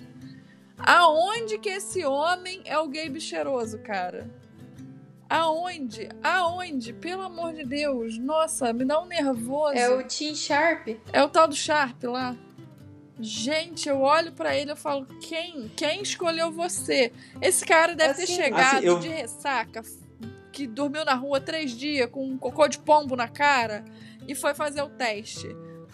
Aonde 0.78 1.56
que 1.58 1.68
esse 1.68 2.04
homem 2.04 2.60
é 2.64 2.76
o 2.78 2.88
Gabe 2.88 3.20
cheiroso, 3.20 3.78
cara? 3.78 4.28
Aonde? 5.28 6.08
Aonde? 6.22 6.92
Pelo 6.92 7.22
amor 7.22 7.52
de 7.52 7.64
Deus. 7.64 8.18
Nossa, 8.18 8.72
me 8.72 8.84
dá 8.84 9.00
um 9.00 9.06
nervoso. 9.06 9.74
É 9.74 9.88
o 9.88 10.02
Tim 10.06 10.34
Sharp. 10.34 10.88
É 11.12 11.22
o 11.22 11.28
tal 11.28 11.48
do 11.48 11.54
Sharp 11.54 12.02
lá. 12.04 12.36
Gente, 13.18 13.88
eu 13.88 14.02
olho 14.02 14.32
pra 14.32 14.54
ele 14.56 14.72
e 14.72 14.76
falo, 14.76 15.06
quem? 15.20 15.70
Quem 15.74 16.02
escolheu 16.02 16.50
você? 16.52 17.10
Esse 17.40 17.64
cara 17.64 17.94
deve 17.94 18.14
ter 18.14 18.24
Assim, 18.24 18.34
chegado 18.36 18.76
assim, 18.76 18.86
eu- 18.86 18.98
de 19.00 19.08
ressaca, 19.08 19.82
que 20.52 20.66
dormiu 20.66 21.04
na 21.04 21.14
rua 21.14 21.40
três 21.40 21.70
dias 21.70 22.10
com 22.10 22.24
um 22.26 22.36
cocô 22.36 22.68
de 22.68 22.78
pombo 22.78 23.16
na 23.16 23.26
cara 23.26 23.84
e 24.28 24.34
foi 24.34 24.54
fazer 24.54 24.82
o 24.82 24.88
teste. 24.90 25.48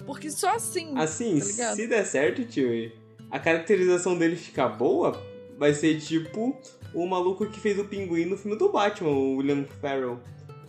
Porque 0.05 0.31
só 0.31 0.57
assim. 0.57 0.93
Assim, 0.99 1.39
tá 1.39 1.75
se 1.77 1.87
der 1.87 2.05
certo, 2.05 2.45
tio, 2.45 2.91
a 3.31 3.39
caracterização 3.39 4.19
dele 4.19 4.35
ficar 4.35 4.69
boa, 4.71 5.13
vai 5.57 5.73
ser 5.75 6.01
tipo 6.01 6.57
o 6.95 7.07
maluco 7.07 7.47
que 7.47 7.61
fez 7.61 7.79
o 7.79 7.85
pinguim 7.85 8.25
no 8.27 8.37
filme 8.37 8.57
do 8.57 8.71
Batman, 8.71 9.11
o 9.11 9.37
William 9.37 9.65
Farrell. 9.81 10.21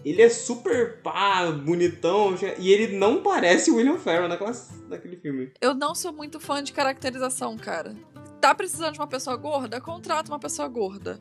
Ele 0.05 0.21
é 0.21 0.29
super 0.29 1.01
pá, 1.01 1.49
bonitão, 1.51 2.35
e 2.59 2.71
ele 2.71 2.97
não 2.97 3.23
parece 3.23 3.71
o 3.71 3.75
William 3.75 3.97
Farrell 3.97 4.27
naquela, 4.27 4.51
naquele 4.89 5.15
filme. 5.15 5.51
Eu 5.61 5.73
não 5.73 5.95
sou 5.95 6.11
muito 6.11 6.39
fã 6.39 6.61
de 6.61 6.73
caracterização, 6.73 7.57
cara. 7.57 7.95
Tá 8.41 8.53
precisando 8.53 8.93
de 8.93 8.99
uma 8.99 9.07
pessoa 9.07 9.37
gorda? 9.37 9.79
Contrata 9.79 10.29
uma 10.29 10.39
pessoa 10.39 10.67
gorda. 10.67 11.19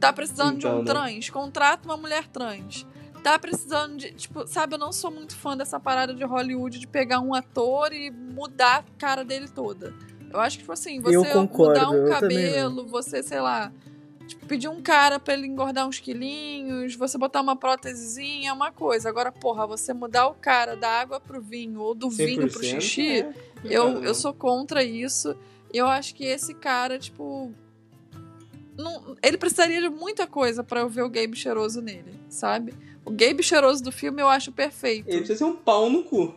Tá 0.00 0.12
precisando 0.12 0.58
de 0.58 0.66
Então, 0.66 0.80
um 0.80 0.82
né? 0.82 0.90
trans? 0.90 1.28
Contrata 1.28 1.86
uma 1.86 1.96
mulher 1.98 2.26
trans. 2.28 2.86
Tá 3.22 3.38
precisando 3.38 3.96
de. 3.96 4.12
Tipo, 4.12 4.46
sabe, 4.46 4.74
eu 4.74 4.78
não 4.78 4.92
sou 4.92 5.10
muito 5.10 5.36
fã 5.36 5.56
dessa 5.56 5.78
parada 5.78 6.14
de 6.14 6.24
Hollywood 6.24 6.78
de 6.78 6.86
pegar 6.86 7.20
um 7.20 7.34
ator 7.34 7.92
e 7.92 8.10
mudar 8.10 8.78
a 8.78 8.98
cara 8.98 9.24
dele 9.24 9.48
toda. 9.48 9.92
Eu 10.32 10.40
acho 10.40 10.56
que, 10.56 10.62
tipo 10.62 10.72
assim, 10.72 11.00
você 11.00 11.16
mudar 11.34 11.90
um 11.90 12.08
cabelo, 12.08 12.86
você, 12.86 13.22
sei 13.22 13.40
lá. 13.40 13.72
Tipo, 14.26 14.46
pedir 14.46 14.68
um 14.68 14.82
cara 14.82 15.20
pra 15.20 15.34
ele 15.34 15.46
engordar 15.46 15.86
uns 15.86 15.98
quilinhos, 16.00 16.94
você 16.96 17.16
botar 17.16 17.40
uma 17.40 17.54
prótesezinha, 17.54 18.50
é 18.50 18.52
uma 18.52 18.72
coisa. 18.72 19.08
Agora, 19.08 19.30
porra, 19.30 19.66
você 19.66 19.92
mudar 19.92 20.26
o 20.26 20.34
cara 20.34 20.74
da 20.74 20.88
água 20.88 21.20
pro 21.20 21.40
vinho 21.40 21.80
ou 21.80 21.94
do 21.94 22.10
vinho 22.10 22.48
pro 22.50 22.60
100%, 22.60 22.80
xixi, 22.80 23.20
é. 23.20 23.32
eu, 23.64 24.02
eu 24.02 24.14
sou 24.14 24.34
contra 24.34 24.82
isso. 24.82 25.36
E 25.72 25.78
eu 25.78 25.86
acho 25.86 26.14
que 26.14 26.24
esse 26.24 26.54
cara, 26.54 26.98
tipo. 26.98 27.52
Não, 28.76 29.16
ele 29.22 29.38
precisaria 29.38 29.80
de 29.80 29.88
muita 29.88 30.26
coisa 30.26 30.62
pra 30.62 30.80
eu 30.80 30.88
ver 30.88 31.02
o 31.02 31.08
Gabe 31.08 31.34
cheiroso 31.34 31.80
nele, 31.80 32.12
sabe? 32.28 32.74
O 33.04 33.10
Gabe 33.10 33.42
cheiroso 33.42 33.82
do 33.82 33.90
filme 33.90 34.20
eu 34.20 34.28
acho 34.28 34.52
perfeito. 34.52 35.08
Ele 35.08 35.18
precisa 35.18 35.38
ser 35.38 35.44
um 35.44 35.56
pau 35.56 35.88
no 35.88 36.02
cu. 36.02 36.34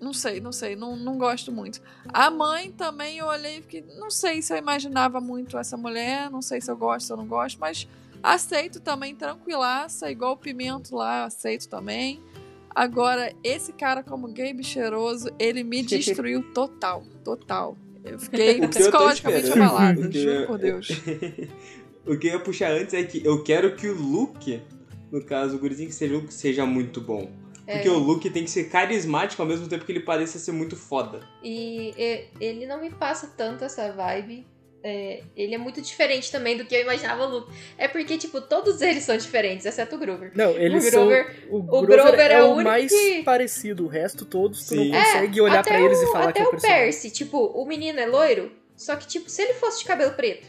Não 0.00 0.12
sei, 0.12 0.40
não 0.40 0.52
sei, 0.52 0.76
não, 0.76 0.94
não 0.94 1.16
gosto 1.16 1.50
muito. 1.50 1.80
A 2.12 2.30
mãe 2.30 2.70
também 2.70 3.18
eu 3.18 3.26
olhei 3.26 3.58
e 3.58 3.62
fiquei. 3.62 3.84
Não 3.98 4.10
sei 4.10 4.42
se 4.42 4.52
eu 4.52 4.58
imaginava 4.58 5.20
muito 5.20 5.56
essa 5.56 5.76
mulher, 5.76 6.30
não 6.30 6.42
sei 6.42 6.60
se 6.60 6.70
eu 6.70 6.76
gosto 6.76 7.10
ou 7.12 7.16
não 7.16 7.26
gosto, 7.26 7.58
mas 7.58 7.88
aceito 8.22 8.78
também, 8.80 9.14
tranquilaça, 9.14 10.10
igual 10.10 10.32
o 10.32 10.36
pimento 10.36 10.94
lá, 10.94 11.24
aceito 11.24 11.68
também. 11.68 12.20
Agora, 12.74 13.32
esse 13.42 13.72
cara 13.72 14.02
como 14.02 14.28
Gabe 14.28 14.62
cheiroso, 14.62 15.30
ele 15.38 15.64
me 15.64 15.80
destruiu 15.82 16.42
total, 16.52 17.02
total. 17.24 17.74
Eu 18.04 18.18
fiquei 18.18 18.60
psicologicamente 18.68 19.46
esperando, 19.46 19.64
abalada, 19.70 20.00
o 20.06 20.10
que 20.10 20.18
juro 20.18 20.34
eu- 20.40 20.46
por 20.46 20.58
Deus. 20.58 20.88
o 22.06 22.18
que 22.18 22.26
eu 22.26 22.32
ia 22.32 22.40
puxar 22.40 22.70
antes 22.72 22.92
é 22.92 23.02
que 23.02 23.24
eu 23.24 23.42
quero 23.42 23.74
que 23.74 23.88
o 23.88 23.94
Luke, 23.94 24.60
no 25.10 25.24
caso, 25.24 25.56
o 25.56 25.58
gurizinho 25.58 25.88
que 25.88 25.94
seja, 25.94 26.22
seja 26.28 26.66
muito 26.66 27.00
bom. 27.00 27.30
Porque 27.66 27.88
É. 27.88 27.90
o 27.90 27.98
Luke 27.98 28.30
tem 28.30 28.44
que 28.44 28.50
ser 28.50 28.64
carismático 28.70 29.42
ao 29.42 29.48
mesmo 29.48 29.66
tempo 29.68 29.84
que 29.84 29.90
ele 29.92 30.00
pareça 30.00 30.38
ser 30.38 30.52
muito 30.52 30.76
foda. 30.76 31.20
E 31.42 31.92
e- 31.98 32.24
ele 32.40 32.64
não 32.66 32.80
me 32.80 32.90
passa 32.90 33.32
tanto 33.36 33.64
essa 33.64 33.90
vibe. 33.92 34.46
É, 34.88 35.20
ele 35.36 35.52
é 35.52 35.58
muito 35.58 35.82
diferente 35.82 36.30
também 36.30 36.56
do 36.56 36.64
que 36.64 36.72
eu 36.72 36.80
imaginava 36.82 37.24
o 37.26 37.28
Luke. 37.28 37.52
É 37.76 37.88
porque, 37.88 38.16
tipo, 38.16 38.40
todos 38.40 38.80
eles 38.80 39.02
são 39.02 39.16
diferentes, 39.16 39.66
exceto 39.66 39.96
o 39.96 39.98
Grover. 39.98 40.30
Não, 40.32 40.52
eles 40.52 40.86
O 40.86 40.90
são. 40.92 41.06
Grover- 41.08 41.46
O 41.50 41.56
o 41.56 41.62
Grover, 41.62 41.96
Grover 42.04 42.30
é, 42.30 42.34
é 42.34 42.42
o 42.44 42.46
o 42.46 42.52
único 42.52 42.62
mais 42.70 42.92
que- 42.92 43.22
parecido. 43.24 43.84
O 43.84 43.88
resto 43.88 44.24
todos 44.24 44.60
tu 44.64 44.76
Sim. 44.76 44.90
não 44.90 45.02
consegue 45.02 45.40
olhar 45.40 45.58
até 45.58 45.70
pra 45.70 45.80
eles 45.80 45.98
o, 45.98 46.04
e 46.04 46.06
falar 46.12 46.28
até 46.28 46.32
que 46.34 46.38
é 46.40 46.44
o 46.44 46.48
o 46.48 46.50
personagem. 46.52 46.82
Percy, 46.84 47.10
tipo, 47.10 47.36
o 47.46 47.66
menino 47.66 47.98
é 47.98 48.06
loiro, 48.06 48.52
só 48.76 48.94
que, 48.94 49.08
tipo, 49.08 49.28
se 49.28 49.42
ele 49.42 49.54
fosse 49.54 49.80
de 49.80 49.86
cabelo 49.86 50.12
preto, 50.12 50.46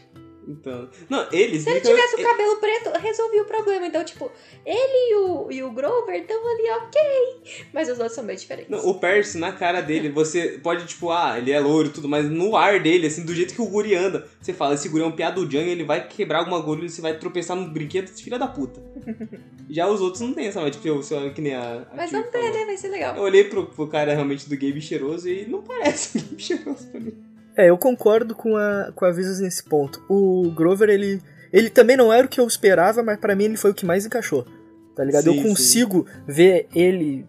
Então. 0.48 0.88
Não, 1.10 1.26
eles. 1.30 1.62
se 1.62 1.70
ele 1.70 1.78
então, 1.80 1.94
tivesse 1.94 2.14
o 2.16 2.22
cabelo 2.24 2.56
preto, 2.56 2.90
resolvia 2.98 3.42
o 3.42 3.44
problema. 3.44 3.86
Então, 3.86 4.02
tipo, 4.02 4.32
ele 4.64 5.12
e 5.12 5.14
o, 5.16 5.52
e 5.52 5.62
o 5.62 5.70
Grover 5.70 6.14
estão 6.14 6.36
ali, 6.48 6.70
ok. 6.70 7.66
Mas 7.72 7.88
os 7.88 7.98
outros 7.98 8.14
são 8.14 8.24
bem 8.24 8.34
diferentes. 8.36 8.70
Não, 8.70 8.88
o 8.88 8.98
Percy, 8.98 9.36
na 9.38 9.52
cara 9.52 9.82
dele, 9.82 10.08
você 10.08 10.58
pode, 10.62 10.86
tipo, 10.86 11.10
ah, 11.10 11.36
ele 11.38 11.52
é 11.52 11.60
louro 11.60 11.88
e 11.88 11.90
tudo, 11.90 12.08
mas 12.08 12.24
no 12.30 12.56
ar 12.56 12.80
dele, 12.80 13.06
assim, 13.06 13.24
do 13.24 13.34
jeito 13.34 13.54
que 13.54 13.60
o 13.60 13.66
guri 13.66 13.94
anda, 13.94 14.26
você 14.40 14.52
fala, 14.54 14.74
esse 14.74 14.88
guri 14.88 15.02
é 15.04 15.06
um 15.06 15.12
piadudjan 15.12 15.62
e 15.62 15.70
ele 15.70 15.84
vai 15.84 16.08
quebrar 16.08 16.38
alguma 16.38 16.56
agulha 16.58 16.86
e 16.86 16.88
você 16.90 17.02
vai 17.02 17.18
tropeçar 17.18 17.54
no 17.56 17.68
brinquedo 17.70 18.08
filho 18.08 18.38
da 18.38 18.48
puta. 18.48 18.80
Já 19.68 19.86
os 19.86 20.00
outros 20.00 20.22
não 20.22 20.32
tem 20.32 20.46
essa, 20.46 20.62
mas, 20.62 20.74
tipo, 20.74 20.88
eu, 20.88 21.02
eu- 21.10 21.34
que 21.34 21.42
nem 21.42 21.54
a. 21.54 21.86
a 21.92 21.94
Mas 21.94 22.10
vamos 22.10 22.30
falou. 22.32 22.50
né? 22.50 22.64
Vai 22.64 22.76
ser 22.78 22.88
legal. 22.88 23.14
Eu 23.16 23.22
olhei 23.22 23.44
pro, 23.44 23.66
pro 23.66 23.86
cara 23.86 24.14
realmente 24.14 24.48
do 24.48 24.54
Gabe 24.56 24.80
cheiroso 24.80 25.28
e 25.28 25.46
não 25.46 25.60
parece 25.62 26.16
um 26.18 26.22
Gabe 26.22 26.42
cheiroso 26.42 26.86
pra 26.88 27.00
mim. 27.00 27.27
É, 27.58 27.70
eu 27.70 27.76
concordo 27.76 28.36
com 28.36 28.56
a, 28.56 28.92
com 28.94 29.04
a 29.04 29.10
Visas 29.10 29.40
nesse 29.40 29.64
ponto. 29.64 30.00
O 30.08 30.48
Grover, 30.52 30.88
ele. 30.88 31.20
Ele 31.52 31.68
também 31.68 31.96
não 31.96 32.12
era 32.12 32.24
o 32.24 32.30
que 32.30 32.38
eu 32.40 32.46
esperava, 32.46 33.02
mas 33.02 33.18
pra 33.18 33.34
mim 33.34 33.44
ele 33.46 33.56
foi 33.56 33.72
o 33.72 33.74
que 33.74 33.84
mais 33.84 34.06
encaixou. 34.06 34.46
Tá 34.94 35.02
ligado? 35.02 35.24
Sim, 35.24 35.36
eu 35.38 35.42
consigo 35.42 36.06
ver 36.24 36.68
ele. 36.72 37.26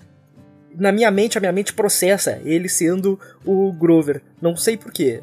Na 0.77 0.91
minha 0.91 1.09
mente, 1.09 1.37
a 1.37 1.41
minha 1.41 1.51
mente 1.51 1.73
processa 1.73 2.39
ele 2.45 2.69
sendo 2.69 3.19
o 3.43 3.71
Grover. 3.73 4.21
Não 4.39 4.55
sei 4.55 4.77
porquê. 4.77 5.21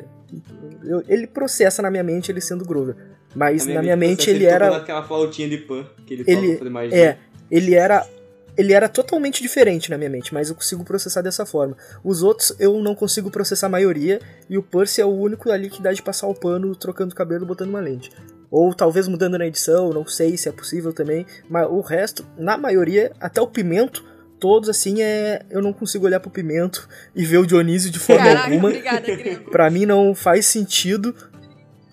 Eu- 0.83 1.05
ele 1.09 1.27
processa 1.29 1.81
na 1.83 1.91
minha 1.91 2.03
mente 2.03 2.33
ele 2.33 2.41
sendo 2.41 2.63
o 2.63 2.67
Grover. 2.67 2.97
Mas 3.35 3.65
na 3.67 3.83
minha 3.83 3.97
mente 3.97 4.17
processa 4.17 4.31
ele 4.31 4.45
tocando 4.47 4.63
era. 4.65 4.77
aquela 4.79 5.03
flautinha 5.05 5.49
de 5.49 5.59
pan 5.59 5.87
que 6.07 6.15
ele, 6.15 6.25
Ele- 6.27 6.71
magia. 6.71 6.97
É, 6.99 7.19
ele 7.51 7.75
era. 7.75 8.05
Ele 8.57 8.73
era 8.73 8.89
totalmente 8.89 9.43
diferente 9.43 9.91
na 9.91 9.99
minha 9.99 10.11
mente, 10.11 10.33
mas 10.33 10.49
eu 10.49 10.55
consigo 10.55 10.85
processar 10.85 11.23
dessa 11.23 11.45
forma. 11.45 11.77
Os 12.03 12.23
outros 12.23 12.55
eu 12.59 12.81
não 12.83 12.95
consigo 12.95 13.31
processar 13.31 13.67
a 13.67 13.71
maioria, 13.71 14.21
e 14.49 14.57
o 14.57 14.63
Percy 14.63 15.01
é 15.01 15.05
o 15.05 15.11
único 15.11 15.51
ali 15.51 15.69
que 15.69 15.83
dá 15.83 15.93
de 15.93 16.03
passar 16.03 16.27
o 16.27 16.35
pano 16.35 16.75
trocando 16.75 17.13
o 17.13 17.17
cabelo 17.17 17.45
e 17.45 17.47
botando 17.47 17.69
uma 17.69 17.81
lente. 17.81 18.11
Ou 18.51 18.73
talvez 18.73 19.09
mudando 19.09 19.37
na 19.39 19.47
edição, 19.47 19.91
não 19.91 20.07
sei 20.07 20.37
se 20.37 20.49
é 20.49 20.53
possível 20.53 20.93
também. 20.93 21.27
Mas 21.49 21.67
o 21.69 21.81
resto, 21.81 22.25
na 22.39 22.57
maioria, 22.57 23.13
até 23.21 23.41
o 23.41 23.47
Pimento, 23.47 24.05
todos 24.39 24.69
assim 24.69 25.03
é. 25.03 25.43
Eu 25.51 25.61
não 25.61 25.73
consigo 25.73 26.07
olhar 26.07 26.21
pro 26.21 26.31
Pimento 26.31 26.89
e 27.15 27.25
ver 27.25 27.39
o 27.39 27.47
Dionísio 27.47 27.91
de 27.91 27.99
forma 27.99 28.25
Caraca, 28.25 28.47
alguma. 28.47 28.69
obrigada. 28.69 29.07
Pra 29.51 29.69
mim 29.71 29.85
não 29.85 30.15
faz 30.15 30.47
sentido. 30.47 31.15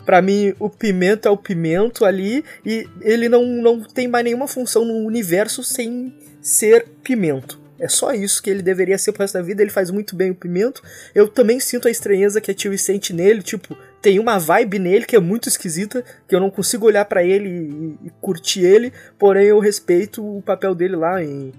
Pra 0.05 0.21
mim, 0.21 0.53
o 0.59 0.69
pimento 0.69 1.27
é 1.27 1.31
o 1.31 1.37
pimento 1.37 2.05
ali 2.05 2.43
e 2.65 2.87
ele 3.01 3.29
não, 3.29 3.45
não 3.45 3.81
tem 3.81 4.07
mais 4.07 4.25
nenhuma 4.25 4.47
função 4.47 4.85
no 4.85 5.05
universo 5.05 5.63
sem 5.63 6.13
ser 6.41 6.85
pimento. 7.03 7.63
É 7.79 7.87
só 7.89 8.13
isso 8.13 8.41
que 8.41 8.49
ele 8.49 8.61
deveria 8.61 8.97
ser 8.97 9.11
pro 9.11 9.23
resto 9.23 9.33
da 9.33 9.41
vida. 9.41 9.61
Ele 9.61 9.69
faz 9.69 9.91
muito 9.91 10.15
bem 10.15 10.31
o 10.31 10.35
pimento. 10.35 10.81
Eu 11.13 11.27
também 11.27 11.59
sinto 11.59 11.87
a 11.87 11.91
estranheza 11.91 12.39
que 12.39 12.49
a 12.49 12.53
Tio 12.53 12.77
sente 12.77 13.11
nele. 13.11 13.41
Tipo, 13.41 13.77
tem 14.01 14.19
uma 14.19 14.37
vibe 14.37 14.79
nele 14.79 15.05
que 15.05 15.15
é 15.15 15.19
muito 15.19 15.49
esquisita, 15.49 16.03
que 16.27 16.33
eu 16.33 16.39
não 16.39 16.49
consigo 16.49 16.85
olhar 16.85 17.03
pra 17.03 17.23
ele 17.23 17.49
e, 17.49 18.07
e 18.07 18.09
curtir 18.21 18.61
ele. 18.61 18.93
Porém, 19.19 19.47
eu 19.47 19.59
respeito 19.59 20.25
o 20.25 20.41
papel 20.41 20.73
dele 20.73 20.95
lá 20.95 21.21
em, 21.21 21.51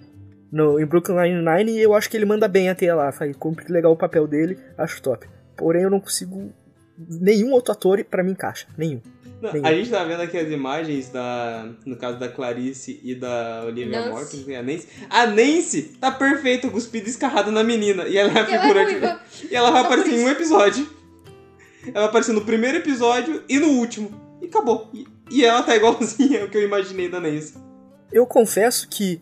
no, 0.50 0.80
em 0.80 0.86
Brooklyn 0.86 1.16
Nine-Nine 1.16 1.72
e 1.72 1.82
eu 1.82 1.92
acho 1.94 2.08
que 2.08 2.16
ele 2.16 2.24
manda 2.24 2.48
bem 2.48 2.70
até 2.70 2.94
lá. 2.94 3.12
Faz, 3.12 3.36
cumpre 3.36 3.70
legal 3.70 3.92
o 3.92 3.96
papel 3.96 4.26
dele, 4.26 4.56
acho 4.78 5.02
top. 5.02 5.26
Porém, 5.56 5.82
eu 5.82 5.90
não 5.90 6.00
consigo. 6.00 6.52
Nenhum 6.96 7.52
outro 7.52 7.72
ator 7.72 8.02
pra 8.04 8.22
mim 8.22 8.32
encaixa. 8.32 8.66
Nenhum. 8.76 9.00
Não, 9.40 9.52
Nenhum. 9.52 9.66
a 9.66 9.72
gente 9.74 9.90
tá 9.90 10.04
vendo 10.04 10.22
aqui 10.22 10.38
as 10.38 10.48
imagens 10.48 11.10
da. 11.10 11.68
No 11.84 11.96
caso 11.96 12.18
da 12.18 12.28
Clarice 12.28 13.00
e 13.02 13.14
da 13.14 13.64
Olivia 13.66 13.98
Nancy. 13.98 14.10
Morton, 14.10 14.44
que 14.44 14.52
é 14.52 14.58
a 14.58 14.62
Nancy. 14.62 14.88
A 15.10 15.26
Nancy 15.26 15.82
tá 16.00 16.10
perfeita, 16.10 16.70
cuspida 16.70 17.06
e 17.06 17.10
escarrada 17.10 17.50
na 17.50 17.62
menina. 17.62 18.04
E 18.04 18.16
ela 18.16 18.30
é 18.30 18.40
a 18.40 18.44
Porque 18.44 18.54
ela 18.54 18.80
é 18.80 18.86
figura. 18.86 19.20
E 19.50 19.54
ela 19.54 19.70
vai 19.70 19.82
Só 19.82 19.86
aparecer 19.86 20.14
em 20.14 20.24
um 20.24 20.28
episódio. 20.28 20.88
Ela 21.86 22.00
vai 22.00 22.04
aparecer 22.04 22.32
no 22.32 22.44
primeiro 22.44 22.78
episódio 22.78 23.42
e 23.48 23.58
no 23.58 23.68
último. 23.72 24.10
E 24.40 24.46
acabou. 24.46 24.88
E, 24.94 25.06
e 25.30 25.44
ela 25.44 25.62
tá 25.62 25.76
igualzinha 25.76 26.42
ao 26.44 26.48
que 26.48 26.56
eu 26.56 26.62
imaginei 26.62 27.08
da 27.08 27.20
Nancy. 27.20 27.54
Eu 28.10 28.26
confesso 28.26 28.88
que, 28.88 29.20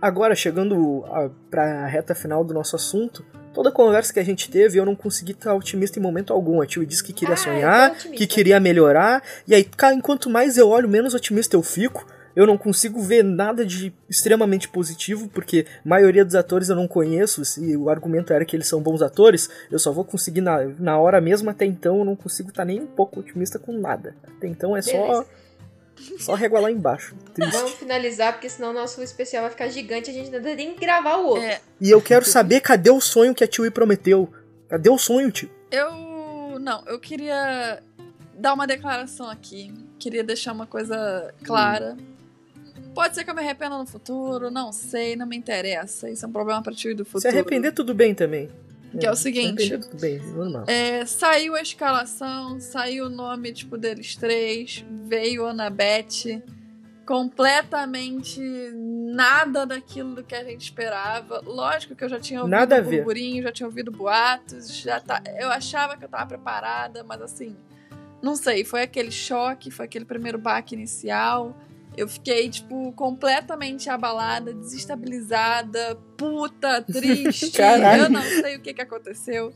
agora 0.00 0.34
chegando 0.34 1.04
a, 1.06 1.28
pra 1.50 1.86
reta 1.86 2.14
final 2.14 2.44
do 2.44 2.54
nosso 2.54 2.76
assunto, 2.76 3.24
toda 3.52 3.68
a 3.68 3.72
conversa 3.72 4.12
que 4.12 4.20
a 4.20 4.24
gente 4.24 4.50
teve, 4.50 4.78
eu 4.78 4.84
não 4.84 4.94
consegui 4.94 5.32
estar 5.32 5.54
otimista 5.54 5.98
em 5.98 6.02
momento 6.02 6.32
algum. 6.32 6.60
A 6.60 6.66
Tio 6.66 6.84
disse 6.86 7.02
que 7.04 7.12
queria 7.12 7.34
Ah, 7.34 7.36
sonhar, 7.36 7.94
que 7.96 8.26
queria 8.26 8.58
melhorar, 8.60 9.22
e 9.46 9.54
aí, 9.54 9.64
cara, 9.64 9.94
enquanto 9.94 10.30
mais 10.30 10.56
eu 10.58 10.68
olho, 10.68 10.88
menos 10.88 11.14
otimista 11.14 11.56
eu 11.56 11.62
fico. 11.62 12.06
eu 12.34 12.46
não 12.46 12.56
consigo 12.56 12.98
ver 13.02 13.22
nada 13.22 13.62
de 13.62 13.92
extremamente 14.08 14.66
positivo, 14.66 15.28
porque 15.28 15.66
a 15.84 15.88
maioria 15.88 16.24
dos 16.24 16.34
atores 16.34 16.70
eu 16.70 16.74
não 16.76 16.88
conheço, 16.88 17.44
se 17.44 17.76
o 17.76 17.90
argumento 17.90 18.32
era 18.32 18.42
que 18.42 18.56
eles 18.56 18.66
são 18.66 18.80
bons 18.80 19.02
atores, 19.02 19.50
eu 19.70 19.78
só 19.78 19.92
vou 19.92 20.02
conseguir 20.02 20.40
na, 20.40 20.64
na 20.78 20.98
hora 20.98 21.20
mesmo, 21.20 21.50
até 21.50 21.66
então 21.66 21.98
eu 21.98 22.04
não 22.06 22.16
consigo 22.16 22.48
estar 22.48 22.64
nem 22.64 22.80
um 22.80 22.86
pouco 22.86 23.20
otimista 23.20 23.58
com 23.58 23.72
nada. 23.78 24.14
Até 24.24 24.46
então 24.48 24.74
é 24.74 24.80
Beleza. 24.80 25.14
só 25.14 25.24
régua 26.36 26.60
lá 26.60 26.70
embaixo. 26.70 27.14
Triste. 27.34 27.52
Vamos 27.52 27.72
finalizar, 27.72 28.32
porque 28.32 28.48
senão 28.48 28.70
o 28.70 28.72
nosso 28.74 29.02
especial 29.02 29.42
vai 29.42 29.50
ficar 29.50 29.68
gigante 29.68 30.10
e 30.10 30.12
a 30.12 30.14
gente 30.14 30.34
ainda 30.34 30.56
tem 30.56 30.74
que 30.74 30.80
gravar 30.80 31.16
o 31.16 31.26
outro. 31.26 31.42
É, 31.44 31.60
E 31.80 31.90
eu 31.90 32.00
quero 32.00 32.24
saber 32.24 32.60
cadê 32.60 32.90
o 32.90 33.00
sonho 33.00 33.34
que 33.34 33.44
a 33.44 33.46
Tio 33.46 33.70
prometeu. 33.72 34.32
Cadê 34.68 34.88
o 34.90 34.98
sonho, 34.98 35.30
tio? 35.30 35.50
eu. 35.70 36.12
Não, 36.60 36.84
eu 36.86 37.00
queria 37.00 37.82
dar 38.38 38.52
uma 38.54 38.66
declaração 38.66 39.28
aqui. 39.28 39.72
Queria 39.98 40.22
deixar 40.22 40.52
uma 40.52 40.66
coisa 40.66 41.34
clara. 41.42 41.96
Pode 42.94 43.14
ser 43.14 43.24
que 43.24 43.30
eu 43.30 43.34
me 43.34 43.40
arrependa 43.40 43.76
no 43.78 43.86
futuro, 43.86 44.50
não 44.50 44.70
sei, 44.70 45.16
não 45.16 45.26
me 45.26 45.36
interessa. 45.36 46.10
Isso 46.10 46.24
é 46.24 46.28
um 46.28 46.32
problema 46.32 46.62
pra 46.62 46.72
tio 46.72 46.94
do 46.94 47.04
futuro. 47.04 47.22
Se 47.22 47.28
arrepender, 47.28 47.72
tudo 47.72 47.94
bem 47.94 48.14
também. 48.14 48.50
Que 48.98 49.06
é 49.06 49.10
o 49.10 49.16
se 49.16 49.22
seguinte. 49.24 49.78
bem, 50.00 50.18
normal. 50.18 50.64
É, 50.66 51.04
saiu 51.06 51.54
a 51.54 51.62
escalação, 51.62 52.60
saiu 52.60 53.06
o 53.06 53.10
nome, 53.10 53.52
tipo, 53.52 53.78
deles 53.78 54.16
três, 54.16 54.84
veio 55.06 55.46
Anabete, 55.46 56.42
completamente 57.06 58.40
nada 59.12 59.66
daquilo 59.66 60.22
que 60.22 60.34
a 60.34 60.44
gente 60.44 60.62
esperava. 60.62 61.40
Lógico 61.44 61.94
que 61.94 62.04
eu 62.04 62.08
já 62.08 62.20
tinha 62.20 62.40
ouvido 62.40 62.56
Nada 62.56 62.82
burburinho, 62.82 63.42
já 63.42 63.52
tinha 63.52 63.66
ouvido 63.66 63.90
boatos, 63.90 64.74
já 64.76 65.00
tá, 65.00 65.22
eu 65.38 65.50
achava 65.50 65.96
que 65.96 66.04
eu 66.04 66.08
tava 66.08 66.26
preparada, 66.26 67.04
mas 67.04 67.20
assim, 67.20 67.56
não 68.22 68.36
sei, 68.36 68.64
foi 68.64 68.82
aquele 68.82 69.10
choque, 69.10 69.70
foi 69.70 69.84
aquele 69.84 70.04
primeiro 70.04 70.38
baque 70.38 70.74
inicial. 70.74 71.56
Eu 71.96 72.08
fiquei, 72.08 72.48
tipo, 72.48 72.92
completamente 72.92 73.90
abalada, 73.90 74.52
desestabilizada, 74.54 75.96
puta, 76.16 76.80
triste. 76.90 77.50
Caralho. 77.52 78.04
eu 78.04 78.10
não 78.10 78.22
sei 78.22 78.56
o 78.56 78.60
que, 78.60 78.72
que 78.74 78.80
aconteceu. 78.82 79.52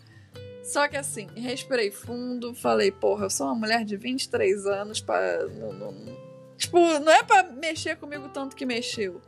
Só 0.63 0.89
que 0.89 0.97
assim, 0.97 1.29
respirei 1.37 1.91
fundo, 1.93 2.53
falei, 2.55 2.91
porra, 2.91 3.27
eu 3.27 3.31
sou 3.31 3.47
uma 3.47 3.55
mulher 3.55 3.85
de 3.85 3.97
23 3.97 4.67
anos, 4.67 5.01
pra, 5.01 5.47
não, 5.47 5.73
não- 5.73 6.17
tipo, 6.59 6.79
não 6.99 7.13
é 7.13 7.23
pra 7.23 7.45
mexer 7.45 7.97
comigo 7.97 8.29
tanto 8.31 8.57
que 8.57 8.67
mexeu. 8.67 9.21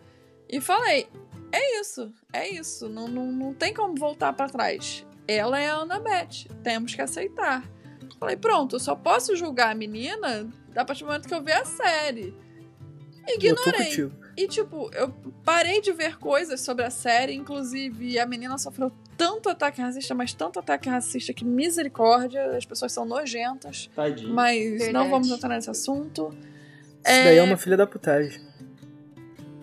E 0.49 0.61
falei, 0.61 1.07
é 1.53 1.81
isso, 1.81 2.13
é 2.33 2.49
isso, 2.49 2.89
não, 2.89 3.07
não, 3.07 3.31
não 3.31 3.55
tem 3.55 3.73
como 3.73 3.95
voltar 3.95 4.33
pra 4.33 4.49
trás. 4.49 5.07
Ela 5.29 5.61
é 5.61 5.69
a 5.71 5.77
Annabeth, 5.77 6.49
temos 6.65 6.95
que 6.95 7.03
aceitar. 7.03 7.63
Falei, 8.19 8.37
pronto, 8.37 8.75
eu 8.77 8.81
só 8.81 8.97
posso 8.97 9.37
julgar 9.37 9.71
a 9.71 9.75
menina 9.77 10.49
a 10.75 10.85
partir 10.85 11.05
do 11.05 11.07
momento 11.07 11.29
que 11.29 11.35
eu 11.35 11.43
ver 11.43 11.53
a 11.53 11.65
série. 11.65 12.35
Ignorei. 13.35 14.11
E, 14.37 14.47
tipo, 14.47 14.91
eu 14.95 15.12
parei 15.45 15.81
de 15.81 15.93
ver 15.93 16.16
coisas 16.18 16.61
sobre 16.61 16.85
a 16.85 16.91
série, 16.91 17.35
inclusive 17.35 18.18
a 18.18 18.26
menina 18.26 18.57
sofreu 18.57 18.93
tanto 19.16 19.49
ataque 19.49 19.81
racista, 19.81 20.14
mas 20.14 20.33
tanto 20.33 20.61
ataque 20.61 20.89
racista 20.89 21.33
que 21.33 21.45
misericórdia, 21.45 22.57
as 22.57 22.64
pessoas 22.64 22.93
são 22.93 23.05
nojentas, 23.05 23.91
Tadinho. 23.95 24.33
mas 24.33 24.61
Verdade. 24.61 24.93
não 24.93 25.11
vamos 25.11 25.29
entrar 25.29 25.49
nesse 25.49 25.68
assunto. 25.68 26.33
Isso 27.05 27.24
daí 27.24 27.37
é 27.39 27.43
uma 27.43 27.57
filha 27.57 27.76
da 27.76 27.87
putagem. 27.87 28.41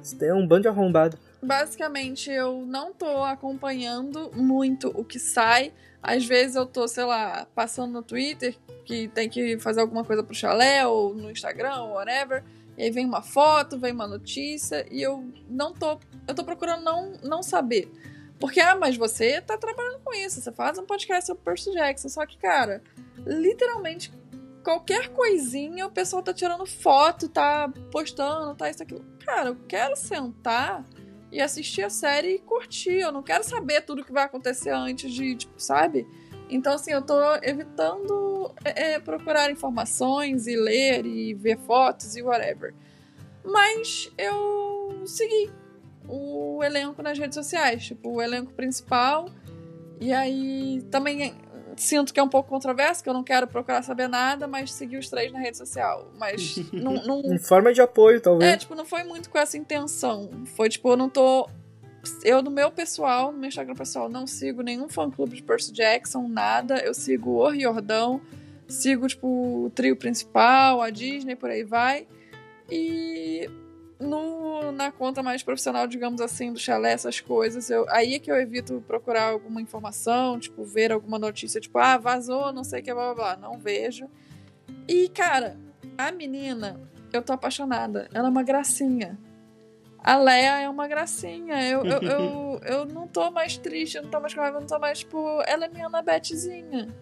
Isso 0.04 0.18
daí 0.18 0.30
é 0.30 0.34
um 0.34 0.46
bando 0.46 0.64
de 0.64 0.68
arrombado. 0.68 1.18
Basicamente, 1.42 2.30
eu 2.30 2.66
não 2.66 2.94
tô 2.94 3.24
acompanhando 3.24 4.32
muito 4.36 4.92
o 4.94 5.06
que 5.06 5.20
sai. 5.20 5.72
Às 6.02 6.26
vezes 6.26 6.56
eu 6.56 6.66
tô, 6.66 6.88
sei 6.88 7.06
lá, 7.06 7.48
passando 7.56 7.94
no 7.94 8.04
Twitter, 8.04 8.56
que 8.84 9.08
tem 9.08 9.30
que 9.30 9.58
fazer 9.60 9.82
alguma 9.82 10.04
coisa 10.04 10.24
pro 10.24 10.36
chalé, 10.36 10.86
ou 10.86 11.14
no 11.16 11.32
Instagram, 11.32 11.76
ou 11.84 11.94
whatever. 11.94 12.44
E 12.78 12.84
aí 12.84 12.92
vem 12.92 13.06
uma 13.06 13.22
foto, 13.22 13.78
vem 13.78 13.94
uma 13.94 14.08
notícia, 14.08 14.86
e 14.92 15.02
eu 15.02 15.32
não 15.50 15.74
tô. 15.74 16.00
Eu 16.28 16.36
tô 16.36 16.44
procurando 16.44 16.84
não, 16.84 17.14
não 17.24 17.44
saber. 17.44 17.92
Porque, 18.40 18.60
ah, 18.60 18.76
mas 18.76 18.98
você 18.98 19.42
tá 19.42 19.58
trabalhando 19.58 20.00
com 20.04 20.14
isso, 20.14 20.42
você 20.42 20.52
faz 20.52 20.78
um 20.78 20.86
podcast 20.86 21.28
sobre 21.28 21.44
Percy 21.44 21.72
Jackson. 21.72 22.10
Só 22.10 22.26
que, 22.26 22.38
cara, 22.38 22.84
literalmente 23.26 24.12
qualquer 24.64 25.10
coisinha 25.10 25.86
o 25.86 25.92
pessoal 25.92 26.24
tá 26.24 26.34
tirando 26.34 26.66
foto, 26.66 27.30
tá 27.30 27.72
postando, 27.92 28.56
tá 28.56 28.70
isso, 28.70 28.84
aquilo. 28.84 29.06
Cara, 29.24 29.50
eu 29.50 29.58
quero 29.68 29.96
sentar 29.96 30.84
e 31.32 31.40
assistir 31.40 31.84
a 31.84 31.90
série 31.90 32.36
e 32.36 32.40
curtir. 32.40 32.98
Eu 32.98 33.12
não 33.12 33.22
quero 33.22 33.44
saber 33.44 33.82
tudo 33.82 34.04
que 34.04 34.12
vai 34.12 34.24
acontecer 34.24 34.72
antes 34.72 35.14
de, 35.14 35.36
tipo, 35.36 35.62
sabe? 35.62 36.08
Então, 36.50 36.74
assim, 36.74 36.92
eu 36.92 37.02
tô 37.02 37.20
evitando 37.42 38.52
é, 38.64 38.94
é, 38.94 39.00
procurar 39.00 39.52
informações 39.52 40.48
e 40.48 40.56
ler 40.56 41.06
e 41.06 41.34
ver 41.34 41.58
fotos 41.60 42.16
e 42.16 42.22
whatever. 42.22 42.74
Mas 43.44 44.12
eu 44.18 45.04
segui 45.06 45.52
o 46.08 46.64
elenco 46.64 47.02
nas 47.02 47.18
redes 47.18 47.36
sociais, 47.36 47.86
tipo, 47.86 48.10
o 48.10 48.22
elenco 48.22 48.54
principal. 48.54 49.30
E 50.00 50.14
aí 50.14 50.82
também 50.92 51.36
sinto 51.78 52.14
que 52.14 52.20
é 52.20 52.24
um 52.24 52.30
pouco 52.30 52.50
controverso, 52.50 53.04
que 53.04 53.10
eu 53.10 53.14
não 53.14 53.24
quero 53.24 53.48
procurar 53.48 53.82
saber 53.84 54.08
nada, 54.08 54.48
mas 54.48 54.72
segui 54.72 54.98
os 54.98 55.10
três 55.10 55.32
na 55.32 55.40
rede 55.40 55.58
social. 55.58 56.12
Mas 56.18 56.58
não, 56.72 56.94
não, 56.94 57.22
Em 57.22 57.38
forma 57.40 57.74
de 57.74 57.82
apoio, 57.82 58.22
talvez. 58.22 58.54
é, 58.54 58.58
tipo, 58.58 58.76
não 58.76 58.86
foi 58.86 59.04
muito 59.04 59.30
com 59.30 59.38
essa 59.38 59.58
intenção. 59.58 60.30
Foi 60.56 60.70
tipo, 60.70 60.90
eu 60.90 60.98
não 60.98 61.10
tô. 61.10 61.50
Eu, 62.24 62.42
no 62.42 62.52
meu 62.52 62.72
pessoal, 62.72 63.32
no 63.32 63.38
meu 63.38 63.48
Instagram 63.48 63.76
pessoal, 63.76 64.10
não 64.10 64.26
sigo 64.28 64.62
nenhum 64.62 64.88
fã 64.88 65.10
clube 65.10 65.36
de 65.36 65.44
Percy 65.44 65.72
Jackson, 65.72 66.28
nada. 66.28 66.78
Eu 66.80 66.94
sigo 66.94 67.32
o 67.32 67.50
Riordão, 67.50 68.22
sigo, 68.68 69.08
tipo, 69.08 69.28
o 69.66 69.70
trio 69.70 69.96
principal, 69.96 70.82
a 70.82 70.90
Disney, 70.90 71.36
por 71.36 71.50
aí 71.50 71.64
vai. 71.64 72.08
E 72.70 73.50
no, 74.00 74.72
na 74.72 74.92
conta 74.92 75.24
mais 75.24 75.44
profissional, 75.44 75.88
digamos 75.88 76.22
assim, 76.22 76.52
do 76.52 76.60
chalé, 76.60 76.92
essas 76.92 77.20
coisas, 77.20 77.70
eu, 77.70 77.86
aí 77.90 78.16
é 78.16 78.20
que 78.20 78.30
eu 78.30 78.36
evito 78.36 78.84
procurar 78.88 79.30
alguma 79.30 79.62
informação, 79.62 80.40
tipo, 80.40 80.64
ver 80.64 80.92
alguma 80.92 81.18
notícia, 81.18 81.62
tipo, 81.62 81.78
ah, 81.78 81.98
vazou, 81.98 82.52
não 82.52 82.64
sei 82.64 82.82
o 82.82 82.84
que, 82.84 82.94
blá 82.94 83.14
blá 83.14 83.36
blá. 83.36 83.50
Não 83.50 83.58
vejo. 83.58 84.08
E, 84.88 85.10
cara, 85.10 85.58
a 85.98 86.12
menina, 86.12 86.80
eu 87.12 87.22
tô 87.22 87.34
apaixonada. 87.34 88.10
Ela 88.14 88.28
é 88.28 88.32
uma 88.32 88.44
gracinha. 88.44 89.18
A 90.06 90.18
Leia 90.18 90.62
é 90.62 90.70
uma 90.70 90.88
gracinha. 90.88 91.68
Eu, 91.68 91.84
eu, 91.84 92.00
eu, 92.04 92.62
eu 92.64 92.86
não 92.86 93.08
tô 93.08 93.32
mais 93.32 93.58
triste, 93.58 93.98
eu 93.98 94.04
não 94.04 94.12
tô 94.12 94.20
mais 94.20 94.36
com 94.36 94.42
raiva, 94.42 94.58
eu 94.58 94.62
não 94.62 94.68
tô 94.68 94.78
mais, 94.78 95.00
tipo, 95.00 95.42
ela 95.48 95.66
é 95.66 95.68
minha 95.68 95.88
Anabetezinha. 95.88 96.96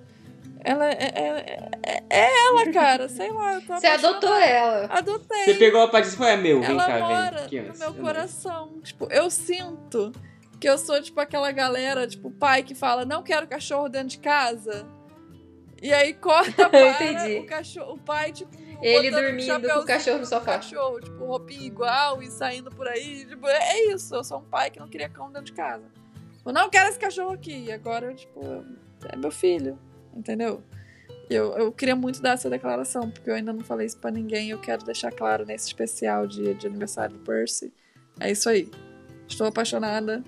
Ela 0.63 0.89
é, 0.89 0.93
é, 0.93 1.69
é, 1.83 2.03
é 2.09 2.47
ela, 2.47 2.71
cara. 2.71 3.09
Sei 3.09 3.29
lá, 3.29 3.55
eu 3.55 3.61
tô 3.61 3.73
Você 3.73 3.87
adotou 3.87 4.33
ela. 4.33 4.85
Adotei. 4.85 5.43
Você 5.43 5.55
pegou 5.55 5.81
a 5.81 5.89
Patrícia 5.89 6.15
e 6.15 6.17
falou, 6.17 6.31
é 6.31 6.37
meu, 6.37 6.61
vem 6.61 6.69
Ela 6.69 6.85
cá, 6.85 6.99
mora 6.99 7.47
vem. 7.49 7.63
No 7.63 7.73
ó, 7.73 7.77
meu 7.77 7.89
é 7.89 8.01
coração. 8.05 8.79
Tipo, 8.81 9.11
eu 9.11 9.29
sinto 9.29 10.13
que 10.61 10.69
eu 10.69 10.77
sou, 10.77 11.01
tipo, 11.01 11.19
aquela 11.19 11.51
galera, 11.51 12.07
tipo, 12.07 12.31
pai 12.31 12.63
que 12.63 12.73
fala, 12.73 13.03
não 13.03 13.21
quero 13.21 13.45
cachorro 13.45 13.89
dentro 13.89 14.07
de 14.07 14.19
casa. 14.19 14.87
E 15.81 15.93
aí 15.93 16.13
corta 16.13 16.69
para 16.71 17.37
o 17.41 17.45
cachorro, 17.45 17.95
o 17.95 17.97
pai, 17.97 18.31
tipo, 18.31 18.49
Ele 18.83 19.09
um 19.09 19.11
dormindo 19.11 19.69
com 19.69 19.79
o 19.79 19.85
cachorro 19.85 20.19
no 20.19 20.25
sofá. 20.25 20.55
cachorro, 20.55 20.99
tipo, 20.99 21.25
roupinha 21.25 21.65
igual 21.65 22.21
e 22.21 22.29
saindo 22.29 22.69
por 22.69 22.87
aí. 22.87 23.25
Tipo, 23.25 23.47
é 23.47 23.85
isso. 23.85 24.13
Eu 24.13 24.23
sou 24.23 24.39
um 24.39 24.43
pai 24.43 24.69
que 24.69 24.79
não 24.79 24.87
queria 24.87 25.09
cão 25.09 25.27
dentro 25.27 25.45
de 25.45 25.53
casa. 25.53 25.85
Eu 26.45 26.51
não 26.51 26.69
quero 26.69 26.89
esse 26.89 26.99
cachorro 26.99 27.31
aqui. 27.31 27.65
E 27.65 27.71
agora, 27.71 28.13
tipo, 28.13 28.65
é 29.07 29.15
meu 29.15 29.31
filho. 29.31 29.79
Entendeu? 30.15 30.61
Eu, 31.29 31.53
eu 31.57 31.71
queria 31.71 31.95
muito 31.95 32.21
dar 32.21 32.33
essa 32.33 32.49
declaração, 32.49 33.09
porque 33.09 33.29
eu 33.29 33.35
ainda 33.35 33.53
não 33.53 33.61
falei 33.61 33.87
isso 33.87 33.97
pra 33.97 34.11
ninguém. 34.11 34.49
Eu 34.49 34.59
quero 34.59 34.83
deixar 34.83 35.11
claro 35.11 35.45
nesse 35.45 35.67
especial 35.67 36.27
de, 36.27 36.53
de 36.53 36.67
aniversário 36.67 37.17
do 37.17 37.23
Percy. 37.23 37.73
É 38.19 38.31
isso 38.31 38.49
aí. 38.49 38.69
Estou 39.27 39.47
apaixonada. 39.47 40.23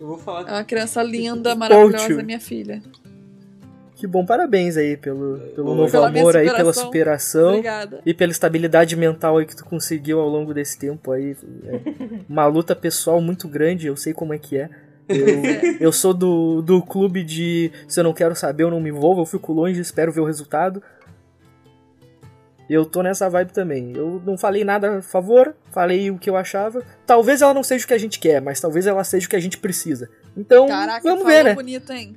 Eu 0.00 0.06
vou 0.06 0.18
falar 0.18 0.48
É 0.48 0.52
uma 0.52 0.64
criança 0.64 1.02
linda, 1.02 1.54
maravilhosa, 1.54 2.22
minha 2.22 2.40
filha. 2.40 2.82
Que 4.00 4.06
bom, 4.06 4.24
parabéns 4.24 4.78
aí 4.78 4.96
pelo, 4.96 5.38
pelo 5.54 5.74
novo 5.74 5.92
Pela 5.92 6.08
amor 6.08 6.34
aí, 6.34 6.50
pela 6.50 6.72
superação. 6.72 7.50
Obrigada. 7.50 8.00
E 8.06 8.14
pela 8.14 8.32
estabilidade 8.32 8.96
mental 8.96 9.36
aí 9.36 9.44
que 9.44 9.54
tu 9.54 9.62
conseguiu 9.62 10.18
ao 10.20 10.26
longo 10.26 10.54
desse 10.54 10.78
tempo 10.78 11.12
aí. 11.12 11.36
É 11.66 11.80
uma 12.26 12.46
luta 12.46 12.74
pessoal 12.74 13.20
muito 13.20 13.46
grande, 13.46 13.88
eu 13.88 13.96
sei 13.98 14.14
como 14.14 14.32
é 14.32 14.38
que 14.38 14.56
é. 14.56 14.70
Eu, 15.06 15.26
eu 15.88 15.92
sou 15.92 16.14
do, 16.14 16.62
do 16.62 16.80
clube 16.80 17.22
de 17.22 17.70
se 17.86 18.00
eu 18.00 18.04
não 18.04 18.14
quero 18.14 18.34
saber, 18.34 18.62
eu 18.62 18.70
não 18.70 18.80
me 18.80 18.88
envolvo, 18.88 19.20
eu 19.20 19.26
fico 19.26 19.52
longe, 19.52 19.78
espero 19.78 20.10
ver 20.10 20.20
o 20.20 20.24
resultado. 20.24 20.82
Eu 22.70 22.86
tô 22.86 23.02
nessa 23.02 23.28
vibe 23.28 23.52
também. 23.52 23.92
Eu 23.94 24.22
não 24.24 24.38
falei 24.38 24.64
nada 24.64 24.96
a 24.96 25.02
favor, 25.02 25.54
falei 25.70 26.10
o 26.10 26.16
que 26.16 26.30
eu 26.30 26.36
achava. 26.38 26.82
Talvez 27.04 27.42
ela 27.42 27.52
não 27.52 27.62
seja 27.62 27.84
o 27.84 27.88
que 27.88 27.92
a 27.92 27.98
gente 27.98 28.18
quer, 28.18 28.40
mas 28.40 28.62
talvez 28.62 28.86
ela 28.86 29.04
seja 29.04 29.26
o 29.26 29.28
que 29.28 29.36
a 29.36 29.40
gente 29.40 29.58
precisa. 29.58 30.08
Então, 30.34 30.68
Caraca, 30.68 31.02
vamos 31.02 31.26
ver, 31.26 31.44
né? 31.44 31.54
bonito, 31.54 31.92
hein? 31.92 32.16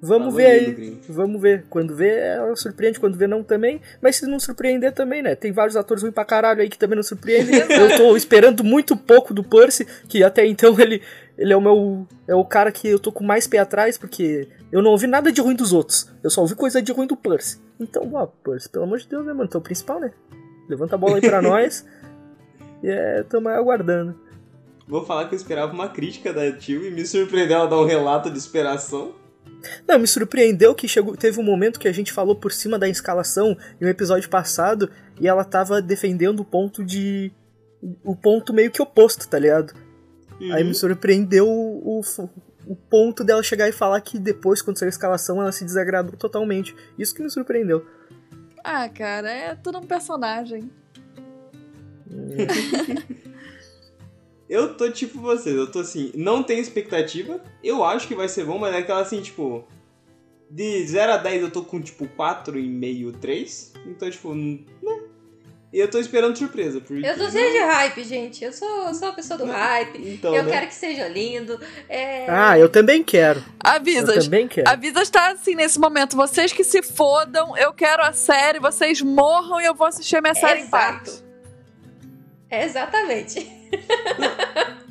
Vamos 0.00 0.34
ver 0.34 0.46
aí. 0.46 1.00
Vamos 1.08 1.40
ver. 1.40 1.64
Quando 1.70 1.94
vê, 1.94 2.18
ela 2.18 2.54
surpreende. 2.54 3.00
Quando 3.00 3.16
vê, 3.16 3.26
não 3.26 3.42
também. 3.42 3.80
Mas 4.00 4.16
se 4.16 4.26
não 4.26 4.38
surpreender 4.38 4.92
também, 4.92 5.22
né? 5.22 5.34
Tem 5.34 5.52
vários 5.52 5.76
atores 5.76 6.02
ruins 6.02 6.14
pra 6.14 6.24
caralho 6.24 6.60
aí 6.60 6.68
que 6.68 6.78
também 6.78 6.96
não 6.96 7.02
surpreendem. 7.02 7.60
eu 7.70 7.96
tô 7.96 8.16
esperando 8.16 8.62
muito 8.62 8.96
pouco 8.96 9.32
do 9.32 9.42
Percy, 9.42 9.86
que 10.08 10.22
até 10.22 10.46
então 10.46 10.74
ele, 10.80 11.02
ele 11.36 11.52
é 11.52 11.56
o 11.56 11.60
meu. 11.60 12.06
É 12.28 12.34
o 12.34 12.44
cara 12.44 12.70
que 12.70 12.88
eu 12.88 12.98
tô 12.98 13.10
com 13.10 13.24
mais 13.24 13.46
pé 13.46 13.58
atrás, 13.58 13.96
porque 13.96 14.48
eu 14.70 14.82
não 14.82 14.90
ouvi 14.90 15.06
nada 15.06 15.32
de 15.32 15.40
ruim 15.40 15.54
dos 15.54 15.72
outros. 15.72 16.10
Eu 16.22 16.30
só 16.30 16.42
ouvi 16.42 16.54
coisa 16.54 16.82
de 16.82 16.92
ruim 16.92 17.06
do 17.06 17.16
Percy. 17.16 17.58
Então, 17.80 18.08
ó, 18.14 18.26
Percy, 18.26 18.68
pelo 18.68 18.84
amor 18.84 18.98
de 18.98 19.08
Deus, 19.08 19.24
né, 19.24 19.32
mano? 19.32 19.48
Tu 19.48 19.56
é 19.56 19.60
o 19.60 19.62
principal, 19.62 19.98
né? 19.98 20.12
Levanta 20.68 20.94
a 20.94 20.98
bola 20.98 21.16
aí 21.16 21.20
pra 21.20 21.40
nós. 21.42 21.86
E 22.82 22.88
é, 22.88 23.22
tamo 23.22 23.48
aguardando. 23.48 24.14
Vou 24.86 25.04
falar 25.04 25.26
que 25.28 25.34
eu 25.34 25.36
esperava 25.36 25.72
uma 25.72 25.88
crítica 25.88 26.32
da 26.32 26.52
Tio 26.52 26.86
e 26.86 26.90
me 26.90 27.04
surpreendeu 27.04 27.56
ela 27.56 27.66
dar 27.66 27.80
um 27.80 27.86
relato 27.86 28.30
de 28.30 28.38
esperação. 28.38 29.25
Não, 29.86 29.98
me 29.98 30.06
surpreendeu 30.06 30.74
que 30.74 30.88
chegou, 30.88 31.16
teve 31.16 31.40
um 31.40 31.44
momento 31.44 31.78
que 31.78 31.88
a 31.88 31.92
gente 31.92 32.12
falou 32.12 32.36
por 32.36 32.52
cima 32.52 32.78
da 32.78 32.88
escalação 32.88 33.56
em 33.80 33.86
um 33.86 33.88
episódio 33.88 34.28
passado 34.28 34.90
e 35.20 35.26
ela 35.28 35.44
tava 35.44 35.80
defendendo 35.80 36.40
o 36.40 36.44
ponto 36.44 36.84
de. 36.84 37.32
o 38.04 38.14
ponto 38.14 38.52
meio 38.52 38.70
que 38.70 38.82
oposto, 38.82 39.28
tá 39.28 39.38
ligado? 39.38 39.74
Uhum. 40.40 40.52
Aí 40.52 40.64
me 40.64 40.74
surpreendeu 40.74 41.48
o, 41.48 42.00
o, 42.00 42.30
o, 42.66 42.76
ponto 42.76 43.24
dela 43.24 43.42
chegar 43.42 43.68
e 43.68 43.72
falar 43.72 44.00
que 44.00 44.18
depois, 44.18 44.60
quando 44.60 44.78
saiu 44.78 44.88
a 44.88 44.90
escalação, 44.90 45.40
ela 45.40 45.52
se 45.52 45.64
desagradou 45.64 46.16
totalmente. 46.16 46.74
Isso 46.98 47.14
que 47.14 47.22
me 47.22 47.30
surpreendeu. 47.30 47.86
Ah, 48.62 48.88
cara, 48.88 49.30
é 49.30 49.54
tudo 49.54 49.78
um 49.78 49.86
personagem. 49.86 50.70
eu 54.48 54.74
tô 54.74 54.90
tipo 54.90 55.20
vocês, 55.20 55.54
eu 55.56 55.70
tô 55.70 55.80
assim, 55.80 56.12
não 56.14 56.42
tenho 56.42 56.60
expectativa. 56.60 57.40
Eu 57.62 57.84
acho 57.84 58.06
que 58.06 58.14
vai 58.14 58.28
ser 58.28 58.44
bom, 58.44 58.58
mas 58.58 58.74
é 58.74 58.78
aquela 58.78 59.00
assim, 59.00 59.20
tipo. 59.20 59.64
De 60.48 60.86
0 60.86 61.12
a 61.12 61.16
10 61.16 61.42
eu 61.42 61.50
tô 61.50 61.62
com 61.62 61.80
tipo 61.80 62.06
4,5, 62.06 63.16
3. 63.18 63.72
Então, 63.86 64.08
tipo, 64.08 64.32
né? 64.32 64.56
E 65.72 65.80
eu 65.80 65.90
tô 65.90 65.98
esperando 65.98 66.38
surpresa. 66.38 66.80
Porque... 66.80 67.04
Eu 67.04 67.18
tô 67.18 67.28
cheio 67.28 67.52
de 67.52 67.58
hype, 67.58 68.04
gente. 68.04 68.44
Eu 68.44 68.52
sou, 68.52 68.94
sou 68.94 69.08
a 69.08 69.12
pessoa 69.12 69.36
do 69.36 69.44
hype. 69.44 69.98
Então, 70.08 70.34
eu 70.34 70.44
né? 70.44 70.52
quero 70.52 70.68
que 70.68 70.74
seja 70.74 71.08
lindo. 71.08 71.60
É... 71.88 72.26
Ah, 72.30 72.56
eu 72.56 72.68
também 72.68 73.02
quero. 73.02 73.44
Avisas. 73.58 74.16
Eu 74.16 74.24
também 74.24 74.46
quero. 74.46 74.70
Avisas 74.70 75.02
está 75.02 75.32
assim 75.32 75.56
nesse 75.56 75.78
momento. 75.80 76.16
Vocês 76.16 76.52
que 76.52 76.62
se 76.62 76.82
fodam, 76.82 77.56
eu 77.58 77.72
quero 77.72 78.02
a 78.02 78.12
série, 78.12 78.60
vocês 78.60 79.02
morram 79.02 79.60
e 79.60 79.64
eu 79.64 79.74
vou 79.74 79.88
assistir 79.88 80.16
a 80.16 80.22
minha 80.22 80.34
série 80.34 80.60
Exato. 80.60 80.66
em 80.66 80.70
paz. 80.70 81.25
Exatamente. 82.50 83.50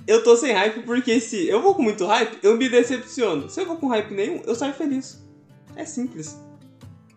eu 0.07 0.23
tô 0.23 0.35
sem 0.35 0.53
hype 0.53 0.81
porque 0.83 1.19
se 1.19 1.47
eu 1.47 1.61
vou 1.61 1.75
com 1.75 1.81
muito 1.81 2.05
hype, 2.05 2.37
eu 2.43 2.57
me 2.57 2.69
decepciono. 2.69 3.49
Se 3.49 3.61
eu 3.61 3.65
vou 3.65 3.77
com 3.77 3.87
hype 3.87 4.13
nenhum, 4.13 4.41
eu 4.45 4.55
saio 4.55 4.73
feliz. 4.73 5.23
É 5.75 5.85
simples. 5.85 6.39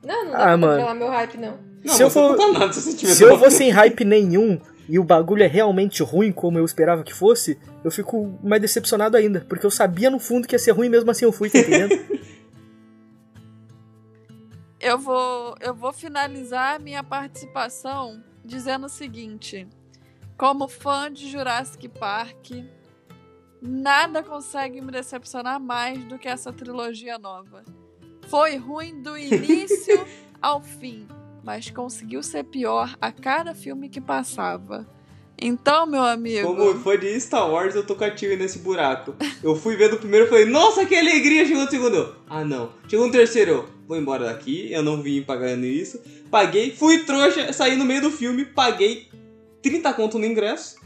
Não, 0.05 0.24
não 0.24 0.32
dá 0.32 0.39
ah, 0.39 0.43
pra 0.43 0.57
mano. 0.57 0.72
controlar 0.72 0.95
meu 0.95 1.09
hype, 1.09 1.36
não. 1.39 1.59
não 1.84 1.95
se 1.95 2.03
eu 2.03 2.11
for, 2.11 2.36
nada, 2.53 2.72
se, 2.72 2.93
se 2.93 3.22
eu 3.22 3.36
vou 3.36 3.51
sem 3.51 3.70
hype 3.70 4.05
nenhum 4.05 4.61
e 4.89 4.99
o 4.99 5.05
bagulho 5.05 5.43
é 5.43 5.47
realmente 5.47 6.03
ruim 6.03 6.32
como 6.32 6.59
eu 6.59 6.64
esperava 6.64 7.03
que 7.03 7.12
fosse, 7.12 7.59
eu 7.84 7.91
fico 7.91 8.39
mais 8.43 8.62
decepcionado 8.62 9.16
ainda. 9.16 9.45
Porque 9.49 9.66
eu 9.66 9.70
sabia 9.70 10.09
no 10.09 10.18
fundo 10.18 10.49
que 10.49 10.55
ia 10.55 10.59
ser 10.59 10.70
ruim 10.72 10.89
mesmo 10.89 11.11
assim 11.11 11.24
eu 11.24 11.32
fui, 11.32 11.51
tá 11.51 11.59
entendendo? 11.59 11.95
eu 14.80 14.99
vou, 14.99 15.55
eu 15.61 15.74
vou 15.74 15.93
finalizar 15.93 16.76
a 16.76 16.78
minha 16.78 17.05
participação 17.05 18.22
dizendo 18.45 18.86
o 18.86 18.89
seguinte. 18.89 19.68
Como 20.39 20.68
fã 20.68 21.12
de 21.12 21.28
Jurassic 21.28 21.89
Park, 21.89 22.53
nada 23.61 24.22
consegue 24.22 24.80
me 24.80 24.93
decepcionar 24.93 25.59
mais 25.59 25.99
do 26.05 26.16
que 26.16 26.28
essa 26.28 26.53
trilogia 26.53 27.18
nova. 27.18 27.64
Foi 28.28 28.55
ruim 28.55 29.03
do 29.03 29.18
início 29.18 30.07
ao 30.41 30.62
fim, 30.62 31.09
mas 31.43 31.68
conseguiu 31.70 32.22
ser 32.22 32.45
pior 32.45 32.97
a 33.01 33.11
cada 33.11 33.53
filme 33.53 33.89
que 33.89 34.01
passava. 34.01 34.86
Então, 35.41 35.86
meu 35.86 36.05
amigo. 36.05 36.47
Como 36.47 36.72
foi 36.76 36.99
de 36.99 37.20
Star 37.20 37.51
Wars, 37.51 37.74
eu 37.74 37.84
tô 37.84 37.97
cativo 37.97 38.36
nesse 38.36 38.61
buraco. 38.61 39.16
Eu 39.43 39.57
fui 39.57 39.74
ver 39.74 39.89
do 39.89 39.97
primeiro 39.97 40.26
e 40.26 40.28
falei, 40.28 40.45
nossa, 40.45 40.86
que 40.86 40.95
alegria! 40.95 41.47
Chegou 41.47 41.64
o 41.64 41.70
segundo. 41.70 42.14
Ah, 42.28 42.45
não. 42.45 42.70
Chegou 42.89 43.09
o 43.09 43.11
terceiro. 43.11 43.68
Vou 43.89 43.97
embora 43.97 44.26
daqui. 44.26 44.72
Eu 44.72 44.84
não 44.84 45.03
vim 45.03 45.20
pagando 45.22 45.66
isso. 45.66 46.01
Paguei, 46.30 46.70
fui 46.70 46.99
trouxa, 47.05 47.53
saí 47.53 47.76
no 47.76 47.84
meio 47.84 48.03
do 48.03 48.11
filme, 48.11 48.45
paguei 48.45 49.09
30 49.62 49.92
conto 49.94 50.18
no 50.18 50.26
ingresso. 50.26 50.76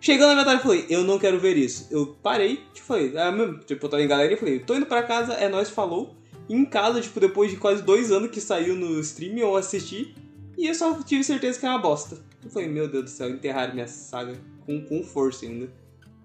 Chegando 0.00 0.30
na 0.30 0.36
metade, 0.36 0.56
eu 0.56 0.62
falei, 0.62 0.86
eu 0.88 1.04
não 1.04 1.18
quero 1.18 1.38
ver 1.38 1.56
isso. 1.56 1.86
Eu 1.90 2.16
parei, 2.22 2.56
tipo, 2.74 2.86
falei, 2.86 3.16
ah, 3.16 3.32
tipo, 3.64 3.86
eu 3.86 3.90
tava 3.90 4.02
em 4.02 4.08
galera 4.08 4.32
e 4.32 4.36
falei, 4.36 4.58
tô 4.58 4.74
indo 4.74 4.86
pra 4.86 5.02
casa, 5.02 5.34
é 5.34 5.48
nós 5.48 5.70
falou. 5.70 6.16
Em 6.48 6.64
casa, 6.64 7.00
tipo, 7.00 7.20
depois 7.20 7.50
de 7.50 7.56
quase 7.56 7.82
dois 7.82 8.10
anos 8.10 8.30
que 8.30 8.40
saiu 8.40 8.74
no 8.74 8.98
stream, 8.98 9.38
eu 9.38 9.56
assisti. 9.56 10.14
E 10.58 10.66
eu 10.66 10.74
só 10.74 11.00
tive 11.02 11.22
certeza 11.22 11.58
que 11.58 11.66
é 11.66 11.68
uma 11.68 11.78
bosta. 11.78 12.18
Eu 12.44 12.50
falei, 12.50 12.68
meu 12.68 12.88
Deus 12.88 13.04
do 13.04 13.10
céu, 13.10 13.30
enterraram 13.30 13.74
minha 13.74 13.86
saga 13.86 14.34
com, 14.66 14.84
com 14.84 15.04
força 15.04 15.46
ainda. 15.46 15.70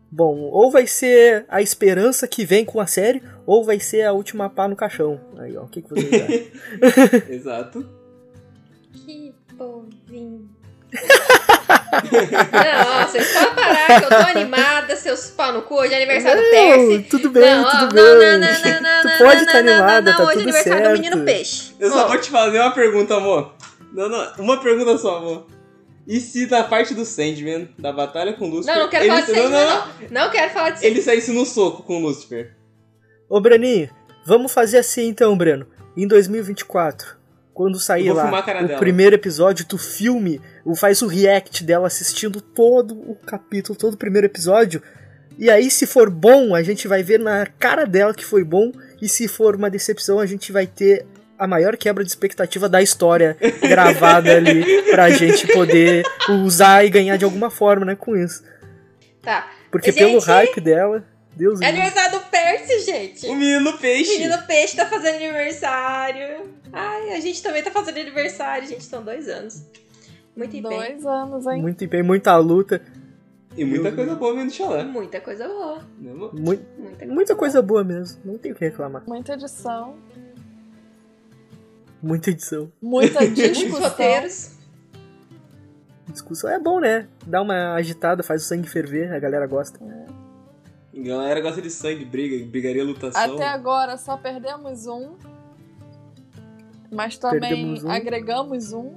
Bom, 0.09 0.39
ou 0.39 0.71
vai 0.71 0.87
ser 0.87 1.45
a 1.49 1.61
esperança 1.61 2.27
que 2.27 2.45
vem 2.45 2.63
com 2.63 2.79
a 2.79 2.87
série, 2.87 3.21
ou 3.45 3.63
vai 3.63 3.79
ser 3.79 4.03
a 4.03 4.13
última 4.13 4.49
pá 4.49 4.67
no 4.67 4.75
caixão. 4.75 5.19
Aí, 5.37 5.55
ó, 5.57 5.63
o 5.63 5.67
que, 5.67 5.81
que 5.81 5.89
você 5.89 6.15
acham? 6.15 7.29
Exato. 7.29 7.89
Que 8.91 9.35
povinho. 9.57 10.49
Não, 12.03 13.07
vocês 13.07 13.33
podem 13.33 13.55
parar 13.55 13.88
que 13.88 14.05
eu 14.05 14.09
tô 14.09 14.15
animada, 14.15 14.95
seus 14.95 15.27
pau 15.27 15.51
no 15.53 15.61
cu, 15.63 15.75
hoje 15.75 15.93
é 15.93 15.97
aniversário 15.97 16.41
não, 16.41 16.47
do 16.47 16.51
Percy. 16.51 17.03
Tudo 17.09 17.29
bem, 17.29 17.55
não, 17.55 17.69
tudo 17.69 17.93
bem. 17.93 18.03
Não, 18.03 18.15
não, 18.15 18.39
não, 18.39 18.81
não, 18.81 19.01
tu 19.01 19.17
pode 19.17 19.39
estar 19.41 19.51
tá 19.51 19.57
animada, 19.59 20.15
tá 20.15 20.23
hoje 20.23 20.39
é 20.39 20.41
aniversário 20.43 20.79
certo. 20.79 20.95
do 20.95 21.01
menino 21.01 21.25
peixe. 21.25 21.75
Eu 21.79 21.91
só 21.91 22.07
vou 22.07 22.17
te 22.17 22.29
fazer 22.29 22.59
uma 22.59 22.71
pergunta, 22.71 23.15
amor. 23.15 23.53
Não, 23.93 24.07
não, 24.07 24.33
uma 24.39 24.61
pergunta 24.61 24.97
só, 24.97 25.17
amor. 25.17 25.47
E 26.07 26.21
se 26.21 26.45
da 26.45 26.63
parte 26.63 26.93
do 26.93 27.03
Sandman, 27.03 27.69
da 27.77 27.91
batalha 27.91 28.31
com 28.31 28.47
Lucifer... 28.47 28.73
Não, 28.73 28.83
não 28.83 28.89
quero 28.89 29.07
falar 29.07 29.21
de 29.21 29.27
Sandman, 29.27 29.49
não, 29.49 29.69
não. 29.69 29.88
Não 30.09 30.31
quero 30.31 30.53
falar 30.53 30.69
de 30.69 30.75
Sandman. 30.77 30.91
Ele 30.91 31.01
saísse 31.01 31.31
no 31.31 31.45
soco 31.45 31.83
com 31.83 31.97
o 31.97 31.99
Lucifer. 31.99 32.55
Ô, 33.27 33.41
Breninho, 33.41 33.89
vamos 34.25 34.53
fazer 34.53 34.77
assim 34.77 35.09
então, 35.09 35.38
Breno. 35.38 35.67
Em 35.97 36.07
2024, 36.07 37.16
quando 37.58 37.80
sair 37.80 38.12
lá 38.12 38.30
o 38.30 38.68
dela. 38.68 38.78
primeiro 38.78 39.16
episódio, 39.16 39.66
tu 39.66 39.80
filme, 39.80 40.39
faz 40.76 41.01
o 41.01 41.08
react 41.08 41.64
dela 41.64 41.88
assistindo 41.88 42.39
todo 42.39 42.93
o 42.93 43.16
capítulo, 43.16 43.76
todo 43.76 43.95
o 43.95 43.97
primeiro 43.97 44.28
episódio. 44.28 44.80
E 45.39 45.49
aí, 45.49 45.72
se 45.72 45.88
for 45.88 46.08
bom, 46.08 46.53
a 46.53 46.62
gente 46.62 46.88
vai 46.88 47.01
ver 47.01 47.20
na 47.20 47.47
cara 47.47 47.84
dela 47.84 48.14
que 48.14 48.24
foi 48.24 48.43
bom. 48.43 48.72
E 49.01 49.10
se 49.10 49.28
for 49.28 49.55
uma 49.55 49.72
decepção, 49.72 50.20
a 50.20 50.26
gente 50.28 50.51
vai 50.51 50.68
ter 50.68 51.03
a 51.36 51.47
maior 51.47 51.76
quebra 51.76 52.03
de 52.03 52.12
expectativa 52.12 52.70
da 52.70 52.80
história 52.80 53.36
gravada 53.68 54.36
ali 54.36 54.84
pra 54.91 55.10
gente 55.10 55.47
poder 55.47 56.05
usar 56.43 56.86
e 56.86 56.91
ganhar 56.91 57.18
de 57.18 57.26
alguma 57.26 57.49
forma, 57.49 57.88
né, 57.88 57.95
com 57.95 58.16
isso. 58.16 58.43
Tá. 59.24 59.47
Porque 59.72 59.91
gente... 59.91 59.99
pelo 59.99 60.20
hype 60.20 60.62
dela. 60.62 61.03
Deus 61.38 61.61
É 61.61 61.67
aniversário 61.67 62.19
do 62.19 62.25
Percy, 62.25 62.79
gente. 62.79 63.27
O 63.27 63.35
menino 63.35 63.77
peixe. 63.77 64.15
O 64.15 64.19
menino 64.19 64.41
peixe 64.47 64.75
tá 64.75 64.88
fazendo 64.88 65.15
aniversário. 65.17 66.49
Ai, 66.73 67.11
a 67.13 67.19
gente 67.19 67.43
também 67.43 67.61
tá 67.61 67.69
fazendo 67.69 67.99
aniversário, 67.99 68.67
gente. 68.67 68.83
São 68.83 69.03
dois 69.03 69.29
anos. 69.29 69.63
Muito 70.35 70.57
empenho. 70.57 70.75
Dois 70.75 71.05
anos, 71.05 71.45
hein? 71.45 71.61
Muito 71.61 71.83
empenho, 71.83 72.03
muita 72.03 72.35
luta. 72.38 72.81
E 73.55 73.63
muita 73.63 73.91
coisa 73.91 74.15
boa 74.15 74.33
vindo 74.33 74.47
do 74.47 74.53
chalé. 74.53 74.83
Muita 74.83 75.21
coisa 75.21 75.47
boa. 75.47 75.79
Mu 75.99 76.29
muita, 76.33 76.65
coisa, 76.97 77.13
muita 77.13 77.35
coisa 77.35 77.61
boa 77.61 77.83
mesmo. 77.83 78.19
Não 78.25 78.38
tem 78.38 78.51
o 78.51 78.55
que 78.55 78.65
reclamar. 78.65 79.03
Muita 79.07 79.33
edição. 79.33 79.95
Muita 82.01 82.31
edição. 82.31 82.71
Muita 82.81 83.27
discussão. 83.27 83.69
Muitos 83.69 83.79
roteiros. 83.89 84.51
Discussão 86.07 86.49
é 86.49 86.59
bom, 86.59 86.79
né? 86.79 87.07
Dá 87.25 87.41
uma 87.41 87.73
agitada, 87.73 88.23
faz 88.23 88.43
o 88.43 88.45
sangue 88.45 88.67
ferver, 88.67 89.13
a 89.13 89.19
galera 89.19 89.45
gosta. 89.45 89.79
É. 89.83 90.26
A 90.97 91.03
galera 91.03 91.41
gosta 91.41 91.61
de 91.61 91.69
sangue, 91.69 92.03
briga, 92.03 92.43
brigaria, 92.49 92.83
lutação. 92.83 93.35
Até 93.35 93.47
agora 93.47 93.97
só 93.97 94.17
perdemos 94.17 94.87
um. 94.87 95.15
Mas 96.91 97.17
também 97.17 97.83
um. 97.83 97.89
agregamos 97.89 98.73
um. 98.73 98.95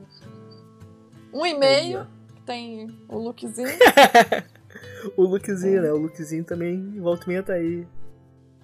Um 1.32 1.44
e 1.44 1.54
meio, 1.54 2.06
que 2.34 2.42
tem 2.42 2.98
o 3.08 3.18
lookzinho. 3.18 3.68
o 5.16 5.22
lookzinho, 5.22 5.82
né? 5.82 5.92
O 5.92 5.98
lookzinho 5.98 6.44
também 6.44 6.98
volta 6.98 7.24
e 7.24 7.28
meia 7.28 7.42
tá 7.42 7.52
aí. 7.52 7.86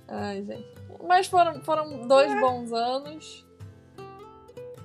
Ai, 0.09 0.43
gente. 0.43 0.67
Mas 1.07 1.27
foram, 1.27 1.63
foram 1.63 2.09
dois 2.09 2.31
é. 2.31 2.41
bons 2.41 2.73
anos. 2.73 3.47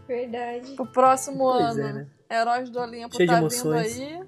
Verdade. 0.07 0.75
O 0.77 0.85
próximo 0.85 1.39
pois 1.39 1.77
ano, 1.77 1.87
é, 1.87 1.93
né? 1.93 2.07
Heróis 2.29 2.69
do 2.69 2.79
Olimpo 2.79 3.15
Cheio 3.15 3.29
tá 3.29 3.39
vindo 3.39 3.73
aí. 3.73 4.23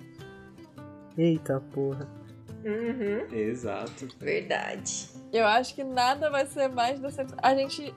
Eita 1.18 1.62
porra. 1.74 2.23
Uhum. 2.64 3.36
Exato. 3.36 4.08
Verdade. 4.20 5.10
Eu 5.32 5.46
acho 5.46 5.76
que 5.76 5.84
nada 5.84 6.30
vai 6.30 6.46
ser 6.46 6.70
mais 6.70 7.00
decepcionante. 7.00 7.46
A 7.46 7.56
gente. 7.56 7.94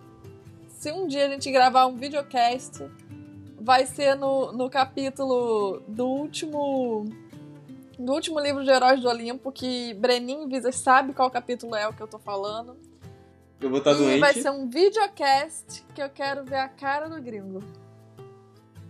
Se 0.69 0.91
um 0.93 1.07
dia 1.07 1.27
a 1.27 1.29
gente 1.31 1.51
gravar 1.51 1.87
um 1.87 1.97
videocast, 1.97 2.85
vai 3.61 3.87
ser 3.87 4.15
no, 4.15 4.53
no 4.53 4.69
capítulo 4.69 5.83
do 5.89 6.07
último. 6.07 7.05
Do 7.99 8.13
último 8.13 8.39
livro 8.39 8.63
de 8.63 8.71
Heróis 8.71 9.01
do 9.01 9.09
Olimpo, 9.09 9.51
que 9.51 9.95
Brenin 9.95 10.47
Visa 10.49 10.71
sabe 10.71 11.15
qual 11.15 11.31
capítulo 11.31 11.75
é 11.75 11.89
o 11.89 11.95
que 11.95 12.03
eu 12.03 12.07
tô 12.07 12.19
falando. 12.19 12.77
Eu 13.59 13.71
vou 13.71 13.79
estar 13.79 13.93
tá 13.93 13.97
e 13.97 14.01
doente. 14.01 14.21
vai 14.21 14.35
ser 14.35 14.51
um 14.51 14.69
videocast 14.69 15.83
que 15.95 16.03
eu 16.03 16.11
quero 16.11 16.45
ver 16.45 16.57
a 16.57 16.69
cara 16.69 17.09
do 17.09 17.21
gringo. 17.23 17.63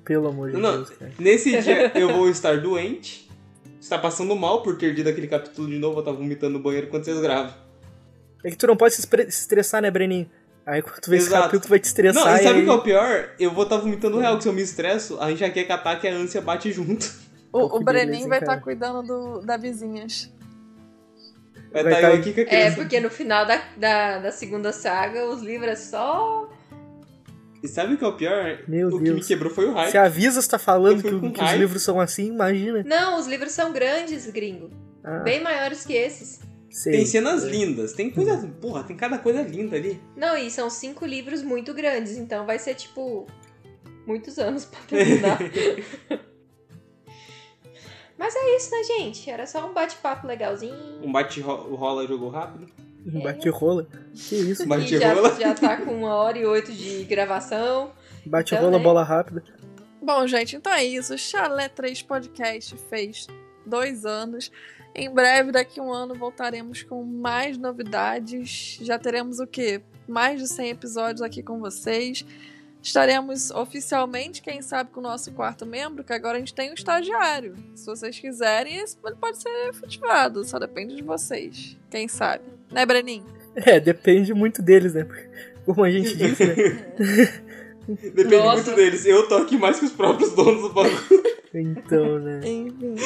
Pelo 0.05 0.29
amor 0.29 0.51
de 0.51 0.57
não, 0.57 0.72
Deus, 0.72 0.91
cara. 0.91 1.12
Nesse 1.20 1.61
dia 1.62 1.93
eu 1.97 2.12
vou 2.14 2.29
estar 2.29 2.61
doente 2.61 3.26
está 3.81 3.99
passando 3.99 4.35
mal 4.37 4.62
por 4.62 4.77
ter 4.77 4.93
lido 4.95 5.09
aquele 5.09 5.27
capítulo 5.29 5.68
de 5.68 5.79
novo, 5.79 6.01
eu 6.01 6.05
tava 6.05 6.16
vomitando 6.16 6.55
no 6.55 6.61
banheiro 6.61 6.89
quando 6.89 7.05
vocês 7.05 7.20
gravam. 7.20 7.53
É 8.45 8.51
que 8.51 8.57
tu 8.57 8.66
não 8.66 8.77
pode 8.77 8.95
se 8.95 9.07
estressar, 9.29 9.83
né, 9.83 9.91
Breninho? 9.91 10.29
Aí 10.64 10.83
quando 10.83 11.01
tu 11.01 11.11
vê 11.11 11.16
Exato. 11.16 11.33
esse 11.35 11.43
capítulo, 11.43 11.62
tu 11.62 11.68
vai 11.68 11.79
te 11.79 11.85
estressar. 11.85 12.24
Não, 12.24 12.37
e 12.37 12.39
sabe 12.39 12.49
o 12.49 12.59
aí... 12.59 12.64
que 12.64 12.70
é 12.70 12.74
o 12.74 12.83
pior? 12.83 13.31
Eu 13.39 13.53
vou 13.53 13.64
estar 13.64 13.77
tá 13.77 13.83
vomitando 13.83 14.18
real, 14.18 14.37
que 14.37 14.43
se 14.43 14.49
eu 14.49 14.53
me 14.53 14.62
estresso, 14.62 15.16
a 15.20 15.31
enxaqueca 15.31 15.74
ataque 15.74 16.07
e 16.07 16.11
a 16.11 16.14
ânsia 16.14 16.41
bate 16.41 16.72
junto. 16.72 17.07
O, 17.53 17.70
que 17.70 17.77
o 17.77 17.81
Breninho 17.81 18.29
vai 18.29 18.39
estar 18.39 18.53
cara? 18.53 18.61
cuidando 18.61 19.03
do, 19.03 19.41
da 19.41 19.57
vizinhas. 19.57 20.31
Vai 21.72 21.83
Vai 21.85 22.01
tá 22.01 22.09
aí. 22.09 22.18
aqui 22.18 22.33
com 22.33 22.41
a 22.41 22.43
É, 22.43 22.47
criança. 22.47 22.77
porque 22.77 23.01
no 23.01 23.11
final 23.11 23.47
da, 23.47 23.62
da, 23.77 24.18
da 24.18 24.33
segunda 24.33 24.72
saga, 24.72 25.27
os 25.27 25.41
livros 25.43 25.70
é 25.70 25.77
só. 25.77 26.51
E 27.63 27.69
sabe 27.69 27.95
o 27.95 27.99
que 27.99 28.05
é 28.05 28.07
o 28.09 28.13
pior? 28.17 28.59
Meu 28.69 28.89
o 28.89 28.93
que 28.93 28.99
me 29.05 29.11
Deus. 29.15 29.27
quebrou 29.27 29.53
foi 29.53 29.67
o 29.67 29.73
hype. 29.73 29.91
Se 29.91 29.99
a 29.99 30.09
Visa 30.09 30.39
está 30.41 30.59
falando 30.59 31.03
que, 31.03 31.11
com 31.11 31.33
que 31.33 31.43
os 31.43 31.53
livros 31.53 31.83
são 31.83 31.99
assim, 32.01 32.27
imagina. 32.29 32.83
Não, 32.85 33.19
os 33.19 33.27
livros 33.27 33.53
são 33.53 33.73
grandes, 33.73 34.27
gringo. 34.31 34.71
Ah, 35.03 35.21
Bem 35.21 35.43
maiores 35.43 35.85
que 35.85 35.93
esses. 35.95 36.41
sei. 36.71 36.93
Tem 36.93 37.07
cenas 37.07 37.43
lindas, 37.45 37.93
tem 37.93 38.11
coisa. 38.11 38.47
Porra, 38.61 38.85
tem 38.85 38.97
cada 38.97 39.19
coisa 39.19 39.43
linda 39.43 39.77
ali. 39.77 40.01
Não, 40.17 40.37
e 40.37 40.51
são 40.51 40.69
cinco 40.69 41.07
livros 41.07 41.43
muito 41.43 41.73
grandes, 41.75 42.17
então 42.17 42.45
vai 42.47 42.59
ser 42.59 42.75
tipo. 42.75 43.27
Muitos 44.07 44.39
anos 44.39 44.65
pra 44.65 44.79
terminar. 44.87 45.39
Mas 48.19 48.35
é 48.35 48.57
isso, 48.57 48.71
né, 48.71 48.83
gente? 48.85 49.29
Era 49.29 49.47
só 49.47 49.69
um 49.69 49.75
bate-papo 49.75 50.27
legalzinho. 50.27 50.75
Um 51.03 51.13
bate-rola 51.13 52.07
jogo 52.07 52.29
rápido. 52.29 52.67
Um 53.07 53.21
bate-rola. 53.21 53.87
Que 54.15 54.35
isso? 54.37 54.67
Bate-rola. 54.67 55.31
já, 55.35 55.39
já 55.49 55.55
tá 55.55 55.77
com 55.77 55.93
uma 55.99 56.15
hora 56.15 56.39
e 56.39 56.45
oito 56.45 56.73
de 56.73 57.05
gravação. 57.05 57.93
Bate-rola, 58.25 58.69
Então, 58.69 58.79
né? 58.79 58.85
bola 58.85 59.03
rápida. 59.05 59.43
Bom, 60.03 60.27
gente, 60.27 60.57
então 60.57 60.73
é 60.73 60.85
isso. 60.85 61.15
O 61.15 61.19
Chalé 61.19 61.69
3 61.69 62.03
Podcast 62.03 62.77
fez 62.91 63.27
dois 63.65 64.05
anos. 64.05 64.51
Em 64.95 65.13
breve, 65.13 65.53
daqui 65.53 65.79
a 65.79 65.83
um 65.83 65.93
ano, 65.93 66.15
voltaremos 66.15 66.83
com 66.83 67.03
mais 67.05 67.59
novidades. 67.59 68.79
Já 68.81 68.99
teremos 68.99 69.39
o 69.41 69.47
quê? 69.47 69.83
Mais 70.09 70.41
de 70.41 70.49
100 70.49 70.71
episódios 70.71 71.23
aqui 71.23 71.43
com 71.43 71.61
vocês. 71.61 72.25
Estaremos 72.87 73.51
oficialmente, 73.51 74.41
quem 74.41 74.62
sabe, 74.62 74.91
com 74.91 75.01
o 75.01 75.03
nosso 75.03 75.32
quarto 75.32 75.66
membro, 75.66 76.05
que 76.05 76.12
agora 76.12 76.37
a 76.37 76.39
gente 76.39 76.55
tem 76.55 76.70
um 76.70 76.74
estagiário. 76.74 77.57
Se 77.74 77.84
vocês 77.84 78.16
quiserem, 78.16 78.76
esse 78.76 78.97
ele 79.05 79.16
pode 79.16 79.43
ser 79.43 79.51
efetivado. 79.70 80.45
Só 80.45 80.57
depende 80.57 80.95
de 80.95 81.03
vocês. 81.03 81.76
Quem 81.91 82.07
sabe? 82.07 82.45
Né, 82.70 82.87
Breninho? 82.87 83.26
É, 83.57 83.80
depende 83.80 84.32
muito 84.32 84.62
deles, 84.62 84.95
né? 84.95 85.05
Como 85.64 85.82
a 85.82 85.91
gente 85.91 86.14
disse, 86.16 86.47
né? 86.47 86.55
Depende 87.89 88.37
Nossa. 88.37 88.62
muito 88.64 88.76
deles. 88.76 89.07
Eu 89.07 89.28
tô 89.28 89.37
aqui 89.37 89.57
mais 89.57 89.78
que 89.78 89.84
os 89.84 89.93
próprios 89.93 90.32
donos 90.32 90.62
do 90.62 90.72
bagulho. 90.72 91.26
Então, 91.55 92.18
né? 92.18 92.41
Enfim. 92.45 92.97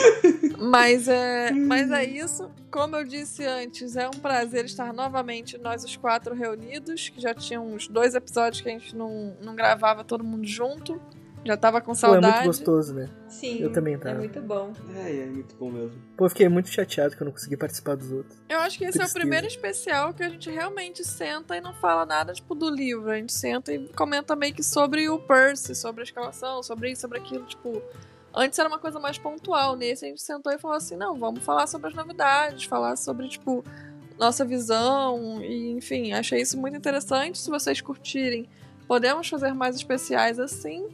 mas, 0.58 1.06
é, 1.06 1.52
mas 1.52 1.90
é 1.90 2.04
isso. 2.04 2.50
Como 2.70 2.96
eu 2.96 3.04
disse 3.04 3.44
antes, 3.44 3.94
é 3.94 4.08
um 4.08 4.18
prazer 4.18 4.64
estar 4.64 4.92
novamente 4.92 5.56
nós 5.58 5.84
os 5.84 5.96
quatro 5.96 6.34
reunidos, 6.34 7.08
que 7.08 7.20
já 7.20 7.32
tinha 7.32 7.60
uns 7.60 7.86
dois 7.86 8.14
episódios 8.14 8.60
que 8.60 8.68
a 8.68 8.72
gente 8.72 8.96
não, 8.96 9.36
não 9.40 9.54
gravava 9.54 10.02
todo 10.02 10.24
mundo 10.24 10.46
junto. 10.46 11.00
Já 11.44 11.56
tava 11.56 11.80
com 11.80 11.86
Pô, 11.86 11.92
é 11.92 11.94
saudade. 11.96 12.34
muito 12.34 12.46
gostoso, 12.46 12.92
né? 12.94 13.08
Sim. 13.28 13.60
Eu 13.60 13.72
também 13.72 13.94
É 13.94 13.98
tava. 13.98 14.18
muito 14.18 14.40
bom. 14.42 14.72
É, 14.94 15.16
é 15.22 15.26
muito 15.26 15.56
bom 15.56 15.70
mesmo. 15.70 15.96
Pô, 16.16 16.26
eu 16.26 16.28
fiquei 16.28 16.48
muito 16.48 16.68
chateado 16.68 17.16
que 17.16 17.22
eu 17.22 17.24
não 17.24 17.32
consegui 17.32 17.56
participar 17.56 17.96
dos 17.96 18.12
outros. 18.12 18.36
Eu 18.48 18.58
acho 18.58 18.76
que 18.76 18.84
esse 18.84 19.00
é 19.00 19.04
o 19.06 19.12
primeiro 19.12 19.46
especial 19.46 20.12
que 20.12 20.22
a 20.22 20.28
gente 20.28 20.50
realmente 20.50 21.02
senta 21.02 21.56
e 21.56 21.60
não 21.60 21.72
fala 21.74 22.04
nada, 22.04 22.32
tipo, 22.34 22.54
do 22.54 22.68
livro. 22.68 23.10
A 23.10 23.16
gente 23.16 23.32
senta 23.32 23.72
e 23.72 23.88
comenta 23.94 24.36
meio 24.36 24.52
que 24.54 24.62
sobre 24.62 25.08
o 25.08 25.18
Percy, 25.18 25.74
sobre 25.74 26.02
a 26.02 26.04
escalação, 26.04 26.62
sobre 26.62 26.90
isso, 26.92 27.00
sobre 27.00 27.18
aquilo, 27.18 27.44
tipo... 27.46 27.80
Antes 28.32 28.58
era 28.60 28.68
uma 28.68 28.78
coisa 28.78 29.00
mais 29.00 29.18
pontual. 29.18 29.74
Nesse 29.76 30.04
a 30.04 30.08
gente 30.08 30.22
sentou 30.22 30.52
e 30.52 30.58
falou 30.58 30.76
assim, 30.76 30.94
não, 30.94 31.18
vamos 31.18 31.42
falar 31.42 31.66
sobre 31.66 31.88
as 31.88 31.94
novidades, 31.94 32.62
falar 32.64 32.94
sobre, 32.96 33.26
tipo, 33.28 33.64
nossa 34.18 34.44
visão. 34.44 35.42
E, 35.42 35.70
enfim, 35.72 36.12
achei 36.12 36.40
isso 36.42 36.56
muito 36.56 36.76
interessante. 36.76 37.38
Se 37.38 37.50
vocês 37.50 37.80
curtirem, 37.80 38.48
podemos 38.86 39.28
fazer 39.28 39.52
mais 39.52 39.74
especiais 39.74 40.38
assim. 40.38 40.86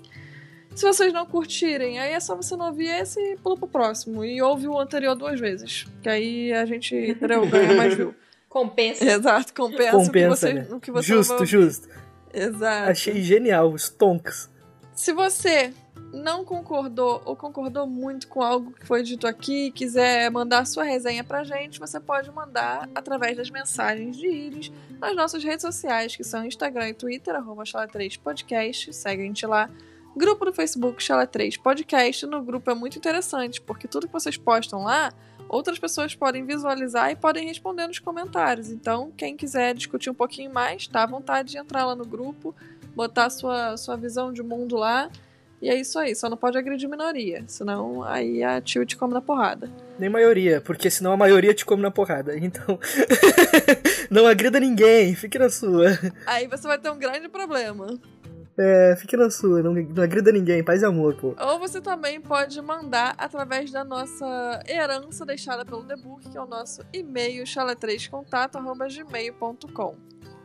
Se 0.76 0.84
vocês 0.84 1.10
não 1.10 1.24
curtirem, 1.24 1.98
aí 1.98 2.12
é 2.12 2.20
só 2.20 2.36
você 2.36 2.54
não 2.54 2.66
ouvir 2.66 2.88
esse 2.88 3.18
e 3.18 3.36
pula 3.38 3.56
pro 3.56 3.66
próximo. 3.66 4.22
E 4.22 4.42
ouve 4.42 4.68
o 4.68 4.78
anterior 4.78 5.16
duas 5.16 5.40
vezes. 5.40 5.86
Que 6.02 6.08
aí 6.10 6.52
a 6.52 6.66
gente 6.66 6.94
entendeu, 6.94 7.46
ganha 7.48 7.74
mais 7.74 7.94
view. 7.94 8.14
Compensa. 8.46 9.02
Exato, 9.02 9.54
compensa, 9.54 9.92
Compensa, 9.92 10.08
o 10.08 10.12
que 10.12 10.28
você, 10.28 10.52
né? 10.52 10.66
o 10.70 10.80
que 10.80 10.90
você 10.90 11.08
Justo, 11.08 11.46
justo. 11.46 11.88
Exato. 12.32 12.90
Achei 12.90 13.22
genial, 13.22 13.72
os 13.72 13.88
tonks. 13.88 14.50
Se 14.94 15.14
você 15.14 15.72
não 16.12 16.44
concordou 16.44 17.22
ou 17.24 17.34
concordou 17.34 17.86
muito 17.86 18.28
com 18.28 18.42
algo 18.42 18.72
que 18.72 18.86
foi 18.86 19.02
dito 19.02 19.26
aqui 19.26 19.68
e 19.68 19.72
quiser 19.72 20.30
mandar 20.30 20.66
sua 20.66 20.84
resenha 20.84 21.24
pra 21.24 21.42
gente, 21.42 21.80
você 21.80 21.98
pode 21.98 22.30
mandar 22.30 22.86
através 22.94 23.34
das 23.34 23.48
mensagens 23.48 24.14
de 24.14 24.26
íris 24.26 24.70
nas 25.00 25.16
nossas 25.16 25.42
redes 25.42 25.62
sociais, 25.62 26.14
que 26.14 26.22
são 26.24 26.44
Instagram 26.44 26.90
e 26.90 26.94
Twitter, 26.94 27.34
arroba 27.34 27.62
Chala3podcast, 27.64 28.92
segue 28.92 29.22
a 29.22 29.26
gente 29.26 29.46
lá. 29.46 29.70
Grupo 30.16 30.46
do 30.46 30.52
Facebook 30.52 31.02
Chala3 31.02 31.60
Podcast. 31.60 32.24
No 32.24 32.40
grupo 32.40 32.70
é 32.70 32.74
muito 32.74 32.96
interessante, 32.96 33.60
porque 33.60 33.86
tudo 33.86 34.06
que 34.06 34.12
vocês 34.14 34.34
postam 34.38 34.82
lá, 34.82 35.12
outras 35.46 35.78
pessoas 35.78 36.14
podem 36.14 36.42
visualizar 36.46 37.10
e 37.10 37.16
podem 37.16 37.46
responder 37.46 37.86
nos 37.86 37.98
comentários. 37.98 38.70
Então, 38.70 39.12
quem 39.14 39.36
quiser 39.36 39.74
discutir 39.74 40.08
um 40.08 40.14
pouquinho 40.14 40.50
mais, 40.50 40.86
tá 40.88 41.02
à 41.02 41.06
vontade 41.06 41.50
de 41.50 41.58
entrar 41.58 41.84
lá 41.84 41.94
no 41.94 42.06
grupo, 42.06 42.56
botar 42.94 43.28
sua, 43.28 43.76
sua 43.76 43.94
visão 43.94 44.32
de 44.32 44.42
mundo 44.42 44.76
lá. 44.76 45.10
E 45.60 45.68
é 45.68 45.74
isso 45.74 45.98
aí, 45.98 46.14
só 46.14 46.30
não 46.30 46.36
pode 46.36 46.56
agredir 46.56 46.88
minoria, 46.88 47.42
senão 47.46 48.02
aí 48.02 48.42
a 48.42 48.60
tio 48.60 48.84
te 48.84 48.96
come 48.96 49.12
na 49.12 49.22
porrada. 49.22 49.70
Nem 49.98 50.08
maioria, 50.08 50.60
porque 50.60 50.90
senão 50.90 51.12
a 51.12 51.16
maioria 51.16 51.52
te 51.52 51.64
come 51.64 51.82
na 51.82 51.90
porrada. 51.90 52.36
Então, 52.38 52.78
não 54.10 54.26
agrida 54.26 54.60
ninguém, 54.60 55.14
fique 55.14 55.38
na 55.38 55.50
sua. 55.50 55.98
Aí 56.26 56.46
você 56.46 56.66
vai 56.66 56.78
ter 56.78 56.90
um 56.90 56.98
grande 56.98 57.28
problema. 57.28 57.98
É, 58.58 58.96
fique 58.96 59.16
na 59.16 59.28
sua, 59.28 59.62
não, 59.62 59.74
não 59.74 60.02
agrida 60.02 60.32
ninguém, 60.32 60.64
paz 60.64 60.80
e 60.80 60.86
amor, 60.86 61.14
pô. 61.16 61.34
Ou 61.38 61.58
você 61.58 61.78
também 61.80 62.20
pode 62.20 62.60
mandar 62.62 63.14
através 63.18 63.70
da 63.70 63.84
nossa 63.84 64.62
herança 64.66 65.26
deixada 65.26 65.62
pelo 65.64 65.84
The 65.84 65.96
Book, 65.96 66.30
que 66.30 66.38
é 66.38 66.40
o 66.40 66.46
nosso 66.46 66.82
e-mail 66.92 67.44
chala3contato.gmail.com. 67.44 69.96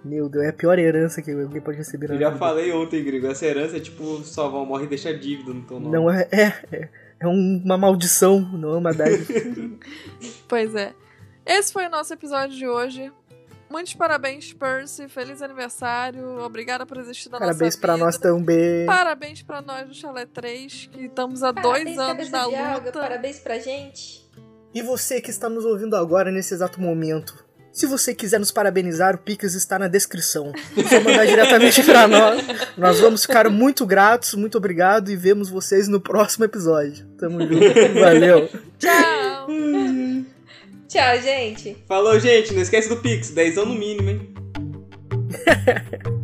Meu 0.03 0.27
Deus, 0.27 0.45
é 0.45 0.49
a 0.49 0.53
pior 0.53 0.79
herança 0.79 1.21
que 1.21 1.29
alguém 1.31 1.61
pode 1.61 1.77
receber 1.77 2.07
na 2.09 2.15
Eu 2.15 2.19
já 2.19 2.29
vida. 2.29 2.39
falei 2.39 2.73
ontem, 2.73 3.03
Grigo. 3.03 3.27
Essa 3.27 3.45
herança 3.45 3.77
é 3.77 3.79
tipo, 3.79 4.17
sua 4.23 4.45
avó 4.45 4.65
morre 4.65 4.85
e 4.85 4.87
deixa 4.87 5.13
dívida 5.13 5.53
no 5.53 5.61
teu 5.61 5.79
nome. 5.79 5.95
Não 5.95 6.09
é, 6.09 6.27
é, 6.31 6.47
é, 6.71 6.89
é 7.19 7.27
uma 7.27 7.77
maldição, 7.77 8.39
não 8.41 8.73
é 8.73 8.77
uma 8.77 8.91
dádiva. 8.93 9.31
Pois 10.49 10.73
é. 10.75 10.93
Esse 11.45 11.71
foi 11.71 11.85
o 11.85 11.89
nosso 11.89 12.11
episódio 12.13 12.57
de 12.57 12.67
hoje. 12.67 13.11
Muitos 13.71 13.93
parabéns, 13.93 14.51
Percy. 14.53 15.07
Feliz 15.07 15.41
aniversário. 15.41 16.39
Obrigada 16.43 16.85
por 16.85 16.97
existir 16.97 17.29
na 17.29 17.39
Parabéns 17.39 17.75
nossa 17.75 17.79
pra 17.79 17.93
vida. 17.93 18.05
nós 18.05 18.17
também. 18.17 18.85
Parabéns 18.85 19.41
pra 19.41 19.61
nós 19.61 19.87
do 19.87 19.93
Chalé 19.93 20.25
3, 20.25 20.89
que 20.91 21.05
estamos 21.05 21.41
há 21.41 21.53
Parabéns, 21.53 21.95
dois 21.95 21.97
anos 21.97 22.29
na 22.29 22.41
alga, 22.41 22.77
luta. 22.85 22.99
Parabéns 22.99 23.39
pra 23.39 23.57
gente. 23.59 24.29
E 24.73 24.81
você 24.81 25.21
que 25.21 25.29
está 25.29 25.49
nos 25.49 25.65
ouvindo 25.65 25.95
agora 25.95 26.31
nesse 26.31 26.53
exato 26.53 26.79
momento, 26.81 27.43
se 27.71 27.85
você 27.85 28.13
quiser 28.13 28.39
nos 28.39 28.51
parabenizar, 28.51 29.15
o 29.15 29.17
Pix 29.17 29.53
está 29.53 29.79
na 29.79 29.87
descrição. 29.87 30.51
Só 30.89 30.99
mandar 30.99 31.25
diretamente 31.25 31.81
pra 31.83 32.07
nós. 32.07 32.41
Nós 32.77 32.99
vamos 32.99 33.21
ficar 33.25 33.49
muito 33.49 33.85
gratos, 33.85 34.33
muito 34.33 34.57
obrigado 34.57 35.09
e 35.09 35.15
vemos 35.15 35.49
vocês 35.49 35.87
no 35.87 36.01
próximo 36.01 36.43
episódio. 36.45 37.05
Tamo 37.17 37.39
junto. 37.41 37.99
Valeu. 37.99 38.49
Tchau! 38.77 40.00
Tchau, 40.91 41.21
gente. 41.21 41.77
Falou, 41.87 42.19
gente. 42.19 42.53
Não 42.53 42.61
esquece 42.61 42.89
do 42.89 42.97
Pix. 42.97 43.29
10 43.29 43.55
no 43.55 43.67
mínimo, 43.67 44.09
hein? 44.09 44.33